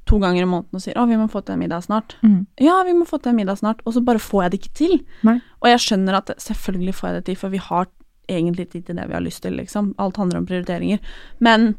to 0.09 0.17
ganger 0.23 0.41
i 0.41 0.49
måneden 0.49 0.79
og 0.79 0.81
sier 0.81 0.97
å, 0.97 1.05
vi 1.05 1.19
må 1.19 1.27
få 1.29 1.43
til 1.45 1.53
en 1.53 1.61
middag 1.61 1.85
snart. 1.85 2.15
Mm. 2.25 2.39
Ja, 2.65 2.79
vi 2.87 2.95
må 2.97 3.05
få 3.05 3.19
til 3.21 3.35
en 3.35 3.37
middag 3.43 3.59
snart, 3.61 3.83
og 3.85 3.93
så 3.93 4.01
bare 4.01 4.23
får 4.23 4.45
jeg 4.45 4.53
det 4.53 4.59
ikke 4.61 4.73
til. 4.79 4.95
Nei. 5.29 5.37
Og 5.61 5.69
jeg 5.69 5.83
skjønner 5.85 6.17
at 6.17 6.33
selvfølgelig 6.41 6.95
får 6.97 7.09
jeg 7.09 7.19
det 7.19 7.25
til, 7.29 7.39
for 7.43 7.53
vi 7.53 7.61
har 7.61 7.91
egentlig 8.33 8.69
tid 8.71 8.87
til 8.87 8.97
det 8.97 9.05
vi 9.11 9.17
har 9.19 9.21
lyst 9.21 9.43
til, 9.45 9.53
liksom. 9.59 9.93
Alt 10.01 10.17
handler 10.17 10.41
om 10.41 10.49
prioriteringer. 10.49 11.03
Men 11.43 11.75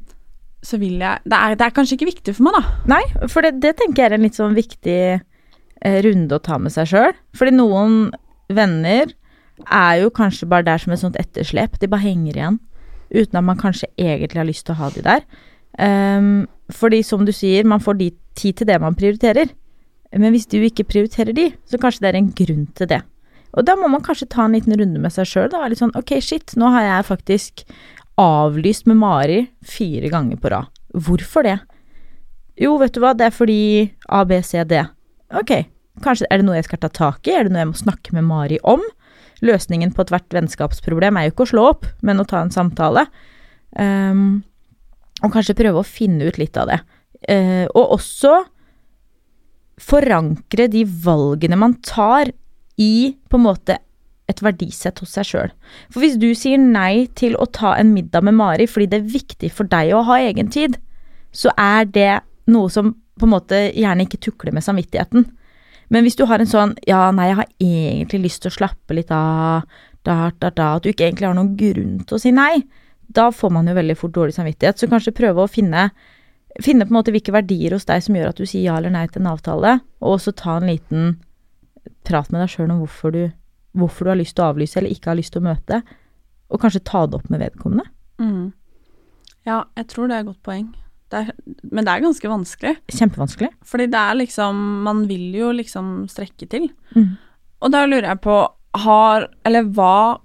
så 0.65 0.79
vil 0.81 0.99
jeg 1.03 1.21
Det 1.29 1.39
er, 1.39 1.57
det 1.59 1.67
er 1.67 1.75
kanskje 1.77 1.99
ikke 1.99 2.11
viktig 2.11 2.35
for 2.37 2.49
meg, 2.49 2.57
da. 2.57 2.63
Nei, 2.95 3.29
for 3.31 3.45
det, 3.45 3.59
det 3.63 3.77
tenker 3.81 4.03
jeg 4.03 4.11
er 4.11 4.17
en 4.19 4.27
litt 4.27 4.39
sånn 4.39 4.57
viktig 4.57 5.01
eh, 5.15 5.99
runde 6.07 6.37
å 6.37 6.43
ta 6.43 6.59
med 6.59 6.75
seg 6.75 6.91
sjøl. 6.91 7.17
Fordi 7.37 7.55
noen 7.55 7.99
venner 8.53 9.13
er 9.71 10.01
jo 10.03 10.13
kanskje 10.15 10.49
bare 10.51 10.67
der 10.67 10.83
som 10.83 10.95
et 10.95 11.03
sånt 11.03 11.19
etterslep. 11.21 11.79
De 11.81 11.91
bare 11.91 12.07
henger 12.07 12.39
igjen. 12.39 12.61
Uten 13.15 13.39
at 13.39 13.47
man 13.47 13.61
kanskje 13.61 13.91
egentlig 14.01 14.41
har 14.41 14.49
lyst 14.49 14.67
til 14.67 14.75
å 14.75 14.81
ha 14.81 14.91
de 14.95 15.05
der. 15.05 15.27
Um, 15.79 16.47
fordi 16.73 17.03
som 17.07 17.25
du 17.27 17.33
sier, 17.35 17.67
man 17.67 17.83
får 17.83 17.99
de 18.01 18.11
tid 18.39 18.61
til 18.61 18.71
det 18.71 18.81
man 18.83 18.97
prioriterer. 18.99 19.53
Men 20.15 20.35
hvis 20.35 20.47
du 20.51 20.61
ikke 20.63 20.87
prioriterer 20.87 21.35
de, 21.37 21.51
så 21.71 21.79
kanskje 21.81 22.05
det 22.05 22.13
er 22.13 22.21
en 22.21 22.33
grunn 22.39 22.67
til 22.79 22.91
det. 22.91 23.03
Og 23.55 23.67
da 23.67 23.77
må 23.79 23.89
man 23.91 24.03
kanskje 24.03 24.31
ta 24.31 24.47
en 24.47 24.55
liten 24.57 24.75
runde 24.79 25.01
med 25.03 25.15
seg 25.15 25.29
sjøl. 25.31 25.53
Litt 25.71 25.83
sånn 25.83 25.95
ok, 25.99 26.17
shit, 26.23 26.57
nå 26.59 26.71
har 26.75 26.87
jeg 26.87 27.09
faktisk 27.11 27.65
avlyst 28.21 28.87
med 28.87 28.99
Mari 29.01 29.39
fire 29.67 30.11
ganger 30.13 30.41
på 30.41 30.53
rad. 30.53 30.71
Hvorfor 30.95 31.47
det? 31.47 31.59
Jo, 32.61 32.77
vet 32.79 32.95
du 32.95 33.01
hva, 33.03 33.15
det 33.19 33.29
er 33.29 33.35
fordi 33.35 33.63
A, 34.07 34.23
B, 34.29 34.39
C, 34.47 34.63
D. 34.69 34.79
Ok, 35.35 35.53
kanskje 36.05 36.29
er 36.31 36.39
det 36.39 36.47
noe 36.47 36.59
jeg 36.61 36.69
skal 36.69 36.83
ta 36.85 36.91
tak 36.95 37.27
i, 37.27 37.35
er 37.35 37.47
det 37.47 37.55
noe 37.55 37.65
jeg 37.65 37.73
må 37.73 37.81
snakke 37.81 38.15
med 38.15 38.29
Mari 38.29 38.61
om? 38.63 38.83
Løsningen 39.45 39.93
på 39.95 40.05
ethvert 40.05 40.35
vennskapsproblem 40.35 41.19
er 41.19 41.27
jo 41.27 41.35
ikke 41.35 41.47
å 41.49 41.51
slå 41.51 41.69
opp, 41.73 41.89
men 42.07 42.23
å 42.23 42.27
ta 42.29 42.45
en 42.45 42.55
samtale. 42.55 43.09
Um, 43.75 44.45
og 45.25 45.35
kanskje 45.35 45.57
prøve 45.59 45.83
å 45.83 45.89
finne 45.89 46.31
ut 46.31 46.39
litt 46.39 46.57
av 46.61 46.71
det. 46.71 46.79
Uh, 47.27 47.67
og 47.75 47.97
også 47.99 48.37
forankre 49.83 50.69
de 50.71 50.85
valgene 50.87 51.59
man 51.59 51.75
tar 51.83 52.31
i 52.79 53.17
på 53.29 53.41
en 53.41 53.47
måte 53.49 53.79
et 54.31 54.41
verdisett 54.43 55.01
hos 55.03 55.15
seg 55.17 55.29
sjøl. 55.29 55.53
For 55.93 56.05
hvis 56.05 56.17
du 56.21 56.31
sier 56.39 56.61
nei 56.61 57.07
til 57.19 57.37
å 57.37 57.49
ta 57.53 57.75
en 57.77 57.93
middag 57.93 58.25
med 58.25 58.37
Mari 58.39 58.67
fordi 58.71 58.89
det 58.93 59.01
er 59.01 59.15
viktig 59.15 59.51
for 59.53 59.69
deg 59.71 59.93
å 59.93 60.05
ha 60.09 60.21
egen 60.25 60.51
tid, 60.53 60.79
så 61.35 61.53
er 61.61 61.89
det 61.91 62.13
noe 62.51 62.71
som 62.73 62.95
på 63.19 63.27
en 63.29 63.35
måte 63.35 63.59
gjerne 63.73 64.07
ikke 64.07 64.23
tukler 64.23 64.55
med 64.55 64.65
samvittigheten. 64.67 65.27
Men 65.93 66.07
hvis 66.07 66.17
du 66.19 66.25
har 66.27 66.41
en 66.41 66.51
sånn 66.51 66.73
ja, 66.89 67.07
nei, 67.15 67.29
jeg 67.31 67.39
har 67.41 67.51
egentlig 67.63 68.23
lyst 68.25 68.43
til 68.45 68.53
å 68.53 68.57
slappe 68.57 68.97
litt 68.97 69.13
av, 69.15 69.69
da, 70.07 70.33
da, 70.41 70.51
da, 70.51 70.71
at 70.77 70.85
du 70.85 70.91
ikke 70.91 71.07
egentlig 71.09 71.29
har 71.29 71.37
noen 71.37 71.55
grunn 71.59 72.01
til 72.05 72.17
å 72.17 72.23
si 72.23 72.33
nei, 72.35 72.65
da 73.15 73.29
får 73.35 73.53
man 73.53 73.69
jo 73.69 73.77
veldig 73.77 73.97
fort 74.01 74.15
dårlig 74.17 74.37
samvittighet. 74.39 74.81
Så 74.81 74.89
kanskje 74.91 75.15
prøve 75.17 75.45
å 75.45 75.51
finne, 75.51 75.91
finne 76.65 76.89
på 76.89 76.95
en 76.95 76.99
måte 76.99 77.15
hvilke 77.15 77.35
verdier 77.35 77.77
hos 77.77 77.87
deg 77.89 78.03
som 78.05 78.17
gjør 78.17 78.33
at 78.33 78.41
du 78.41 78.47
sier 78.49 78.71
ja 78.71 78.81
eller 78.81 78.95
nei 78.95 79.05
til 79.13 79.23
en 79.23 79.33
avtale, 79.35 79.79
og 80.01 80.17
også 80.17 80.35
ta 80.41 80.59
en 80.59 80.71
liten 80.73 81.17
prat 82.09 82.31
med 82.33 82.43
deg 82.43 82.53
sjøl 82.53 82.73
om 82.73 82.81
hvorfor 82.83 83.15
du, 83.15 83.25
hvorfor 83.75 84.07
du 84.07 84.13
har 84.13 84.21
lyst 84.21 84.37
til 84.39 84.45
å 84.45 84.53
avlyse 84.53 84.79
eller 84.81 84.95
ikke 84.95 85.13
har 85.13 85.19
lyst 85.19 85.35
til 85.35 85.43
å 85.43 85.49
møte, 85.49 85.81
og 86.53 86.63
kanskje 86.63 86.85
ta 86.87 87.05
det 87.09 87.19
opp 87.19 87.31
med 87.33 87.43
vedkommende. 87.43 87.87
Mm. 88.23 88.53
Ja, 89.49 89.65
jeg 89.77 89.89
tror 89.91 90.09
det 90.09 90.17
er 90.17 90.25
et 90.25 90.31
godt 90.31 90.43
poeng. 90.47 90.69
Det 91.13 91.21
er, 91.21 91.31
men 91.69 91.87
det 91.87 91.93
er 91.93 92.05
ganske 92.05 92.31
vanskelig. 92.31 92.75
Kjempevanskelig. 92.91 93.51
Fordi 93.69 93.87
det 93.93 94.01
er 94.01 94.17
liksom 94.19 94.61
Man 94.87 95.05
vil 95.11 95.35
jo 95.37 95.51
liksom 95.55 96.07
strekke 96.11 96.49
til. 96.51 96.71
Mm. 96.97 97.17
Og 97.61 97.75
da 97.75 97.85
lurer 97.87 98.09
jeg 98.09 98.23
på 98.25 98.39
Har 98.85 99.29
Eller 99.47 99.69
hva 99.77 100.19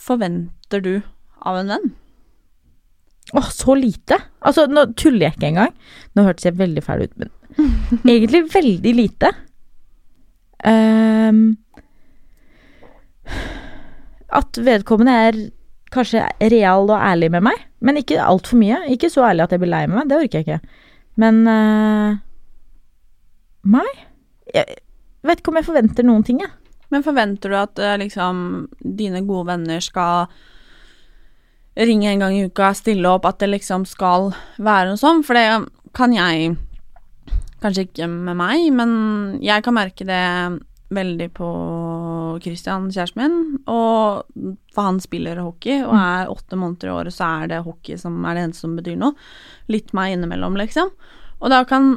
forventer 0.00 0.84
du 0.84 0.94
av 1.42 1.58
en 1.58 1.72
venn? 1.72 1.90
Åh, 3.34 3.48
så 3.50 3.74
lite! 3.74 4.18
Altså, 4.46 4.66
nå 4.70 4.86
tuller 4.94 5.26
jeg 5.26 5.36
ikke 5.36 5.48
engang. 5.50 5.72
Nå 6.14 6.24
hørtes 6.28 6.46
jeg 6.46 6.58
veldig 6.60 6.82
fæl 6.84 7.06
ut, 7.06 7.14
men 7.18 7.32
egentlig 8.12 8.42
veldig 8.52 8.92
lite. 8.94 9.32
Ehm, 10.68 11.56
at 14.40 14.58
vedkommende 14.66 15.14
er 15.28 15.40
kanskje 15.94 16.24
real 16.50 16.88
og 16.90 16.98
ærlig 16.98 17.30
med 17.34 17.46
meg, 17.46 17.60
men 17.80 18.00
ikke 18.00 18.20
altfor 18.22 18.58
mye. 18.60 18.82
Ikke 18.92 19.10
så 19.12 19.28
ærlig 19.28 19.46
at 19.46 19.54
jeg 19.54 19.62
blir 19.62 19.72
lei 19.72 19.84
med 19.86 20.00
meg, 20.00 20.08
det 20.10 20.18
orker 20.18 20.40
jeg 20.40 20.46
ikke. 20.46 20.80
Men 21.22 21.42
uh, 21.48 22.18
Nei. 23.66 23.88
Jeg 24.54 24.78
vet 25.26 25.40
ikke 25.40 25.52
om 25.52 25.58
jeg 25.58 25.66
forventer 25.66 26.06
noen 26.06 26.24
ting, 26.26 26.42
jeg. 26.44 26.52
Men 26.94 27.02
forventer 27.02 27.50
du 27.50 27.56
at 27.58 27.80
eh, 27.82 27.96
liksom 27.98 28.36
dine 28.78 29.24
gode 29.26 29.48
venner 29.48 29.82
skal 29.82 30.28
ringe 31.76 32.12
en 32.12 32.22
gang 32.22 32.36
i 32.36 32.44
uka, 32.46 32.70
stille 32.78 33.10
opp, 33.10 33.26
at 33.26 33.40
det 33.42 33.50
liksom 33.50 33.84
skal 33.90 34.30
være 34.62 34.92
noe 34.92 35.00
sånn? 35.00 35.24
For 35.26 35.36
det 35.36 35.66
kan 35.96 36.14
jeg 36.16 36.54
Kanskje 37.56 37.86
ikke 37.86 38.04
med 38.06 38.36
meg, 38.36 38.66
men 38.76 38.90
jeg 39.40 39.62
kan 39.64 39.74
merke 39.74 40.04
det 40.04 40.22
veldig 40.94 41.28
på 41.34 41.48
Christian, 42.44 42.90
kjæresten 42.94 43.22
min. 43.22 43.38
Og 43.70 44.26
for 44.74 44.88
han 44.88 45.00
spiller 45.02 45.40
hockey, 45.42 45.80
og 45.84 45.96
er 45.98 46.32
åtte 46.32 46.58
måneder 46.58 46.90
i 46.90 46.94
året, 46.94 47.16
så 47.16 47.30
er 47.42 47.50
det 47.52 47.64
hockey 47.66 47.98
som 48.00 48.18
er 48.24 48.36
det 48.36 48.44
eneste 48.46 48.66
som 48.66 48.76
betyr 48.78 48.98
noe. 49.00 49.16
Litt 49.72 49.92
meg 49.96 50.14
innimellom, 50.14 50.58
liksom. 50.60 50.92
Og 51.40 51.52
da 51.52 51.64
kan 51.68 51.96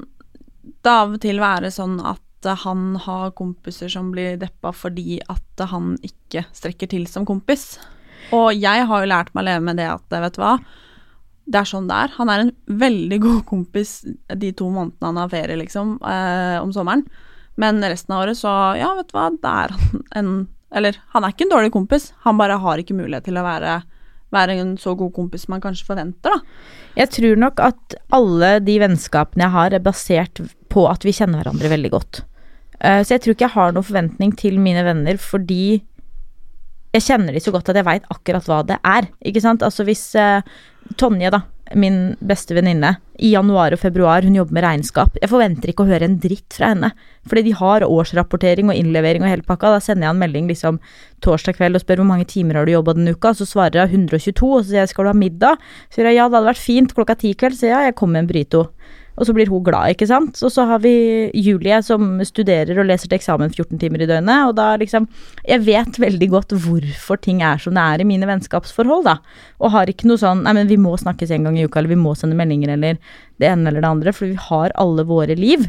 det 0.83 0.91
av 0.91 1.15
og 1.15 1.21
til 1.23 1.39
være 1.41 1.71
sånn 1.73 1.99
at 2.05 2.25
han 2.63 2.93
har 3.03 3.33
kompiser 3.35 3.91
som 3.91 4.13
blir 4.13 4.37
deppa 4.39 4.71
fordi 4.71 5.17
at 5.27 5.63
han 5.73 5.97
ikke 6.05 6.45
strekker 6.55 6.87
til 6.91 7.07
som 7.11 7.25
kompis. 7.27 7.73
Og 8.35 8.53
jeg 8.55 8.85
har 8.87 9.01
jo 9.01 9.09
lært 9.09 9.33
meg 9.33 9.43
å 9.43 9.49
leve 9.49 9.65
med 9.65 9.79
det 9.81 9.89
at, 9.91 10.05
vet 10.13 10.37
du 10.37 10.41
hva, 10.43 10.53
det 11.49 11.59
er 11.59 11.67
sånn 11.67 11.89
det 11.89 11.97
er. 12.05 12.13
Han 12.19 12.31
er 12.31 12.43
en 12.43 12.53
veldig 12.79 13.19
god 13.23 13.41
kompis 13.49 13.99
de 14.37 14.51
to 14.55 14.69
månedene 14.71 15.09
han 15.09 15.19
har 15.23 15.31
ferie, 15.33 15.57
liksom, 15.59 15.97
eh, 16.05 16.57
om 16.61 16.71
sommeren. 16.75 17.03
Men 17.59 17.83
resten 17.83 18.15
av 18.15 18.23
året 18.23 18.39
så, 18.39 18.53
ja, 18.79 18.93
vet 18.97 19.11
du 19.11 19.17
hva, 19.17 19.29
det 19.35 19.53
er 19.65 19.75
han 19.75 20.03
en 20.21 20.31
Eller, 20.69 20.99
han 21.15 21.25
er 21.25 21.33
ikke 21.33 21.47
en 21.47 21.55
dårlig 21.55 21.71
kompis, 21.73 22.11
han 22.21 22.37
bare 22.37 22.59
har 22.61 22.77
ikke 22.77 22.93
mulighet 22.93 23.25
til 23.25 23.39
å 23.41 23.41
være, 23.41 23.79
være 24.29 24.59
en 24.61 24.75
så 24.77 24.91
god 24.93 25.15
kompis 25.15 25.47
man 25.49 25.63
kanskje 25.63 25.87
forventer, 25.87 26.35
da. 26.35 26.67
Jeg 26.99 27.09
tror 27.15 27.39
nok 27.41 27.63
at 27.65 27.95
alle 28.13 28.51
de 28.61 28.75
vennskapene 28.83 29.47
jeg 29.47 29.55
har, 29.55 29.73
er 29.73 29.81
basert 29.81 30.43
på 30.69 30.83
at 30.85 31.07
vi 31.07 31.15
kjenner 31.17 31.41
hverandre 31.41 31.71
veldig 31.73 31.91
godt. 31.95 32.21
Eh, 32.79 33.01
så 33.01 33.15
jeg 33.15 33.23
tror 33.23 33.33
ikke 33.33 33.47
jeg 33.47 33.55
har 33.55 33.73
noen 33.73 33.87
forventning 33.87 34.35
til 34.37 34.61
mine 34.61 34.85
venner 34.85 35.17
fordi 35.17 35.79
jeg 36.93 37.05
kjenner 37.05 37.35
de 37.35 37.41
så 37.43 37.53
godt 37.53 37.69
at 37.69 37.77
jeg 37.77 37.85
veit 37.85 38.05
akkurat 38.13 38.47
hva 38.49 38.59
det 38.65 38.79
er. 38.85 39.09
Ikke 39.25 39.43
sant? 39.43 39.65
Altså 39.65 39.85
hvis 39.85 40.05
uh, 40.17 40.41
Tonje, 40.97 41.29
da, 41.33 41.43
min 41.75 42.15
beste 42.19 42.55
venninne, 42.57 42.95
i 43.19 43.33
januar 43.33 43.73
og 43.75 43.81
februar, 43.81 44.23
hun 44.23 44.37
jobber 44.37 44.55
med 44.55 44.63
regnskap. 44.63 45.17
Jeg 45.19 45.29
forventer 45.31 45.71
ikke 45.71 45.83
å 45.83 45.89
høre 45.89 46.07
en 46.07 46.15
dritt 46.23 46.55
fra 46.55 46.71
henne. 46.71 46.91
Fordi 47.27 47.43
de 47.49 47.55
har 47.59 47.85
årsrapportering 47.85 48.71
og 48.71 48.79
innlevering 48.79 49.25
og 49.25 49.31
hele 49.31 49.45
pakka. 49.45 49.73
Da 49.75 49.81
sender 49.83 50.07
jeg 50.07 50.15
en 50.15 50.21
melding 50.21 50.47
liksom 50.49 50.79
torsdag 51.25 51.57
kveld 51.59 51.75
og 51.75 51.83
spør 51.83 52.01
hvor 52.01 52.09
mange 52.13 52.29
timer 52.31 52.61
har 52.61 52.69
du 52.69 52.73
jobba 52.73 52.95
denne 52.95 53.13
uka. 53.17 53.33
Så 53.35 53.49
svarer 53.49 53.91
hun 53.91 54.07
122, 54.07 54.47
og 54.47 54.63
så 54.63 54.71
sier 54.71 54.81
jeg 54.85 54.93
skal 54.93 55.09
du 55.09 55.11
ha 55.11 55.17
middag? 55.19 55.67
Så 55.89 55.99
sier 55.99 56.11
jeg 56.11 56.21
ja, 56.21 56.29
det 56.29 56.39
hadde 56.39 56.51
vært 56.53 56.63
fint 56.63 56.95
klokka 56.95 57.17
ti 57.19 57.33
kveld. 57.35 57.57
Så 57.57 57.65
sier 57.65 57.73
jeg 57.73 57.77
ja, 57.77 57.91
jeg 57.91 57.99
kommer 57.99 58.17
med 58.17 58.25
en 58.25 58.31
burrito. 58.31 58.63
Og 59.19 59.27
så 59.27 59.33
blir 59.35 59.49
hun 59.51 59.61
glad, 59.67 59.91
ikke 59.91 60.07
sant. 60.07 60.39
Og 60.47 60.51
så 60.53 60.63
har 60.69 60.79
vi 60.79 60.93
Julie 61.35 61.81
som 61.83 62.21
studerer 62.23 62.79
og 62.79 62.87
leser 62.87 63.09
til 63.11 63.17
eksamen 63.19 63.51
14 63.51 63.77
timer 63.81 64.01
i 64.05 64.07
døgnet. 64.07 64.47
Og 64.47 64.55
da 64.55 64.69
liksom 64.79 65.09
Jeg 65.45 65.65
vet 65.65 65.99
veldig 65.99 66.29
godt 66.31 66.55
hvorfor 66.55 67.19
ting 67.19 67.41
er 67.43 67.57
som 67.59 67.75
det 67.75 67.83
er 67.83 67.99
i 67.99 68.07
mine 68.07 68.25
vennskapsforhold, 68.29 69.03
da. 69.09 69.17
Og 69.59 69.71
har 69.75 69.91
ikke 69.91 70.07
noe 70.07 70.17
sånn 70.21 70.43
Nei, 70.47 70.53
men 70.55 70.67
vi 70.71 70.77
må 70.79 70.95
snakkes 70.97 71.31
en 71.35 71.43
gang 71.49 71.57
i 71.59 71.65
uka, 71.67 71.79
eller 71.81 71.91
vi 71.91 71.99
må 71.99 72.15
sende 72.15 72.39
meldinger, 72.39 72.71
eller 72.77 72.97
det 73.39 73.51
ene 73.51 73.67
eller 73.67 73.81
det 73.83 73.91
andre. 73.91 74.13
For 74.15 74.25
vi 74.31 74.39
har 74.49 74.71
alle 74.79 75.03
våre 75.03 75.35
liv. 75.35 75.67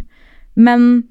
Men 0.54 1.04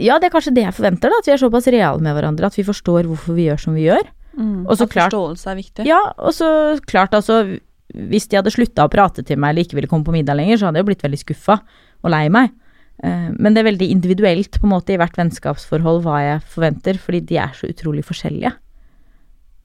ja, 0.00 0.18
det 0.18 0.30
er 0.30 0.34
kanskje 0.34 0.54
det 0.56 0.62
jeg 0.66 0.74
forventer, 0.76 1.10
da. 1.12 1.18
At 1.22 1.26
vi 1.30 1.32
er 1.34 1.42
såpass 1.46 1.66
reale 1.70 2.00
med 2.02 2.14
hverandre 2.16 2.46
at 2.50 2.56
vi 2.58 2.64
forstår 2.66 3.06
hvorfor 3.06 3.36
vi 3.36 3.46
gjør 3.48 3.60
som 3.68 3.74
vi 3.78 3.86
gjør. 3.86 4.02
Mm, 4.38 4.66
Og 4.66 4.76
så 4.78 4.86
klart- 4.88 5.10
forståelse 5.12 5.50
er 5.50 5.56
viktig. 5.58 5.86
Ja, 5.86 6.00
og 6.18 6.32
så 6.32 6.78
klart, 6.86 7.12
altså 7.14 7.58
Hvis 7.94 8.28
de 8.30 8.38
hadde 8.38 8.52
slutta 8.54 8.86
å 8.86 8.92
prate 8.92 9.24
til 9.26 9.38
meg 9.40 9.52
eller 9.52 9.66
ikke 9.66 9.78
ville 9.78 9.90
komme 9.90 10.06
på 10.06 10.14
middag 10.14 10.38
lenger, 10.38 10.58
så 10.60 10.68
hadde 10.68 10.80
jeg 10.80 10.86
jo 10.86 10.90
blitt 10.92 11.06
veldig 11.06 11.20
skuffa 11.22 11.60
og 12.00 12.12
lei 12.12 12.24
meg. 12.32 12.52
Eh, 13.02 13.30
Men 13.36 13.54
det 13.54 13.62
er 13.62 13.70
veldig 13.70 13.90
individuelt 13.90 14.60
på 14.60 14.68
en 14.68 14.74
måte 14.74 14.94
i 14.94 14.98
hvert 15.00 15.16
vennskapsforhold 15.18 16.02
hva 16.04 16.18
jeg 16.24 16.44
forventer, 16.54 17.00
fordi 17.00 17.20
de 17.32 17.40
er 17.42 17.54
så 17.56 17.70
utrolig 17.70 18.04
forskjellige. 18.04 18.52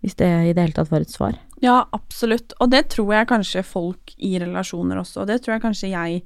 Hvis 0.06 0.18
det 0.20 0.28
i 0.28 0.54
det 0.54 0.62
hele 0.62 0.78
tatt 0.78 0.92
var 0.92 1.02
et 1.02 1.14
svar. 1.14 1.38
Ja, 1.64 1.86
absolutt. 1.96 2.54
Og 2.62 2.70
det 2.70 2.90
tror 2.94 3.14
jeg 3.16 3.30
kanskje 3.32 3.64
folk 3.66 4.14
i 4.18 4.36
relasjoner 4.42 5.00
også, 5.02 5.24
og 5.24 5.32
det 5.32 5.42
tror 5.42 5.56
jeg 5.56 5.64
kanskje 5.64 5.94
jeg 5.94 6.22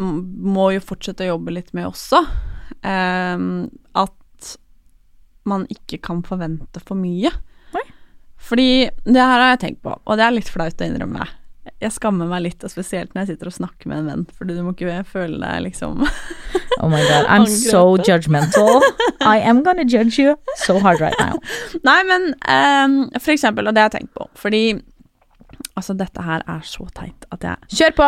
må 0.00 0.70
jo 0.72 0.80
fortsette 0.80 1.26
å 1.26 1.34
jobbe 1.34 1.52
litt 1.52 1.74
med 1.76 1.90
også. 1.90 2.22
Um, 2.80 3.68
at 3.92 4.54
man 5.44 5.66
ikke 5.68 5.98
kan 6.04 6.22
forvente 6.24 6.80
for 6.80 6.96
mye. 6.96 7.32
Fordi 8.50 8.70
det 9.06 9.20
her 9.20 9.38
har 9.38 9.52
jeg 9.54 9.62
tenkt 9.64 9.84
på, 9.86 9.94
og 9.94 10.18
det 10.18 10.26
er 10.26 10.34
litt 10.34 10.50
flaut 10.50 10.82
å 10.82 10.88
innrømme. 10.88 11.28
Jeg 11.80 11.94
skammer 11.94 12.28
meg 12.28 12.42
litt, 12.44 12.64
og 12.66 12.72
spesielt 12.72 13.12
når 13.14 13.22
jeg 13.22 13.34
sitter 13.34 13.50
og 13.50 13.54
snakker 13.54 13.88
med 13.88 14.02
en 14.02 14.08
venn, 14.10 14.24
for 14.36 14.48
du 14.48 14.56
må 14.64 14.72
ikke 14.74 15.04
føle 15.08 15.38
deg 15.38 15.62
liksom 15.68 16.02
Oh 16.80 16.88
my 16.90 17.00
god, 17.04 17.28
I'm 17.30 17.46
so 17.70 17.96
judgmental. 18.08 18.82
I 19.20 19.38
am 19.38 19.62
gonna 19.62 19.84
judge 19.84 20.18
you 20.18 20.34
so 20.64 20.78
hard 20.80 21.00
right 21.00 21.16
now. 21.20 21.38
Nei, 21.86 22.00
men 22.08 22.32
um, 22.48 22.96
for 23.20 23.36
eksempel, 23.36 23.68
og 23.68 23.76
det 23.76 23.84
har 23.84 23.92
jeg 23.92 24.00
tenkt 24.00 24.16
på, 24.18 24.28
fordi 24.40 24.64
Altså, 25.76 25.94
dette 25.96 26.22
her 26.24 26.42
er 26.48 26.62
så 26.66 26.86
teit 26.96 27.26
at 27.34 27.44
jeg 27.44 27.76
Kjør 27.78 27.92
på! 27.98 28.06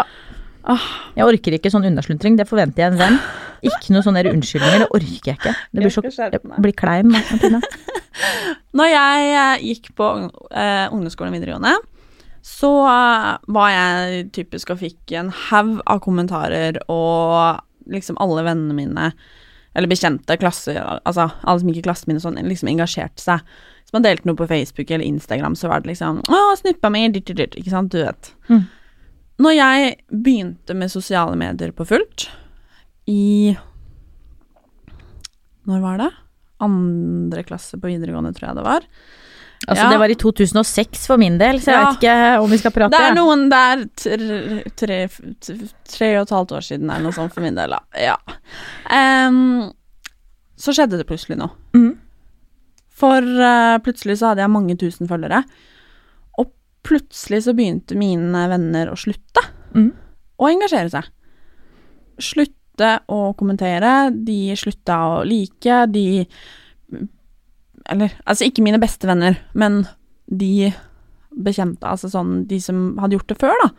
Åh. 0.71 0.85
Jeg 1.19 1.27
orker 1.27 1.57
ikke 1.57 1.73
sånn 1.73 1.87
unnaslentring, 1.89 2.37
det 2.39 2.47
forventer 2.51 2.85
jeg 2.85 2.93
en 2.93 3.01
venn. 3.01 3.19
Ikke 3.67 3.95
noe 3.95 4.03
sånne 4.07 4.25
unnskyldninger, 4.31 4.85
det 4.85 4.91
orker 4.91 5.33
jeg 5.33 5.39
ikke. 5.39 5.55
Det 5.71 5.83
blir 5.83 5.95
så 5.95 6.03
Jeg 6.03 6.43
blir 6.43 6.77
klein. 6.79 7.11
Martina. 7.15 7.63
Når 8.79 8.89
jeg 8.91 9.33
eh, 9.33 9.65
gikk 9.71 9.91
på 9.99 10.09
eh, 10.19 10.87
ungdomsskolen 10.93 11.33
og 11.33 11.37
videregående, 11.39 11.75
så 12.43 12.71
eh, 12.91 13.29
var 13.55 13.71
jeg 13.75 14.25
typisk 14.35 14.73
og 14.75 14.83
fikk 14.83 15.15
en 15.19 15.31
haug 15.49 15.77
av 15.87 16.03
kommentarer, 16.05 16.81
og 16.91 17.63
liksom 17.93 18.19
alle 18.23 18.47
vennene 18.47 18.77
mine, 18.77 19.11
eller 19.77 19.89
bekjente, 19.89 20.37
klasse, 20.41 20.75
altså 20.77 21.31
alle 21.31 21.63
som 21.63 21.71
gikk 21.71 21.83
i 21.83 21.87
klassen 21.87 22.11
min 22.11 22.21
og 22.21 22.27
sånn, 22.27 22.41
liksom 22.45 22.71
engasjerte 22.73 23.23
seg. 23.23 23.47
Hvis 23.83 23.95
man 23.97 24.05
delte 24.05 24.29
noe 24.29 24.39
på 24.39 24.49
Facebook 24.51 24.91
eller 24.91 25.07
Instagram, 25.07 25.57
så 25.59 25.71
var 25.71 25.83
det 25.83 25.95
liksom 25.95 26.23
'Å, 26.27 26.43
snuppa 26.61 26.91
mi', 26.91 27.09
ditt, 27.13 27.31
ditt, 27.37 27.57
ikke 27.57 27.73
sant, 27.73 27.93
du 27.93 28.03
vet. 28.05 28.35
Mm. 28.49 28.67
Når 29.43 29.57
jeg 29.57 29.97
begynte 30.13 30.75
med 30.79 30.93
sosiale 30.93 31.35
medier 31.39 31.73
på 31.75 31.87
fullt, 31.89 32.29
i 33.11 33.53
Når 35.67 35.81
var 35.83 35.99
det? 36.03 36.11
Andre 36.63 37.43
klasse 37.47 37.79
på 37.81 37.91
videregående, 37.91 38.33
tror 38.37 38.49
jeg 38.51 38.59
det 38.59 38.65
var. 38.67 38.87
Altså, 39.69 39.85
Ja. 39.85 39.91
det 39.93 39.99
var 40.03 40.11
i 40.11 40.17
2006 40.19 41.07
for 41.07 41.17
min 41.23 41.39
del, 41.39 41.61
så 41.63 41.71
jeg 41.71 41.79
Ja. 41.79 41.85
vet 41.87 42.01
ikke 42.01 42.43
om 42.43 42.51
vi 42.51 42.59
skal 42.59 42.73
prate. 42.73 42.91
Det 42.91 43.01
er 43.01 43.15
noen 43.15 43.49
der 43.49 43.85
tre, 43.95 44.71
tre, 44.75 45.09
tre 45.87 46.09
og 46.19 46.23
et 46.27 46.31
halvt 46.35 46.53
år 46.53 46.65
siden 46.67 46.91
eller 46.91 47.03
noe 47.03 47.13
sånt 47.13 47.33
for 47.33 47.41
min 47.43 47.55
del. 47.55 47.71
Ja. 47.95 48.17
Um, 48.91 49.73
så 50.59 50.75
skjedde 50.75 50.99
det 50.99 51.07
plutselig 51.07 51.39
noe. 51.39 51.51
Mm. 51.75 51.97
For 52.91 53.19
uh, 53.23 53.79
plutselig 53.79 54.19
så 54.19 54.31
hadde 54.33 54.43
jeg 54.43 54.51
mange 54.51 54.77
tusen 54.79 55.07
følgere. 55.09 55.45
Plutselig 56.87 57.45
så 57.45 57.55
begynte 57.57 57.99
mine 57.99 58.47
venner 58.51 58.91
å 58.91 58.99
slutte 58.99 59.45
mm. 59.75 59.91
å 60.43 60.51
engasjere 60.51 60.93
seg. 60.93 61.11
Slutte 62.23 62.93
å 63.13 63.21
kommentere, 63.39 64.11
de 64.13 64.57
slutta 64.59 64.99
å 65.09 65.19
like, 65.29 65.85
de 65.93 66.25
Eller 67.91 68.15
altså 68.25 68.47
ikke 68.47 68.65
mine 68.65 68.81
beste 68.83 69.09
venner, 69.11 69.39
men 69.59 69.85
de 70.27 70.73
bekjente, 71.33 71.87
altså 71.89 72.11
sånn 72.13 72.43
de 72.49 72.59
som 72.63 72.93
hadde 73.01 73.17
gjort 73.17 73.33
det 73.33 73.39
før, 73.41 73.55
da. 73.63 73.71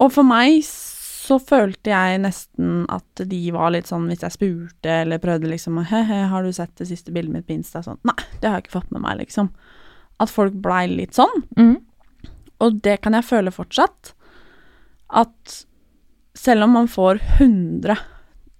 Og 0.00 0.12
for 0.14 0.26
meg 0.26 0.64
så 0.64 1.36
følte 1.38 1.92
jeg 1.92 2.22
nesten 2.24 2.86
at 2.90 3.22
de 3.28 3.40
var 3.54 3.70
litt 3.74 3.90
sånn 3.90 4.08
hvis 4.10 4.24
jeg 4.24 4.34
spurte 4.34 4.94
eller 5.04 5.20
prøvde 5.22 5.50
liksom 5.50 5.78
He-he, 5.90 6.24
har 6.32 6.42
du 6.46 6.50
sett 6.56 6.72
det 6.80 6.88
siste 6.90 7.12
bildet 7.14 7.34
mitt 7.36 7.46
på 7.46 7.54
Insta? 7.54 7.84
Sånn 7.84 8.00
Nei, 8.08 8.16
det 8.40 8.48
har 8.48 8.58
jeg 8.58 8.66
ikke 8.66 8.78
fått 8.80 8.90
med 8.96 9.04
meg, 9.04 9.20
liksom. 9.20 9.52
At 10.20 10.32
folk 10.32 10.56
blei 10.64 10.86
litt 10.90 11.16
sånn. 11.16 11.44
Mhm. 11.56 11.78
Og 12.60 12.80
det 12.84 13.00
kan 13.04 13.16
jeg 13.16 13.28
føle 13.28 13.52
fortsatt. 13.54 14.14
At 15.10 15.60
selv 16.36 16.64
om 16.66 16.76
man 16.78 16.88
får 16.88 17.20
100 17.40 17.96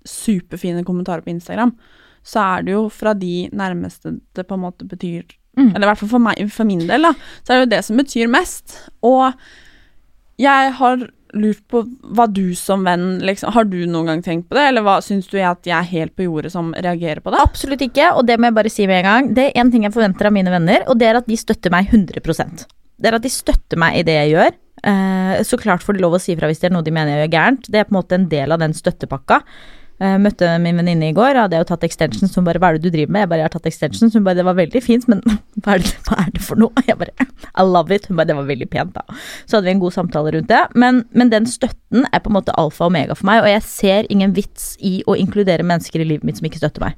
superfine 0.09 0.85
kommentarer 0.85 1.25
på 1.25 1.33
Instagram, 1.35 1.75
så 2.25 2.43
er 2.57 2.65
det 2.67 2.75
jo 2.75 2.89
fra 2.93 3.15
de 3.17 3.49
nærmeste 3.57 4.19
det 4.37 4.47
på 4.49 4.57
en 4.57 4.65
måte 4.67 4.89
betyr 4.89 5.25
Mm. 5.59 5.73
Eller 5.75 5.87
i 5.87 5.91
hvert 5.91 5.99
fall 5.99 6.13
for, 6.13 6.23
meg, 6.23 6.43
for 6.55 6.69
min 6.69 6.85
del, 6.89 7.09
da. 7.09 7.15
Så 7.43 7.53
er 7.53 7.59
det 7.59 7.65
jo 7.65 7.73
det 7.75 7.81
som 7.87 8.01
betyr 8.01 8.31
mest. 8.31 8.77
Og 9.07 9.33
jeg 10.41 10.75
har 10.79 11.03
lurt 11.37 11.61
på 11.71 11.85
hva 12.17 12.27
du 12.27 12.57
som 12.59 12.83
venn 12.83 13.21
liksom, 13.23 13.53
Har 13.55 13.69
du 13.71 13.77
noen 13.87 14.09
gang 14.09 14.23
tenkt 14.25 14.49
på 14.51 14.57
det, 14.59 14.65
eller 14.71 14.83
hva 14.87 14.97
syns 15.05 15.29
du 15.31 15.37
at 15.39 15.67
jeg 15.69 15.77
er 15.77 15.93
helt 15.93 16.17
på 16.19 16.27
jordet 16.27 16.51
som 16.55 16.73
reagerer 16.75 17.23
på 17.23 17.35
det? 17.35 17.43
Absolutt 17.45 17.85
ikke, 17.87 18.11
og 18.17 18.27
det 18.27 18.39
må 18.39 18.51
jeg 18.51 18.59
bare 18.59 18.73
si 18.73 18.89
med 18.91 19.03
en 19.03 19.09
gang. 19.11 19.33
Det 19.37 19.47
er 19.47 19.63
én 19.63 19.71
ting 19.71 19.87
jeg 19.87 19.95
forventer 19.95 20.31
av 20.31 20.35
mine 20.35 20.55
venner, 20.55 20.87
og 20.91 20.99
det 20.99 21.11
er 21.11 21.21
at 21.21 21.31
de 21.31 21.39
støtter 21.39 21.75
meg 21.75 21.93
100 21.93 22.80
Det 23.01 23.11
er 23.11 23.17
at 23.17 23.25
de 23.25 23.33
støtter 23.33 23.81
meg 23.81 23.99
i 23.99 24.07
det 24.07 24.17
jeg 24.19 24.35
gjør. 24.37 24.57
Eh, 24.91 25.35
så 25.45 25.59
klart 25.61 25.85
får 25.85 25.97
de 25.97 26.05
lov 26.05 26.17
å 26.17 26.23
si 26.23 26.37
fra 26.39 26.49
hvis 26.49 26.63
det 26.63 26.71
er 26.71 26.77
noe 26.77 26.87
de 26.87 26.95
mener 26.95 27.17
jeg 27.17 27.27
gjør 27.27 27.35
gærent. 27.37 27.69
Det 27.69 27.81
er 27.81 27.89
på 27.89 27.95
en 27.95 28.01
måte 28.01 28.17
en 28.17 28.31
del 28.33 28.53
av 28.53 28.63
den 28.63 28.77
støttepakka. 28.77 29.43
Jeg 30.01 30.21
møtte 30.25 30.49
min 30.65 30.79
venninne 30.81 31.11
i 31.11 31.13
går, 31.13 31.37
hadde 31.37 31.59
jeg 31.59 31.61
jo 31.61 31.69
tatt 31.75 31.83
extension. 31.85 32.29
som 32.29 32.45
bare 32.45 32.59
'hva 32.59 32.71
er 32.71 32.79
det 32.79 32.89
du 32.89 32.91
driver 32.91 33.13
med?' 33.13 33.21
Jeg 33.21 33.29
bare 33.29 33.39
'jeg 33.39 33.49
har 33.51 33.61
tatt 33.61 33.69
extension'. 33.69 34.09
Så 34.09 34.15
hun 34.15 34.25
bare 34.25 34.35
'det 34.35 34.45
var 34.45 34.55
veldig 34.55 34.83
fint, 34.83 35.09
men 35.09 35.21
hva 35.61 35.75
er 35.75 35.79
det, 35.79 35.93
hva 36.09 36.27
er 36.27 36.31
det 36.33 36.41
for 36.41 36.57
noe?' 36.57 36.73
Jeg 36.87 36.97
bare 36.97 37.13
'I 37.21 37.63
love 37.63 37.91
it'. 37.91 38.07
Hun 38.07 38.17
bare 38.17 38.27
'det 38.27 38.37
var 38.37 38.49
veldig 38.49 38.71
pent', 38.71 38.95
da. 38.95 39.03
Så 39.47 39.57
hadde 39.57 39.65
vi 39.65 39.71
en 39.71 39.81
god 39.81 39.93
samtale 39.93 40.33
rundt 40.33 40.49
det. 40.49 40.67
Men, 40.75 41.05
men 41.13 41.29
den 41.29 41.45
støtten 41.45 42.07
er 42.13 42.19
på 42.19 42.31
en 42.31 42.33
måte 42.41 42.57
alfa 42.57 42.85
og 42.85 42.87
omega 42.87 43.13
for 43.15 43.27
meg, 43.27 43.43
og 43.43 43.49
jeg 43.49 43.63
ser 43.63 44.07
ingen 44.09 44.33
vits 44.33 44.77
i 44.81 45.03
å 45.07 45.13
inkludere 45.15 45.63
mennesker 45.63 46.01
i 46.01 46.05
livet 46.05 46.25
mitt 46.25 46.39
som 46.39 46.47
ikke 46.49 46.65
støtter 46.65 46.81
meg. 46.81 46.95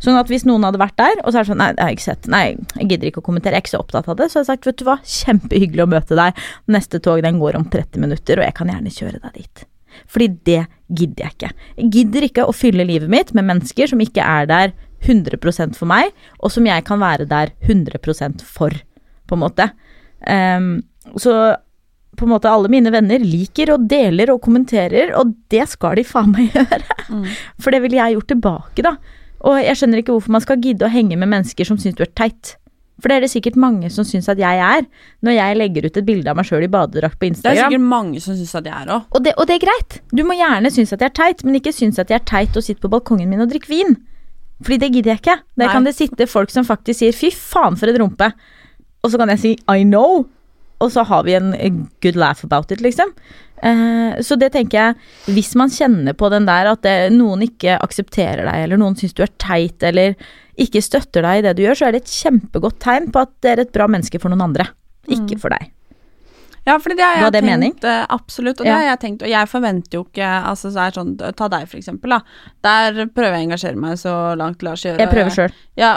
Sånn 0.00 0.16
at 0.16 0.30
hvis 0.32 0.46
noen 0.48 0.64
hadde 0.64 0.80
vært 0.80 0.96
der, 1.00 1.18
og 1.22 1.30
så 1.30 1.40
er 1.40 1.44
det 1.44 1.50
sånn 1.50 1.60
Nei, 1.60 1.72
det 1.76 1.84
har 1.84 1.90
jeg 1.92 1.98
ikke 1.98 2.06
sett. 2.06 2.28
Nei, 2.32 2.44
jeg 2.78 2.88
gidder 2.92 3.10
ikke 3.10 3.22
å 3.22 3.26
kommentere. 3.26 3.56
Jeg 3.56 3.60
er 3.60 3.66
ikke 3.66 3.74
så 3.74 3.82
opptatt 3.82 4.08
av 4.08 4.16
det. 4.20 4.30
Så 4.30 4.38
har 4.38 4.46
jeg 4.46 4.50
sagt, 4.52 4.68
vet 4.68 4.80
du 4.80 4.86
hva, 4.88 4.96
kjempehyggelig 5.04 5.84
å 5.84 5.90
møte 5.92 6.18
deg. 6.18 6.44
Neste 6.72 7.02
tog 7.04 7.20
den 7.26 7.40
går 7.42 7.58
om 7.58 7.66
30 7.72 8.04
minutter, 8.04 8.40
og 8.40 8.48
jeg 8.48 8.56
kan 8.56 8.72
gjerne 8.72 8.94
kjøre 8.96 9.20
deg 9.20 9.36
dit. 9.42 9.64
Fordi 10.10 10.28
det 10.48 10.60
gidder 10.88 11.26
jeg 11.26 11.36
ikke. 11.36 11.50
Jeg 11.76 11.90
gidder 11.96 12.26
ikke 12.28 12.46
å 12.48 12.54
fylle 12.56 12.86
livet 12.88 13.12
mitt 13.12 13.34
med 13.36 13.48
mennesker 13.50 13.90
som 13.90 14.00
ikke 14.02 14.24
er 14.24 14.48
der 14.50 14.76
100% 15.06 15.78
for 15.78 15.88
meg, 15.90 16.12
og 16.40 16.52
som 16.52 16.66
jeg 16.68 16.84
kan 16.88 17.00
være 17.00 17.26
der 17.28 17.52
100% 17.64 18.44
for, 18.44 18.74
på 19.28 19.36
en 19.36 19.42
måte. 19.42 19.70
Um, 20.24 20.72
så 21.20 21.56
på 22.18 22.26
en 22.26 22.32
måte 22.34 22.50
alle 22.50 22.68
mine 22.72 22.90
venner 22.92 23.22
liker 23.22 23.72
og 23.74 23.86
deler 23.90 24.32
og 24.34 24.42
kommenterer, 24.44 25.14
og 25.16 25.32
det 25.52 25.64
skal 25.70 25.96
de 26.00 26.04
faen 26.06 26.32
meg 26.34 26.50
gjøre. 26.56 26.82
For 27.62 27.72
det 27.72 27.82
ville 27.84 28.00
jeg 28.00 28.18
gjort 28.18 28.32
tilbake, 28.34 28.84
da. 28.86 28.96
Og 29.40 29.60
jeg 29.62 29.78
skjønner 29.78 30.02
ikke 30.02 30.14
hvorfor 30.16 30.34
man 30.36 30.44
skal 30.44 30.60
gidde 30.60 30.86
å 30.86 30.92
henge 30.92 31.16
med 31.20 31.30
mennesker 31.30 31.68
som 31.68 31.78
syns 31.80 31.96
du 31.98 32.04
er 32.04 32.12
teit. 32.18 32.56
For 33.00 33.08
det 33.08 33.16
er 33.16 33.24
det 33.24 33.30
sikkert 33.32 33.56
mange 33.60 33.88
som 33.92 34.04
syns 34.04 34.28
at 34.28 34.40
jeg 34.40 34.60
er, 34.60 34.84
når 35.24 35.36
jeg 35.36 35.56
legger 35.56 35.86
ut 35.88 35.96
et 35.96 36.06
bilde 36.06 36.28
av 36.30 36.36
meg 36.36 36.48
sjøl 36.48 36.66
i 36.66 36.70
badedrakt 36.70 37.16
på 37.20 37.30
Instagram. 37.30 37.56
Det 37.56 37.62
er 37.62 37.72
sikkert 37.72 37.86
mange 37.92 38.20
som 38.20 38.36
syns 38.36 38.52
at 38.60 38.68
jeg 38.68 38.76
er 38.76 38.92
òg. 38.92 39.06
Og 39.16 39.24
det, 39.24 39.34
og 39.40 39.48
det 39.48 39.56
er 39.56 39.64
greit. 39.64 39.98
Du 40.12 40.22
må 40.28 40.36
gjerne 40.36 40.72
synes 40.74 40.92
at 40.92 41.04
jeg 41.04 41.12
er 41.12 41.16
teit, 41.16 41.44
men 41.46 41.56
ikke 41.56 41.72
synes 41.72 42.00
at 42.02 42.12
jeg 42.12 42.20
er 42.20 42.26
teit 42.28 42.60
og 42.60 42.66
sitter 42.66 42.84
på 42.84 42.92
balkongen 42.92 43.30
min 43.30 43.40
og 43.40 43.48
drikker 43.52 43.72
vin. 43.72 43.96
Fordi 44.60 44.76
det 44.82 44.90
gidder 44.92 45.14
jeg 45.14 45.22
ikke. 45.22 45.38
Der 45.56 45.64
Nei. 45.64 45.72
kan 45.72 45.88
det 45.88 45.94
sitte 45.96 46.28
folk 46.28 46.52
som 46.52 46.68
faktisk 46.68 47.00
sier 47.00 47.16
'fy 47.16 47.32
faen, 47.32 47.76
for 47.80 47.88
et 47.88 47.96
rumpe'. 47.96 48.32
Og 49.02 49.10
så 49.10 49.16
kan 49.16 49.32
jeg 49.32 49.38
si 49.38 49.56
'I 49.56 49.84
know', 49.88 50.26
og 50.80 50.92
så 50.92 51.04
har 51.06 51.24
vi 51.26 51.36
en 51.36 51.52
good 52.02 52.18
laugh 52.18 52.44
about 52.46 52.72
it, 52.72 52.80
liksom. 52.80 53.12
Eh, 53.62 54.20
så 54.24 54.36
det 54.40 54.52
tenker 54.54 54.78
jeg, 54.78 55.08
hvis 55.36 55.52
man 55.58 55.72
kjenner 55.72 56.16
på 56.16 56.30
den 56.32 56.46
der 56.48 56.70
at 56.72 56.84
det, 56.86 56.94
noen 57.12 57.44
ikke 57.44 57.76
aksepterer 57.84 58.46
deg, 58.46 58.64
eller 58.64 58.80
noen 58.80 58.96
syns 58.98 59.16
du 59.16 59.24
er 59.26 59.34
teit, 59.42 59.82
eller 59.84 60.16
ikke 60.60 60.82
støtter 60.84 61.24
deg 61.26 61.40
i 61.40 61.44
det 61.46 61.56
du 61.56 61.64
gjør, 61.66 61.78
så 61.78 61.88
er 61.88 61.96
det 61.96 62.04
et 62.04 62.14
kjempegodt 62.14 62.80
tegn 62.82 63.10
på 63.12 63.24
at 63.26 63.34
det 63.44 63.52
er 63.52 63.64
et 63.64 63.74
bra 63.74 63.88
menneske 63.90 64.20
for 64.22 64.32
noen 64.32 64.48
andre. 64.48 64.70
Ikke 65.10 65.38
for 65.40 65.52
deg. 65.52 65.70
Ja, 66.66 66.76
for 66.78 66.92
det 66.94 67.00
har 67.02 67.16
jeg 67.16 67.32
det 67.32 67.40
tenkt, 67.42 67.50
mening? 67.50 67.72
eh, 67.84 68.06
absolutt, 68.10 68.60
og 68.60 68.66
det 68.66 68.70
Ja. 68.70 68.76
har 68.76 68.84
jeg 68.90 69.00
tenkt, 69.00 69.22
og 69.22 69.28
jeg 69.32 69.48
forventer 69.48 69.96
jo 69.96 70.04
ikke 70.04 70.28
altså 70.50 70.70
så 70.70 70.86
er 70.86 70.90
sånn, 70.92 71.16
Ta 71.36 71.48
deg, 71.48 71.68
for 71.68 71.78
eksempel, 71.78 72.10
da. 72.10 72.20
Der 72.62 73.06
prøver 73.06 73.32
jeg 73.38 73.40
å 73.40 73.46
engasjere 73.48 73.76
meg 73.80 73.96
så 73.98 74.36
langt 74.36 74.62
Lars 74.62 74.82
gjør. 74.84 74.98
Jeg 74.98 75.08
prøver 75.10 75.30
sjøl. 75.30 75.52
Ja, 75.80 75.90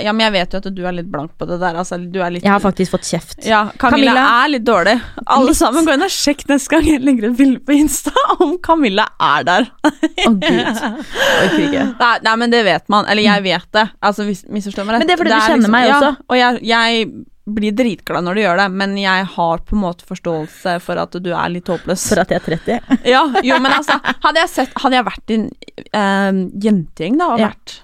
ja, 0.00 0.12
men 0.12 0.24
jeg 0.24 0.32
vet 0.32 0.52
jo 0.52 0.60
at 0.62 0.74
du 0.74 0.82
er 0.86 0.92
litt 0.96 1.10
blank 1.12 1.32
på 1.38 1.46
det 1.46 1.60
der, 1.60 1.74
altså. 1.76 1.98
Du 2.00 2.18
litt 2.32 2.42
Jeg 2.42 2.50
har 2.52 2.60
faktisk 2.64 2.90
fått 2.96 3.04
kjeft. 3.10 3.44
Ja, 3.44 3.66
Camilla, 3.78 4.14
Camilla- 4.14 4.44
er 4.44 4.48
litt 4.48 4.64
dårlig. 4.64 5.00
Alle 5.26 5.46
Litt. 5.52 5.56
sammen, 5.56 5.84
gå 5.84 5.92
inn 5.94 6.02
og 6.02 6.10
sjekk 6.10 6.46
neste 6.48 6.68
gang 6.70 6.84
jeg 6.88 7.02
legger 7.02 7.30
et 7.30 7.36
bilde 7.36 7.60
på 7.60 7.76
Insta 7.76 8.12
om 8.40 8.56
Camilla 8.58 9.06
er 9.20 9.44
der. 9.44 9.68
Å, 9.84 10.32
Gud. 10.40 10.82
Orker 11.42 11.58
ikke. 11.68 11.84
Nei, 12.00 12.18
nei, 12.22 12.36
men 12.36 12.50
det 12.50 12.64
vet 12.64 12.88
man. 12.88 13.04
Eller 13.06 13.22
jeg 13.22 13.42
vet 13.44 13.68
det. 13.72 13.90
Altså, 14.02 14.24
misforstå 14.24 14.86
meg 14.86 14.94
rett. 14.96 14.98
Men 15.04 15.06
det 15.08 15.14
er 15.18 15.22
fordi 15.22 15.30
du 15.36 15.46
kjenner 15.52 15.68
meg 15.76 15.88
ja, 15.88 15.98
også. 16.00 16.16
Og 16.30 16.36
jeg, 16.40 16.62
jeg 16.64 17.12
blir 17.46 17.72
dritglad 17.74 18.22
når 18.22 18.34
du 18.34 18.40
gjør 18.44 18.56
det, 18.60 18.66
men 18.78 18.92
jeg 19.00 19.24
har 19.34 19.58
på 19.66 19.74
en 19.74 19.80
måte 19.82 20.06
forståelse 20.06 20.76
for 20.84 21.00
at 21.02 21.16
du 21.24 21.30
er 21.34 21.48
litt 21.50 21.66
håpløs. 21.66 22.04
For 22.12 22.20
at 22.22 22.30
jeg 22.30 22.38
er 22.38 22.44
30. 22.56 23.00
Ja, 23.14 23.22
jo, 23.42 23.56
men 23.58 23.72
altså, 23.74 23.96
hadde 24.22 24.44
jeg, 24.44 24.50
sett, 24.52 24.76
hadde 24.78 24.94
jeg 25.00 25.06
vært 25.08 25.32
i 25.34 25.38
en 25.40 25.48
eh, 25.90 26.42
jentegjeng 26.68 27.18
da, 27.18 27.32
og 27.34 27.42
Ja. 27.42 27.48
vært 27.50 27.80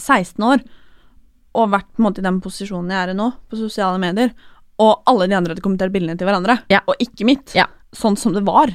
16 0.00 0.42
år, 0.48 0.64
og 1.54 1.70
vært 1.70 1.86
på 1.94 2.02
en 2.02 2.08
måte 2.08 2.18
i 2.18 2.26
den 2.26 2.40
posisjonen 2.42 2.90
jeg 2.90 2.98
er 3.04 3.12
i 3.12 3.18
nå, 3.18 3.28
på 3.50 3.60
sosiale 3.60 4.00
medier, 4.02 4.32
og 4.82 5.04
alle 5.06 5.28
de 5.30 5.36
andre 5.38 5.54
hadde 5.54 5.62
kommentert 5.62 5.92
bildene 5.94 6.18
til 6.18 6.26
hverandre, 6.26 6.58
Ja. 6.72 6.80
og 6.90 6.96
ikke 6.98 7.24
mitt, 7.28 7.54
Ja. 7.54 7.68
sånn 7.94 8.18
som 8.18 8.32
det 8.34 8.42
var. 8.44 8.72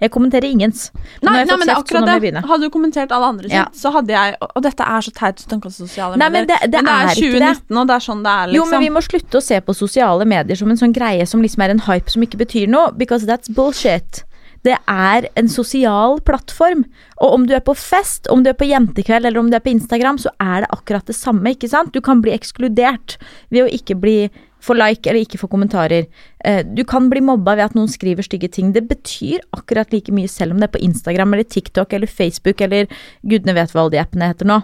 Jeg 0.00 0.10
kommenterer 0.10 0.44
ingens. 0.50 0.90
Men 1.22 1.32
Nei, 1.32 1.44
nei 1.44 1.56
men 1.56 1.68
er 1.68 1.80
akkurat 1.80 2.20
det. 2.20 2.44
Hadde 2.44 2.60
du 2.60 2.70
kommentert 2.70 3.12
alle 3.12 3.26
andre 3.32 3.48
sitt, 3.48 3.52
Ja. 3.52 3.66
så 3.72 3.92
hadde 3.92 4.08
jeg 4.12 4.36
Og 4.40 4.62
dette 4.62 4.80
er 4.82 5.00
så 5.00 5.12
teit 5.12 5.36
å 5.36 5.46
tenke 5.48 5.68
på 5.68 5.72
sosiale 5.72 6.16
Nei, 6.16 6.28
medier. 6.28 6.46
men 6.46 6.46
det- 6.46 6.70
det 6.70 6.80
er 6.80 7.06
ikke 7.08 7.40
det. 7.40 7.56
2019, 7.56 7.78
og 7.78 7.86
det 7.86 7.94
er 7.96 8.04
sånn 8.06 8.22
det 8.22 8.32
er, 8.32 8.46
liksom. 8.46 8.54
Jo, 8.54 8.70
men 8.70 8.80
vi 8.80 8.88
må 8.90 9.00
slutte 9.02 9.36
å 9.38 9.42
se 9.42 9.60
på 9.60 9.74
sosiale 9.74 10.24
medier 10.26 10.56
som 10.56 10.70
en 10.70 10.76
sånn 10.76 10.92
greie 10.94 11.26
som 11.26 11.40
liksom 11.42 11.62
er 11.64 11.70
en 11.70 11.78
hype 11.80 12.10
som 12.10 12.22
ikke 12.22 12.36
betyr 12.38 12.68
noe, 12.68 12.92
because 12.92 13.24
that's 13.26 13.48
bullshit. 13.48 14.22
Det 14.64 14.76
er 14.88 15.28
en 15.36 15.48
sosial 15.48 16.18
plattform. 16.20 16.84
Og 17.22 17.34
om 17.34 17.46
du 17.46 17.54
er 17.54 17.60
på 17.60 17.76
fest, 17.76 18.26
om 18.30 18.42
du 18.42 18.50
er 18.50 18.54
på 18.54 18.66
jentekveld 18.66 19.24
eller 19.24 19.38
om 19.38 19.48
du 19.48 19.54
er 19.54 19.60
på 19.60 19.70
Instagram, 19.70 20.18
så 20.18 20.28
er 20.40 20.62
det 20.62 20.70
akkurat 20.72 21.04
det 21.06 21.14
samme, 21.14 21.44
ikke 21.54 21.68
sant? 21.68 21.92
Du 21.92 22.00
kan 22.00 22.20
bli 22.20 22.32
ekskludert 22.36 23.16
ved 23.50 23.64
å 23.64 23.70
ikke 23.72 23.94
bli 24.00 24.30
få 24.60 24.76
like 24.76 25.06
eller 25.06 25.24
ikke 25.26 25.38
få 25.40 25.48
kommentarer. 25.52 26.06
Eh, 26.44 26.62
Du 26.62 26.84
kan 26.84 27.10
bli 27.10 27.20
mobba 27.20 27.56
ved 27.56 27.64
at 27.64 27.74
noen 27.74 27.88
skriver 27.88 28.22
stygge 28.22 28.50
ting. 28.50 28.72
Det 28.72 28.88
betyr 28.88 29.40
akkurat 29.52 29.92
like 29.92 30.12
mye 30.12 30.28
selv 30.28 30.52
om 30.52 30.60
det 30.60 30.68
er 30.70 30.78
på 30.78 30.84
Instagram 30.84 31.34
eller 31.34 31.44
TikTok 31.44 31.92
eller 31.92 32.06
Facebook 32.06 32.60
eller 32.60 32.86
gudene 33.22 33.54
vet 33.54 33.70
hva 33.72 33.84
alle 33.84 33.96
de 33.96 34.02
appene 34.02 34.30
heter 34.32 34.46
nå. 34.46 34.62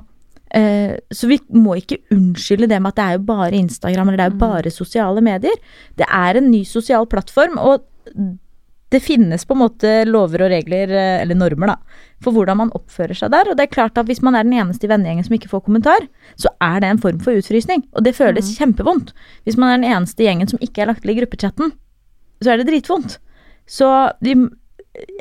Eh, 0.54 0.96
så 1.12 1.28
vi 1.30 1.38
må 1.54 1.78
ikke 1.80 2.00
unnskylde 2.12 2.68
det 2.68 2.80
med 2.82 2.92
at 2.92 2.96
det 2.96 3.04
er 3.04 3.16
jo 3.16 3.26
bare 3.30 3.56
Instagram 3.56 4.08
eller 4.08 4.20
det 4.20 4.26
er 4.26 4.34
jo 4.34 4.42
bare 4.42 4.70
sosiale 4.70 5.20
medier. 5.24 5.56
Det 5.96 6.06
er 6.08 6.36
en 6.36 6.50
ny 6.50 6.64
sosial 6.64 7.06
plattform, 7.06 7.56
og 7.58 7.86
det 8.92 9.00
finnes 9.00 9.44
på 9.48 9.56
en 9.56 9.62
måte 9.62 9.90
lover 10.08 10.44
og 10.44 10.52
regler, 10.52 10.90
eh, 10.92 11.22
eller 11.22 11.38
normer, 11.38 11.72
da, 11.72 12.06
for 12.22 12.36
hvordan 12.36 12.60
man 12.60 12.72
oppfører 12.76 13.16
seg 13.16 13.32
der. 13.32 13.50
Og 13.50 13.58
det 13.58 13.66
er 13.66 13.74
klart 13.74 13.98
at 13.98 14.08
hvis 14.08 14.22
man 14.24 14.36
er 14.36 14.46
den 14.46 14.56
eneste 14.60 14.86
i 14.86 14.92
vennegjengen 14.92 15.26
som 15.26 15.36
ikke 15.36 15.50
får 15.52 15.64
kommentar, 15.66 16.06
så 16.40 16.52
er 16.62 16.82
det 16.82 16.90
en 16.92 17.02
form 17.02 17.20
for 17.24 17.38
utfrysning. 17.38 17.86
Og 17.96 18.04
det 18.06 18.16
føles 18.18 18.52
kjempevondt. 18.58 19.14
Hvis 19.46 19.56
man 19.60 19.72
er 19.72 19.80
den 19.80 19.90
eneste 19.96 20.24
i 20.24 20.28
gjengen 20.28 20.50
som 20.50 20.60
ikke 20.62 20.84
er 20.84 20.92
lagt 20.92 21.04
til 21.04 21.14
i 21.14 21.18
gruppechatten, 21.20 21.72
så 22.42 22.52
er 22.52 22.60
det 22.60 22.68
dritvondt. 22.68 23.16
Så 23.70 23.88
vi, 24.24 24.34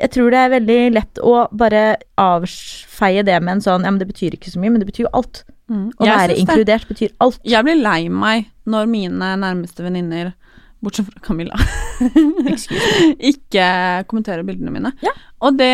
jeg 0.00 0.12
tror 0.12 0.32
det 0.34 0.42
er 0.42 0.54
veldig 0.58 0.80
lett 0.98 1.22
å 1.22 1.46
bare 1.56 1.96
avfeie 2.20 3.24
det 3.24 3.38
med 3.40 3.56
en 3.56 3.64
sånn 3.64 3.86
Ja, 3.86 3.92
men 3.94 4.02
det 4.02 4.10
betyr 4.10 4.36
ikke 4.36 4.52
så 4.52 4.60
mye, 4.60 4.74
men 4.74 4.82
det 4.82 4.90
betyr 4.90 5.06
jo 5.06 5.14
alt. 5.16 5.44
Mm. 5.72 5.88
Å 5.96 6.08
være 6.08 6.36
inkludert 6.36 6.88
betyr 6.90 7.14
alt. 7.24 7.40
Jeg 7.48 7.64
blir 7.64 7.80
lei 7.80 8.10
meg 8.12 8.50
når 8.68 8.90
mine 8.90 9.32
nærmeste 9.40 9.84
venninner, 9.86 10.34
bortsett 10.82 11.08
fra 11.08 11.22
Camilla, 11.24 11.58
ikke 13.32 13.66
kommenterer 14.10 14.46
bildene 14.46 14.74
mine. 14.74 14.94
Ja. 15.04 15.14
Og 15.42 15.58
det 15.60 15.72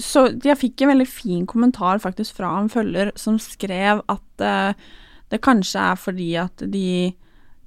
Så 0.00 0.24
jeg 0.40 0.56
fikk 0.56 0.82
en 0.82 0.94
veldig 0.94 1.08
fin 1.08 1.46
kommentar 1.46 2.00
faktisk 2.00 2.38
fra 2.38 2.54
en 2.60 2.70
følger 2.72 3.12
som 3.20 3.36
skrev 3.38 4.00
at 4.08 4.44
uh, 4.44 4.72
det 5.32 5.42
kanskje 5.44 5.80
er 5.92 6.00
fordi 6.00 6.30
at 6.40 6.64
de 6.72 7.12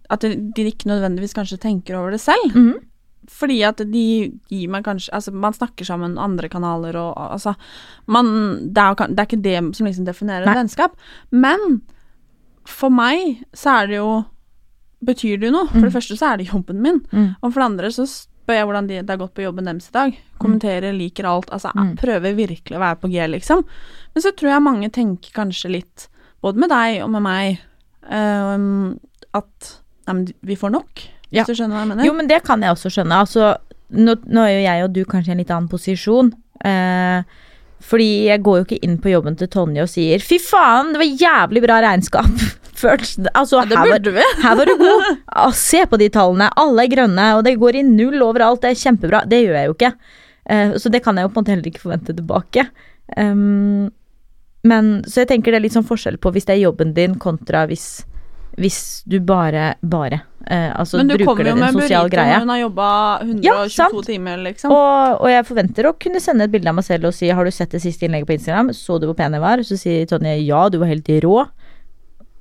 At 0.10 0.22
de 0.22 0.66
ikke 0.66 0.90
nødvendigvis 0.90 1.34
kanskje 1.34 1.58
tenker 1.58 1.96
over 1.98 2.12
det 2.12 2.22
selv. 2.22 2.54
Mhm. 2.54 2.84
Fordi 3.30 3.62
at 3.66 3.78
de 3.78 4.32
gir 4.50 4.70
meg 4.70 4.84
kanskje 4.86 5.14
Altså, 5.14 5.32
man 5.32 5.54
snakker 5.54 5.86
sammen 5.86 6.18
andre 6.18 6.50
kanaler 6.50 6.96
og 6.96 7.18
altså 7.18 7.56
Man 8.08 8.70
Det 8.70 8.78
er, 8.78 8.94
det 9.08 9.20
er 9.20 9.26
ikke 9.26 9.44
det 9.44 9.76
som 9.76 9.86
liksom 9.86 10.06
definerer 10.06 10.46
Nei. 10.46 10.56
vennskap. 10.56 10.94
Men 11.32 11.82
for 12.66 12.90
meg 12.90 13.44
så 13.54 13.82
er 13.82 13.88
det 13.88 13.98
jo 13.98 14.26
Betyr 15.06 15.38
det 15.40 15.50
jo 15.50 15.54
noe. 15.56 15.68
For 15.72 15.86
det 15.86 15.94
første 15.94 16.18
så 16.18 16.32
er 16.34 16.38
det 16.42 16.48
jobben 16.50 16.82
min. 16.82 17.00
Mm. 17.12 17.36
Og 17.42 17.52
for 17.54 17.60
det 17.62 17.66
andre 17.70 17.92
så 17.94 18.06
spør 18.10 18.58
jeg 18.60 18.66
hvordan 18.70 18.88
det 18.90 18.98
har 19.10 19.18
gått 19.22 19.34
på 19.38 19.44
jobben 19.46 19.66
deres 19.70 19.90
i 19.90 19.94
dag. 19.96 20.18
Kommenterer, 20.42 20.94
liker 20.94 21.26
alt. 21.30 21.50
Altså 21.54 21.72
jeg 21.74 21.84
Mm. 21.84 21.96
prøver 21.98 22.36
virkelig 22.38 22.78
å 22.78 22.84
være 22.84 23.00
på 23.02 23.10
G, 23.14 23.28
liksom. 23.28 23.64
Men 24.16 24.22
så 24.24 24.32
tror 24.36 24.50
jeg 24.52 24.62
mange 24.66 24.90
tenker 24.92 25.32
kanskje 25.34 25.72
litt, 25.72 26.08
både 26.42 26.58
med 26.62 26.70
deg 26.70 27.02
og 27.04 27.10
med 27.12 27.22
meg, 27.26 27.60
ehm, 28.12 29.00
at 29.34 29.82
Nei, 30.08 30.14
men 30.14 30.26
vi 30.46 30.54
får 30.56 30.70
nok. 30.70 31.02
Ja. 31.34 31.44
Hvis 31.44 31.48
du 31.58 31.64
skjønner 31.64 31.74
hva 31.80 31.82
jeg 31.82 31.90
mener? 31.90 32.06
Jo, 32.06 32.14
men 32.14 32.28
det 32.30 32.44
kan 32.46 32.62
jeg 32.62 32.70
også 32.76 32.92
skjønne. 32.94 33.18
Altså, 33.26 33.56
nå, 33.90 34.14
nå 34.30 34.44
er 34.46 34.52
jo 34.54 34.60
jeg 34.68 34.84
og 34.86 34.94
du 34.94 35.00
kanskje 35.10 35.30
i 35.30 35.32
en 35.34 35.40
litt 35.42 35.50
annen 35.50 35.68
posisjon. 35.72 36.30
Eh, 36.64 37.24
fordi 37.84 38.28
jeg 38.30 38.44
går 38.46 38.60
jo 38.60 38.66
ikke 38.66 38.84
inn 38.86 39.00
på 39.02 39.12
jobben 39.12 39.36
til 39.38 39.50
Tonje 39.52 39.84
og 39.84 39.90
sier 39.92 40.22
'fy 40.24 40.40
faen, 40.42 40.94
det 40.94 41.02
var 41.02 41.18
jævlig 41.24 41.62
bra 41.66 41.82
regnskap'. 41.86 42.46
Først, 42.76 43.20
altså, 43.34 43.62
Ja, 43.62 43.66
det 43.66 43.78
her, 43.78 43.88
var, 43.88 44.00
burde 44.00 44.12
vi. 44.18 44.24
her 44.44 44.56
var 44.56 44.66
du 44.66 44.76
god. 44.78 45.04
Ah, 45.28 45.52
se 45.52 45.86
på 45.88 45.98
de 45.98 46.10
tallene. 46.10 46.50
Alle 46.60 46.84
er 46.84 46.92
grønne, 46.92 47.28
og 47.38 47.46
det 47.48 47.56
går 47.60 47.80
i 47.80 47.84
null 47.88 48.20
overalt. 48.22 48.62
Det 48.62 48.74
er 48.74 48.82
kjempebra. 48.82 49.22
Det 49.32 49.40
gjør 49.46 49.56
jeg 49.56 49.70
jo 49.70 49.76
ikke. 49.78 49.92
Uh, 50.52 50.74
så 50.76 50.92
det 50.92 51.00
kan 51.06 51.16
jeg 51.16 51.24
jo 51.24 51.32
på 51.32 51.40
en 51.40 51.46
måte 51.46 51.54
heller 51.54 51.70
ikke 51.72 51.86
forvente 51.86 52.16
tilbake. 52.18 52.68
Um, 53.16 53.94
men 54.66 55.04
Så 55.08 55.24
jeg 55.24 55.30
tenker 55.30 55.54
det 55.54 55.62
er 55.62 55.66
litt 55.68 55.78
sånn 55.78 55.88
forskjell 55.88 56.18
på 56.20 56.34
hvis 56.34 56.48
det 56.50 56.58
er 56.58 56.66
jobben 56.66 56.94
din 56.98 57.16
kontra 57.22 57.66
hvis, 57.70 58.04
hvis 58.58 59.04
du 59.06 59.20
bare 59.22 59.76
bare 59.86 60.24
eh, 60.48 60.72
altså 60.80 60.98
men 61.00 61.08
du 61.10 61.16
bruker 61.16 61.26
kommer 61.30 61.44
det 61.44 61.52
jo 61.52 61.56
en 61.56 61.64
med 61.64 61.78
sosial 61.78 62.08
burrito 62.08 62.16
greie. 62.16 62.34
når 62.34 62.40
hun 62.46 62.54
har 62.54 62.62
jobba 62.62 62.88
122 63.22 63.44
Ja, 63.46 64.06
timer, 64.10 64.38
liksom. 64.46 64.72
Og, 64.72 65.22
og 65.22 65.30
jeg 65.32 65.46
forventer 65.50 65.90
å 65.90 65.94
kunne 66.06 66.22
sende 66.24 66.48
et 66.48 66.54
bilde 66.54 66.70
av 66.72 66.76
meg 66.80 66.88
selv 66.88 67.10
og 67.10 67.14
si 67.18 67.30
'Har 67.30 67.46
du 67.46 67.52
sett 67.52 67.72
det 67.72 67.82
siste 67.82 68.06
innlegget 68.06 68.28
på 68.28 68.38
Instagram?' 68.38 68.74
'Så 68.74 69.00
du 69.02 69.08
hvor 69.08 69.16
pen 69.18 69.34
jeg 69.34 69.42
var?' 69.42 69.64
Så 69.64 69.78
sier 69.78 70.06
Tonje 70.06 70.38
'Ja, 70.46 70.70
du 70.70 70.78
var 70.80 70.88
helt 70.88 71.08
rå'. 71.08 71.48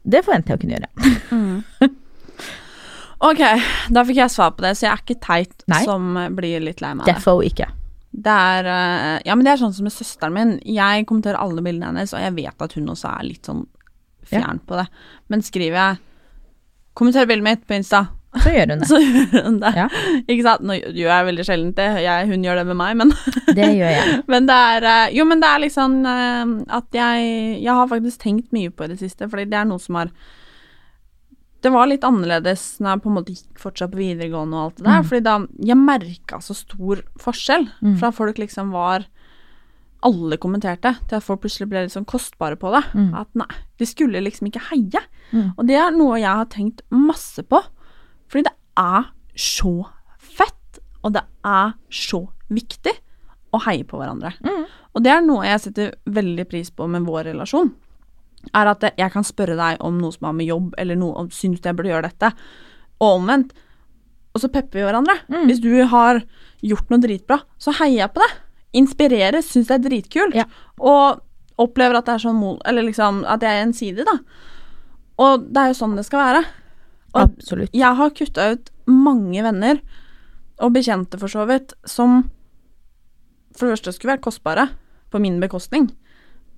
Det 0.05 0.25
forventer 0.25 0.53
jeg 0.53 0.59
å 0.59 0.63
kunne 0.63 0.77
gjøre. 0.79 1.91
Ok, 3.25 3.41
da 3.95 4.03
fikk 4.05 4.19
jeg 4.21 4.33
svar 4.35 4.51
på 4.53 4.65
det, 4.67 4.75
så 4.77 4.85
jeg 4.85 4.93
er 4.93 5.01
ikke 5.01 5.21
teit 5.23 5.63
Nei. 5.71 5.81
som 5.87 6.13
blir 6.37 6.61
litt 6.61 6.83
lei 6.85 6.91
meg 6.93 7.07
av 7.07 7.09
det. 7.09 7.15
Defo 7.17 7.39
ikke. 7.47 7.69
Det 8.15 8.31
er 8.31 8.69
eh, 8.71 9.21
Ja, 9.25 9.35
men 9.35 9.47
det 9.47 9.55
er 9.55 9.63
sånn 9.63 9.73
som 9.75 9.87
med 9.89 9.95
søsteren 9.95 10.35
min. 10.37 10.53
Jeg 10.69 11.07
kommenterer 11.09 11.41
alle 11.41 11.63
bildene 11.65 11.89
hennes, 11.93 12.13
og 12.13 12.21
jeg 12.21 12.35
vet 12.37 12.67
at 12.67 12.77
hun 12.77 12.91
også 12.93 13.15
er 13.15 13.25
litt 13.31 13.49
sånn 13.49 13.65
fjern 14.29 14.61
på 14.67 14.77
det. 14.79 14.87
Men 15.33 15.45
skriver 15.45 15.79
jeg 15.79 16.03
'kommenter 16.95 17.27
bildet 17.27 17.45
mitt' 17.45 17.67
på 17.67 17.75
Insta, 17.75 18.07
Så 18.35 18.51
gjør 18.51 18.71
hun 18.71 18.79
det. 18.83 18.89
så 18.89 18.99
gjør 18.99 19.45
hun 19.45 19.59
det. 19.61 19.73
Ja. 19.77 19.89
Ikke 20.29 20.43
sant? 20.43 20.63
Nå 20.67 20.75
gjør 20.75 21.11
jeg 21.13 21.27
veldig 21.29 21.45
sjelden 21.47 21.75
det, 21.75 21.89
jeg, 22.03 22.27
hun 22.29 22.43
gjør 22.43 22.57
det 22.57 22.67
med 22.67 22.77
meg, 22.77 22.97
men 22.97 23.11
Det 23.55 23.69
gjør 23.79 23.93
jeg. 23.95 24.23
Men 24.33 24.47
det 24.47 24.55
er 24.55 24.83
eh, 24.91 25.15
Jo, 25.15 25.25
men 25.25 25.41
det 25.41 25.49
er 25.49 25.61
liksom 25.63 26.01
at 26.71 26.85
jeg 26.93 27.63
Jeg 27.63 27.73
har 27.75 27.87
faktisk 27.87 28.19
tenkt 28.25 28.51
mye 28.53 28.71
på 28.71 28.89
det 28.89 28.99
siste, 28.99 29.29
fordi 29.31 29.45
det 29.51 29.55
er 29.61 29.65
noe 29.71 29.79
som 29.79 29.95
har 30.01 30.11
Det 31.65 31.71
var 31.73 31.87
litt 31.89 32.03
annerledes 32.05 32.79
når 32.83 32.91
jeg 32.91 33.03
på 33.05 33.09
en 33.09 33.15
måte 33.17 33.33
gikk 33.33 33.59
fortsatt 33.63 33.93
på 33.95 33.97
videregående 34.03 34.53
og 34.59 34.65
alt 34.67 34.77
det 34.77 34.85
der, 34.85 35.01
Mm. 35.01 35.07
fordi 35.09 35.23
da 35.23 35.37
Jeg 35.71 35.77
merka 35.81 36.41
så 36.43 36.55
stor 36.59 37.03
forskjell 37.19 37.69
Mm. 37.83 37.97
fra 37.99 38.11
folk 38.11 38.37
liksom 38.39 38.71
var 38.73 39.07
alle 40.05 40.37
kommenterte, 40.41 40.95
til 41.09 41.19
at 41.19 41.25
folk 41.25 41.43
plutselig 41.45 41.71
ble 41.71 41.85
litt 41.85 41.95
sånn 41.95 42.09
kostbare 42.09 42.59
på 42.61 42.73
det. 42.75 42.83
Mm. 42.93 43.11
At 43.23 43.31
nei, 43.39 43.49
de 43.81 43.89
skulle 43.89 44.23
liksom 44.25 44.51
ikke 44.51 44.67
heie. 44.71 45.03
Mm. 45.33 45.55
Og 45.57 45.65
det 45.69 45.79
er 45.81 45.95
noe 45.97 46.21
jeg 46.21 46.41
har 46.43 46.51
tenkt 46.53 46.85
masse 46.93 47.45
på. 47.49 47.61
Fordi 48.31 48.47
det 48.49 48.55
er 48.81 49.09
så 49.39 49.75
fett, 50.21 50.81
og 51.03 51.17
det 51.17 51.25
er 51.49 51.75
så 51.93 52.25
viktig 52.53 52.95
å 53.55 53.63
heie 53.65 53.87
på 53.87 54.01
hverandre. 54.01 54.35
Mm. 54.45 54.65
Og 54.95 55.03
det 55.05 55.13
er 55.15 55.25
noe 55.25 55.47
jeg 55.47 55.63
setter 55.65 55.97
veldig 56.05 56.47
pris 56.51 56.71
på 56.75 56.87
med 56.91 57.07
vår 57.09 57.31
relasjon. 57.33 57.73
Er 58.53 58.71
at 58.71 58.85
jeg 58.93 59.11
kan 59.15 59.25
spørre 59.25 59.57
deg 59.59 59.83
om 59.85 59.99
noe 60.03 60.13
som 60.15 60.29
har 60.29 60.37
med 60.37 60.51
jobb, 60.51 60.73
eller 60.79 60.99
noe 61.01 61.25
om 61.25 61.31
syns 61.33 61.63
du 61.63 61.69
jeg 61.71 61.79
burde 61.79 61.93
gjøre 61.95 62.11
dette, 62.11 62.35
og 63.01 63.21
omvendt. 63.21 63.55
Og 64.35 64.43
så 64.43 64.51
pepper 64.51 64.81
vi 64.81 64.87
hverandre. 64.87 65.17
Mm. 65.31 65.45
Hvis 65.49 65.63
du 65.63 65.73
har 65.91 66.21
gjort 66.65 66.91
noe 66.91 67.03
dritbra, 67.03 67.41
så 67.61 67.75
heier 67.81 68.05
jeg 68.05 68.15
på 68.15 68.23
det. 68.25 68.33
Inspirerer, 68.75 69.43
syns 69.45 69.71
det 69.71 69.79
er 69.79 69.85
dritkult. 69.87 70.37
Ja. 70.37 70.45
Og 70.83 71.23
opplever 71.63 71.99
at 71.99 72.09
det 72.09 72.17
er 72.17 72.25
sånn 72.25 72.41
Eller 72.67 72.83
liksom 72.83 73.23
at 73.31 73.45
jeg 73.45 73.53
er 73.53 73.63
gjensidig, 73.63 74.07
da. 74.09 74.19
Og 75.23 75.45
det 75.47 75.61
er 75.61 75.71
jo 75.71 75.79
sånn 75.79 75.99
det 75.99 76.07
skal 76.09 76.25
være. 76.25 76.45
Og 77.15 77.21
Absolutt. 77.29 77.71
jeg 77.75 77.99
har 78.01 78.17
kutta 78.19 78.49
ut 78.55 78.73
mange 78.91 79.43
venner, 79.47 79.79
og 80.63 80.75
bekjente 80.75 81.19
for 81.19 81.31
så 81.31 81.47
vidt, 81.47 81.75
som 81.87 82.25
for 83.55 83.67
det 83.67 83.77
første 83.77 83.95
skulle 83.95 84.17
vært 84.17 84.27
kostbare, 84.27 84.69
på 85.15 85.21
min 85.23 85.39
bekostning, 85.39 85.93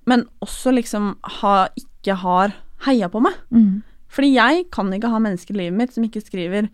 men 0.09 0.23
også 0.41 0.73
liksom 0.73 1.11
ha, 1.41 1.67
ikke 1.77 2.15
har 2.23 2.55
heia 2.87 3.09
på 3.13 3.21
meg. 3.21 3.35
Mm. 3.53 3.83
Fordi 4.09 4.31
jeg 4.33 4.63
kan 4.73 4.89
ikke 4.93 5.11
ha 5.13 5.19
mennesker 5.21 5.53
i 5.53 5.59
livet 5.59 5.77
mitt 5.77 5.93
som 5.93 6.05
ikke 6.07 6.23
skriver 6.23 6.69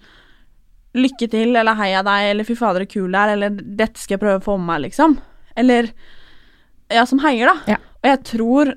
'lykke 0.94 1.28
til' 1.28 1.58
eller 1.58 1.76
'heia 1.76 2.04
deg' 2.06 2.30
eller 2.32 2.44
'fy 2.44 2.56
fader, 2.56 2.86
så 2.86 2.94
kul 2.94 3.12
du 3.12 3.18
er' 3.18 3.34
eller 3.34 3.50
'dette 3.50 3.98
skal 3.98 4.16
jeg 4.16 4.20
prøve 4.22 4.39
å 4.39 4.46
få 4.46 4.58
med 4.58 4.68
meg', 4.70 4.82
liksom. 4.88 5.20
Eller 5.58 5.91
Ja, 6.93 7.06
som 7.10 7.20
heier, 7.24 7.47
da. 7.49 7.74
Ja. 7.74 7.78
Og 8.04 8.10
jeg 8.12 8.24
tror 8.28 8.74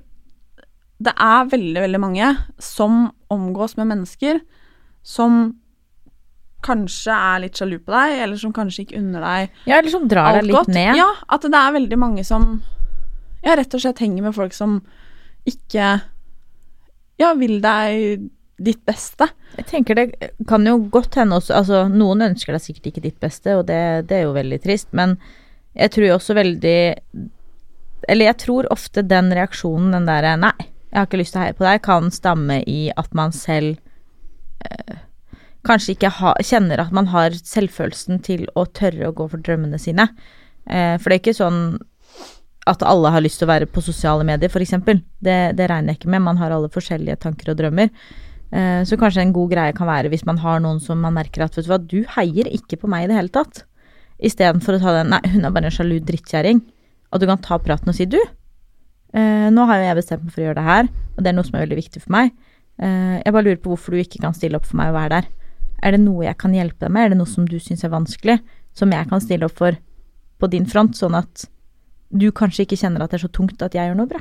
det 1.03 1.13
er 1.21 1.49
veldig, 1.53 1.81
veldig 1.85 1.99
mange 2.01 2.29
som 2.63 3.11
omgås 3.29 3.75
med 3.77 3.91
mennesker 3.91 4.39
som 5.05 5.57
kanskje 6.67 7.13
er 7.15 7.43
litt 7.45 7.59
sjalu 7.61 7.77
på 7.85 7.93
deg, 7.93 8.15
eller 8.25 8.39
som 8.41 8.53
kanskje 8.57 8.87
ikke 8.87 8.97
unner 9.03 9.23
deg 9.27 9.59
Ja, 9.69 9.77
eller 9.79 9.93
som 9.93 10.07
drar 10.09 10.39
deg 10.39 10.49
litt 10.49 10.57
godt. 10.57 10.73
ned. 10.73 10.97
Ja, 10.99 11.11
at 11.29 11.45
det 11.45 11.55
er 11.61 11.75
veldig 11.77 11.99
mange 12.01 12.25
som 12.27 12.63
Ja, 13.45 13.55
rett 13.61 13.75
og 13.77 13.83
slett 13.85 14.01
henger 14.03 14.25
med 14.25 14.35
folk 14.35 14.57
som 14.57 14.81
ikke 15.47 16.01
Ja, 17.21 17.35
vil 17.39 17.61
deg 17.63 18.31
ditt 18.59 18.81
beste. 18.89 19.29
Jeg 19.59 19.67
tenker 19.69 19.95
det 19.99 20.33
kan 20.49 20.65
jo 20.65 20.79
godt 20.91 21.15
hende 21.21 21.37
også 21.37 21.55
Altså, 21.61 21.83
noen 21.93 22.25
ønsker 22.31 22.57
deg 22.57 22.65
sikkert 22.65 22.87
ikke 22.95 23.03
ditt 23.05 23.21
beste, 23.21 23.53
og 23.61 23.67
det, 23.69 24.09
det 24.09 24.17
er 24.23 24.25
jo 24.25 24.33
veldig 24.33 24.63
trist, 24.65 24.89
men 24.97 25.19
jeg 25.77 25.93
tror 25.93 26.15
også 26.17 26.37
veldig 26.37 26.79
Eller 28.09 28.29
jeg 28.31 28.39
tror 28.45 28.69
ofte 28.71 29.03
den 29.03 29.33
reaksjonen, 29.35 29.93
den 29.93 30.07
derre 30.07 30.37
'nei, 30.37 30.55
jeg 30.93 30.99
har 30.99 31.07
ikke 31.09 31.19
lyst 31.19 31.35
til 31.35 31.41
å 31.41 31.45
heie 31.45 31.57
på 31.57 31.67
deg', 31.67 31.83
kan 31.83 32.11
stamme 32.11 32.63
i 32.67 32.91
at 32.97 33.15
man 33.15 33.33
selv 33.33 33.77
øh, 34.63 34.97
kanskje 35.67 35.97
ikke 35.97 36.13
ha, 36.21 36.35
kjenner 36.41 36.81
at 36.85 36.93
man 36.95 37.11
har 37.11 37.35
selvfølelsen 37.35 38.23
til 38.23 38.47
å 38.55 38.65
tørre 38.67 39.09
å 39.09 39.17
gå 39.17 39.27
for 39.33 39.43
drømmene 39.43 39.81
sine. 39.83 40.09
Eh, 40.71 40.95
for 40.99 41.11
det 41.11 41.17
er 41.17 41.23
ikke 41.25 41.41
sånn 41.41 41.61
at 42.67 42.83
alle 42.83 43.13
har 43.15 43.23
lyst 43.23 43.41
til 43.41 43.47
å 43.47 43.53
være 43.53 43.69
på 43.71 43.83
sosiale 43.85 44.27
medier, 44.27 44.51
f.eks. 44.51 44.75
Det, 45.23 45.37
det 45.59 45.69
regner 45.71 45.95
jeg 45.95 46.01
ikke 46.01 46.11
med. 46.15 46.25
Man 46.27 46.41
har 46.41 46.55
alle 46.55 46.71
forskjellige 46.73 47.21
tanker 47.23 47.53
og 47.53 47.61
drømmer. 47.61 47.93
Eh, 48.51 48.83
Så 48.87 48.99
kanskje 48.99 49.23
en 49.23 49.35
god 49.37 49.53
greie 49.55 49.75
kan 49.77 49.87
være 49.91 50.11
hvis 50.13 50.27
man 50.27 50.39
har 50.43 50.63
noen 50.63 50.81
som 50.83 51.01
man 51.03 51.15
merker 51.15 51.47
at 51.47 51.57
vet 51.57 51.67
du 51.67 51.71
hva, 51.71 51.79
du 51.79 52.01
heier 52.17 52.51
ikke 52.51 52.79
på 52.83 52.91
meg 52.91 53.07
i 53.07 53.11
det 53.13 53.19
hele 53.19 53.35
tatt. 53.35 53.65
Istedenfor 54.17 54.77
å 54.77 54.83
ta 54.83 54.95
den 54.97 55.13
nei, 55.13 55.23
hun 55.35 55.45
er 55.45 55.53
bare 55.55 55.69
en 55.71 55.75
sjalu 55.75 55.99
drittkjerring. 56.05 56.63
At 57.13 57.23
du 57.23 57.29
kan 57.29 57.41
ta 57.43 57.59
praten 57.63 57.93
og 57.93 57.97
si 57.97 58.07
du, 58.09 58.19
eh, 59.15 59.49
nå 59.53 59.67
har 59.69 59.81
jo 59.81 59.89
jeg 59.89 59.99
bestemt 60.01 60.25
meg 60.25 60.35
for 60.35 60.43
å 60.43 60.47
gjøre 60.49 60.61
det 60.61 60.69
her, 60.69 60.93
og 61.17 61.23
det 61.23 61.31
er 61.31 61.37
noe 61.37 61.47
som 61.47 61.57
er 61.57 61.67
veldig 61.67 61.81
viktig 61.81 62.03
for 62.03 62.15
meg. 62.17 62.33
Eh, 62.83 63.17
jeg 63.23 63.33
bare 63.33 63.47
lurer 63.47 63.63
på 63.63 63.73
hvorfor 63.73 63.95
du 63.95 64.03
ikke 64.03 64.23
kan 64.25 64.37
stille 64.37 64.59
opp 64.59 64.67
for 64.69 64.81
meg 64.81 64.93
og 64.93 64.99
være 64.99 65.21
der. 65.21 65.29
Er 65.85 65.93
det 65.93 66.03
noe 66.03 66.27
jeg 66.27 66.39
kan 66.41 66.55
hjelpe 66.57 66.87
deg 66.87 66.93
med? 66.93 67.05
Er 67.05 67.13
det 67.13 67.21
noe 67.21 67.31
som 67.31 67.47
du 67.49 67.59
syns 67.61 67.85
er 67.85 67.93
vanskelig, 67.93 68.41
som 68.77 68.93
jeg 68.93 69.09
kan 69.09 69.23
stille 69.23 69.49
opp 69.49 69.57
for 69.57 69.77
på 70.37 70.51
din 70.53 70.67
front, 70.69 70.97
sånn 70.97 71.17
at 71.17 71.47
du 72.13 72.29
kanskje 72.33 72.67
ikke 72.67 72.79
kjenner 72.81 73.03
at 73.03 73.13
det 73.13 73.21
er 73.21 73.27
så 73.27 73.33
tungt 73.33 73.63
at 73.65 73.75
jeg 73.77 73.89
gjør 73.89 73.99
noe 74.01 74.11
bra? 74.11 74.21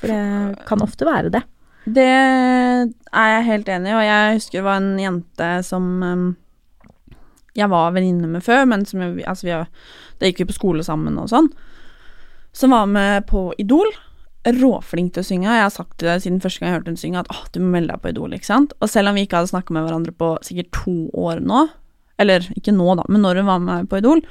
For 0.00 0.10
det 0.10 0.66
kan 0.68 0.82
ofte 0.82 1.06
være 1.06 1.32
det. 1.34 1.42
Det 1.90 2.06
er 2.06 3.28
jeg 3.34 3.46
helt 3.46 3.68
enig 3.72 3.90
i, 3.90 3.96
og 3.96 4.04
jeg 4.04 4.36
husker 4.36 4.58
det 4.58 4.66
var 4.66 4.80
en 4.80 4.98
jente 5.00 5.48
som 5.66 5.86
um, 6.02 6.26
jeg 7.58 7.70
var 7.72 7.94
venninne 7.96 8.28
med 8.30 8.44
før, 8.44 8.66
men 8.70 8.84
som 8.86 9.02
jeg, 9.02 9.24
altså 9.28 9.48
vi 9.48 9.56
da 10.20 10.28
gikk 10.28 10.44
vi 10.44 10.50
på 10.50 10.58
skole 10.58 10.84
sammen 10.86 11.18
og 11.20 11.30
sånn, 11.32 11.48
som 12.56 12.74
var 12.74 12.86
med 12.90 13.26
på 13.30 13.50
Idol. 13.62 13.90
Råflink 14.40 15.12
til 15.14 15.20
å 15.20 15.26
synge. 15.26 15.48
Jeg 15.52 15.66
har 15.66 15.72
sagt 15.72 15.98
til 16.00 16.08
deg 16.08 16.22
siden 16.24 16.40
første 16.40 16.62
gang 16.62 16.70
jeg 16.70 16.78
hørte 16.78 16.92
hun 16.94 17.00
synge, 17.00 17.24
at 17.24 17.32
åh, 17.32 17.42
du 17.52 17.60
må 17.60 17.74
melde 17.74 17.92
deg 17.92 18.02
på 18.04 18.12
Idol, 18.14 18.36
ikke 18.36 18.48
sant. 18.48 18.72
Og 18.80 18.88
selv 18.88 19.10
om 19.10 19.18
vi 19.18 19.26
ikke 19.26 19.40
hadde 19.40 19.52
snakka 19.52 19.76
med 19.76 19.84
hverandre 19.84 20.14
på 20.16 20.30
sikkert 20.46 20.70
to 20.78 20.94
år 21.12 21.42
nå, 21.44 21.66
eller 22.20 22.46
ikke 22.56 22.74
nå, 22.76 22.88
da, 23.00 23.04
men 23.08 23.24
når 23.24 23.42
hun 23.42 23.50
var 23.50 23.60
med 23.66 23.90
på 23.90 24.00
Idol, 24.00 24.24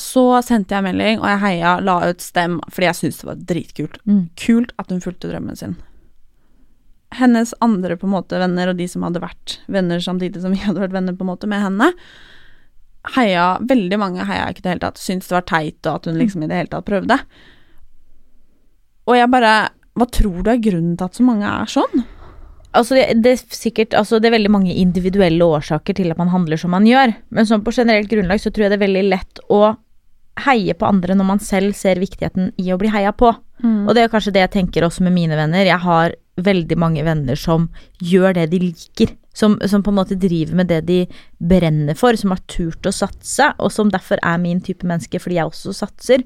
så 0.00 0.24
sendte 0.44 0.76
jeg 0.76 0.86
melding, 0.86 1.20
og 1.20 1.28
jeg 1.28 1.42
heia, 1.42 1.72
la 1.84 1.96
ut 2.08 2.24
stem, 2.24 2.60
fordi 2.72 2.88
jeg 2.88 3.00
syntes 3.00 3.22
det 3.22 3.28
var 3.28 3.40
dritkult. 3.52 3.98
Mm. 4.08 4.22
Kult 4.40 4.76
at 4.80 4.92
hun 4.92 5.02
fulgte 5.04 5.32
drømmen 5.32 5.58
sin 5.58 5.80
hennes 7.12 7.54
andre 7.60 7.96
på 7.96 8.06
en 8.06 8.14
måte 8.14 8.38
venner, 8.40 8.70
og 8.70 8.78
de 8.78 8.86
som 8.88 9.04
hadde 9.06 9.22
vært 9.22 9.58
venner 9.72 10.00
samtidig 10.02 10.42
som 10.42 10.54
vi 10.54 10.62
hadde 10.62 10.80
vært 10.82 10.94
venner 10.94 11.16
på 11.16 11.26
en 11.26 11.32
måte 11.32 11.50
med 11.50 11.60
henne, 11.64 11.90
heia 13.16 13.46
Veldig 13.66 13.98
mange 13.98 14.26
heia 14.28 14.48
ikke 14.50 14.62
i 14.62 14.66
det 14.66 14.74
hele 14.74 14.84
tatt. 14.86 15.00
Syntes 15.02 15.30
det 15.30 15.36
var 15.38 15.46
teit, 15.48 15.80
og 15.86 15.94
at 15.94 16.08
hun 16.08 16.18
liksom 16.20 16.44
i 16.44 16.50
det 16.50 16.58
hele 16.60 16.72
tatt 16.72 16.88
prøvde. 16.88 17.18
Og 19.10 19.18
jeg 19.18 19.30
bare 19.32 19.54
Hva 19.98 20.08
tror 20.08 20.42
du 20.42 20.50
er 20.52 20.62
grunnen 20.62 20.96
til 20.96 21.08
at 21.08 21.18
så 21.18 21.26
mange 21.26 21.48
er 21.48 21.70
sånn? 21.70 22.04
Altså 22.72 22.96
det, 22.96 23.04
det, 23.20 23.34
er 23.34 23.40
sikkert, 23.52 23.92
altså 23.92 24.16
det 24.16 24.30
er 24.30 24.38
veldig 24.38 24.50
mange 24.54 24.74
individuelle 24.80 25.44
årsaker 25.44 25.98
til 25.98 26.08
at 26.14 26.16
man 26.16 26.30
handler 26.32 26.56
som 26.56 26.72
man 26.72 26.86
gjør, 26.88 27.12
men 27.28 27.44
sånn 27.44 27.60
på 27.66 27.74
generelt 27.76 28.08
grunnlag 28.08 28.40
så 28.40 28.48
tror 28.48 28.64
jeg 28.64 28.72
det 28.72 28.78
er 28.78 28.86
veldig 28.86 29.02
lett 29.10 29.42
å 29.52 29.74
heie 30.46 30.72
på 30.72 30.88
andre 30.88 31.12
når 31.18 31.28
man 31.28 31.42
selv 31.44 31.76
ser 31.76 32.00
viktigheten 32.00 32.54
i 32.56 32.72
å 32.72 32.78
bli 32.80 32.88
heia 32.88 33.12
på. 33.12 33.34
Mm. 33.60 33.84
Og 33.84 33.92
det 33.92 34.06
er 34.06 34.12
kanskje 34.14 34.32
det 34.32 34.46
jeg 34.46 34.54
tenker 34.56 34.86
også 34.86 35.04
med 35.04 35.12
mine 35.12 35.36
venner. 35.36 35.68
Jeg 35.68 35.84
har 35.84 36.16
veldig 36.40 36.78
mange 36.80 37.04
venner 37.04 37.36
som 37.36 37.68
gjør 38.00 38.38
det 38.40 38.48
de 38.54 38.62
liker. 38.64 39.12
Som, 39.32 39.54
som 39.64 39.80
på 39.80 39.88
en 39.88 39.96
måte 39.96 40.18
driver 40.20 40.58
med 40.58 40.68
det 40.68 40.82
de 40.84 40.98
brenner 41.40 41.96
for, 41.96 42.12
som 42.20 42.34
har 42.34 42.42
turt 42.52 42.84
å 42.84 42.92
satse, 42.92 43.46
og 43.56 43.72
som 43.72 43.88
derfor 43.92 44.20
er 44.20 44.40
min 44.42 44.60
type 44.60 44.84
menneske 44.84 45.16
fordi 45.22 45.38
jeg 45.38 45.48
også 45.48 45.72
satser. 45.78 46.24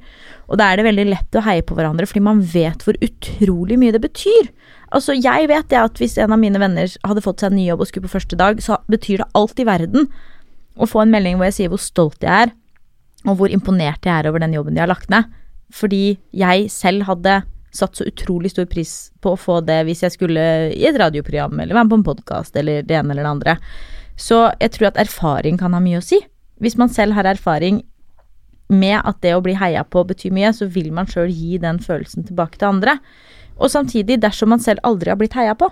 Og 0.51 0.59
da 0.59 0.73
er 0.73 0.81
det 0.81 0.89
veldig 0.89 1.05
lett 1.13 1.39
å 1.39 1.45
heie 1.47 1.63
på 1.63 1.77
hverandre, 1.79 2.09
fordi 2.11 2.25
man 2.27 2.43
vet 2.43 2.83
hvor 2.83 2.99
utrolig 2.99 3.79
mye 3.79 3.95
det 3.95 4.03
betyr. 4.03 4.51
Altså, 4.91 5.15
jeg 5.15 5.47
vet 5.51 5.71
det 5.71 5.79
at 5.79 6.03
hvis 6.03 6.19
en 6.23 6.35
av 6.35 6.43
mine 6.43 6.59
venner 6.63 6.91
hadde 7.07 7.23
fått 7.23 7.43
seg 7.43 7.53
en 7.53 7.61
ny 7.61 7.69
jobb 7.69 7.85
og 7.85 7.91
skulle 7.91 8.09
på 8.09 8.17
første 8.17 8.39
dag, 8.39 8.59
så 8.63 8.81
betyr 8.91 9.23
det 9.23 9.31
alt 9.39 9.63
i 9.63 9.69
verden 9.71 10.11
å 10.77 10.91
få 10.91 11.03
en 11.05 11.13
melding 11.15 11.39
hvor 11.39 11.49
jeg 11.49 11.59
sier 11.61 11.73
hvor 11.73 11.83
stolt 11.83 12.27
jeg 12.27 12.47
er, 12.47 12.55
og 13.27 13.39
hvor 13.39 13.53
imponert 13.55 14.07
jeg 14.07 14.15
er 14.15 14.29
over 14.31 14.43
den 14.43 14.55
jobben 14.55 14.77
de 14.77 14.83
har 14.83 14.91
lagt 14.91 15.11
ned. 15.13 15.31
Fordi 15.75 16.19
jeg 16.35 16.71
selv 16.71 17.07
hadde 17.09 17.41
satt 17.77 17.99
så 17.99 18.07
utrolig 18.09 18.53
stor 18.53 18.67
pris 18.71 18.95
på 19.25 19.35
å 19.35 19.41
få 19.41 19.61
det 19.67 19.83
hvis 19.89 20.03
jeg 20.07 20.15
skulle 20.17 20.47
i 20.73 20.87
et 20.89 20.99
radioprogram 21.01 21.61
eller 21.61 21.77
være 21.77 21.87
med 21.87 21.95
på 21.95 22.01
en 22.01 22.09
podkast 22.09 22.57
eller 22.57 22.87
det 22.87 22.97
ene 22.99 23.15
eller 23.15 23.27
det 23.27 23.35
andre. 23.35 23.57
Så 24.17 24.47
jeg 24.61 24.73
tror 24.75 24.91
at 24.91 25.01
erfaring 25.05 25.61
kan 25.61 25.77
ha 25.77 25.83
mye 25.85 26.01
å 26.01 26.05
si. 26.05 26.19
Hvis 26.63 26.79
man 26.81 26.93
selv 26.93 27.17
har 27.19 27.29
erfaring 27.29 27.83
med 28.73 28.99
at 28.99 29.21
det 29.23 29.35
å 29.37 29.43
bli 29.45 29.55
heia 29.59 29.85
på 29.85 30.03
betyr 30.09 30.35
mye, 30.35 30.53
så 30.57 30.67
vil 30.73 30.89
man 30.95 31.09
sjøl 31.11 31.31
gi 31.31 31.61
den 31.63 31.79
følelsen 31.83 32.27
tilbake 32.27 32.59
til 32.59 32.71
andre. 32.73 32.97
Og 33.57 33.71
samtidig, 33.73 34.19
dersom 34.25 34.51
man 34.53 34.63
selv 34.63 34.83
aldri 34.89 35.13
har 35.13 35.21
blitt 35.21 35.37
heia 35.39 35.55
på, 35.59 35.69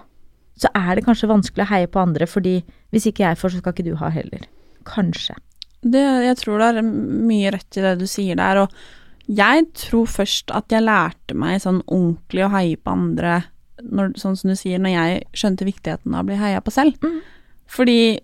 så 0.60 0.70
er 0.76 0.94
det 0.94 1.06
kanskje 1.06 1.30
vanskelig 1.30 1.64
å 1.64 1.70
heie 1.72 1.90
på 1.90 2.02
andre, 2.02 2.28
fordi 2.30 2.60
hvis 2.94 3.08
ikke 3.10 3.24
jeg 3.24 3.40
får, 3.40 3.54
så 3.54 3.62
skal 3.62 3.74
ikke 3.74 3.88
du 3.88 3.96
ha 3.98 4.10
heller. 4.14 4.44
Kanskje. 4.86 5.34
Det, 5.82 6.04
jeg 6.28 6.36
tror 6.40 6.62
det 6.62 6.68
er 6.70 6.86
mye 6.86 7.50
rett 7.52 7.80
i 7.80 7.82
det 7.84 7.96
du 8.00 8.06
sier 8.08 8.38
der, 8.38 8.62
og 8.62 8.76
jeg 9.26 9.66
tror 9.78 10.08
først 10.10 10.52
at 10.52 10.72
jeg 10.72 10.84
lærte 10.84 11.36
meg 11.38 11.62
sånn 11.62 11.80
ordentlig 11.86 12.44
å 12.44 12.52
heie 12.52 12.76
på 12.76 12.92
andre, 12.92 13.38
når, 13.80 14.14
sånn 14.20 14.36
som 14.36 14.52
du 14.52 14.56
sier, 14.58 14.80
når 14.82 14.94
jeg 14.94 15.22
skjønte 15.36 15.68
viktigheten 15.68 16.14
av 16.14 16.24
å 16.24 16.28
bli 16.28 16.38
heia 16.40 16.60
på 16.64 16.74
selv. 16.74 16.98
Fordi 17.70 18.20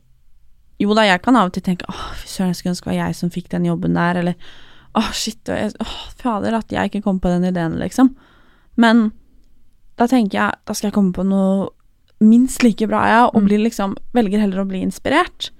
jo 0.80 0.96
da, 0.96 1.04
jeg 1.08 1.20
kan 1.24 1.36
av 1.36 1.50
og 1.50 1.54
til 1.56 1.64
tenke 1.64 1.88
åh, 1.88 2.04
fy 2.16 2.28
søren, 2.28 2.52
jeg 2.52 2.60
skulle 2.60 2.74
ønske 2.74 2.88
det 2.88 2.94
var 2.94 3.00
jeg 3.02 3.16
som 3.18 3.32
fikk 3.32 3.50
den 3.52 3.68
jobben 3.68 3.96
der, 3.96 4.20
eller 4.20 4.52
åh, 4.96 5.10
shit, 5.16 5.40
jeg, 5.48 5.72
åh, 5.80 5.96
fader, 6.20 6.56
at 6.56 6.72
jeg 6.72 6.90
ikke 6.90 7.04
kom 7.04 7.20
på 7.20 7.32
den 7.32 7.44
ideen, 7.48 7.78
liksom. 7.80 8.14
Men 8.80 9.10
da 10.00 10.08
tenker 10.08 10.38
jeg, 10.38 10.60
da 10.64 10.76
skal 10.76 10.88
jeg 10.88 10.96
komme 10.96 11.12
på 11.16 11.24
noe 11.28 11.68
minst 12.20 12.64
like 12.64 12.88
bra, 12.88 13.02
ja, 13.08 13.22
og 13.28 13.44
blir 13.48 13.60
liksom, 13.60 13.96
velger 14.16 14.40
heller 14.40 14.62
å 14.62 14.68
bli 14.68 14.82
inspirert, 14.84 15.50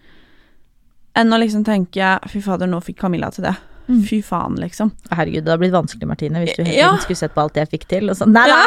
enn 1.17 1.33
å 1.33 1.41
liksom 1.41 1.65
tenke 1.69 2.17
fy 2.31 2.41
fader, 2.45 2.69
nå 2.71 2.81
fikk 2.85 3.01
Camilla 3.01 3.33
til 3.35 3.49
det. 3.49 3.57
Fy 4.07 4.21
faen, 4.23 4.55
liksom. 4.61 4.91
Herregud, 5.11 5.43
det 5.45 5.51
hadde 5.51 5.63
blitt 5.65 5.75
vanskelig, 5.75 6.07
Martine, 6.07 6.43
hvis 6.45 6.57
du 6.57 6.63
hele 6.63 6.77
Ja. 6.77 6.91
tiden 6.93 7.05
skulle 7.07 7.21
sett 7.21 7.35
på 7.35 7.43
alt 7.43 7.57
jeg 7.59 7.71
fikk 7.73 7.87
til, 7.91 8.11
og 8.13 8.17
sånn. 8.19 8.33
Nei 8.33 8.47
da! 8.47 8.61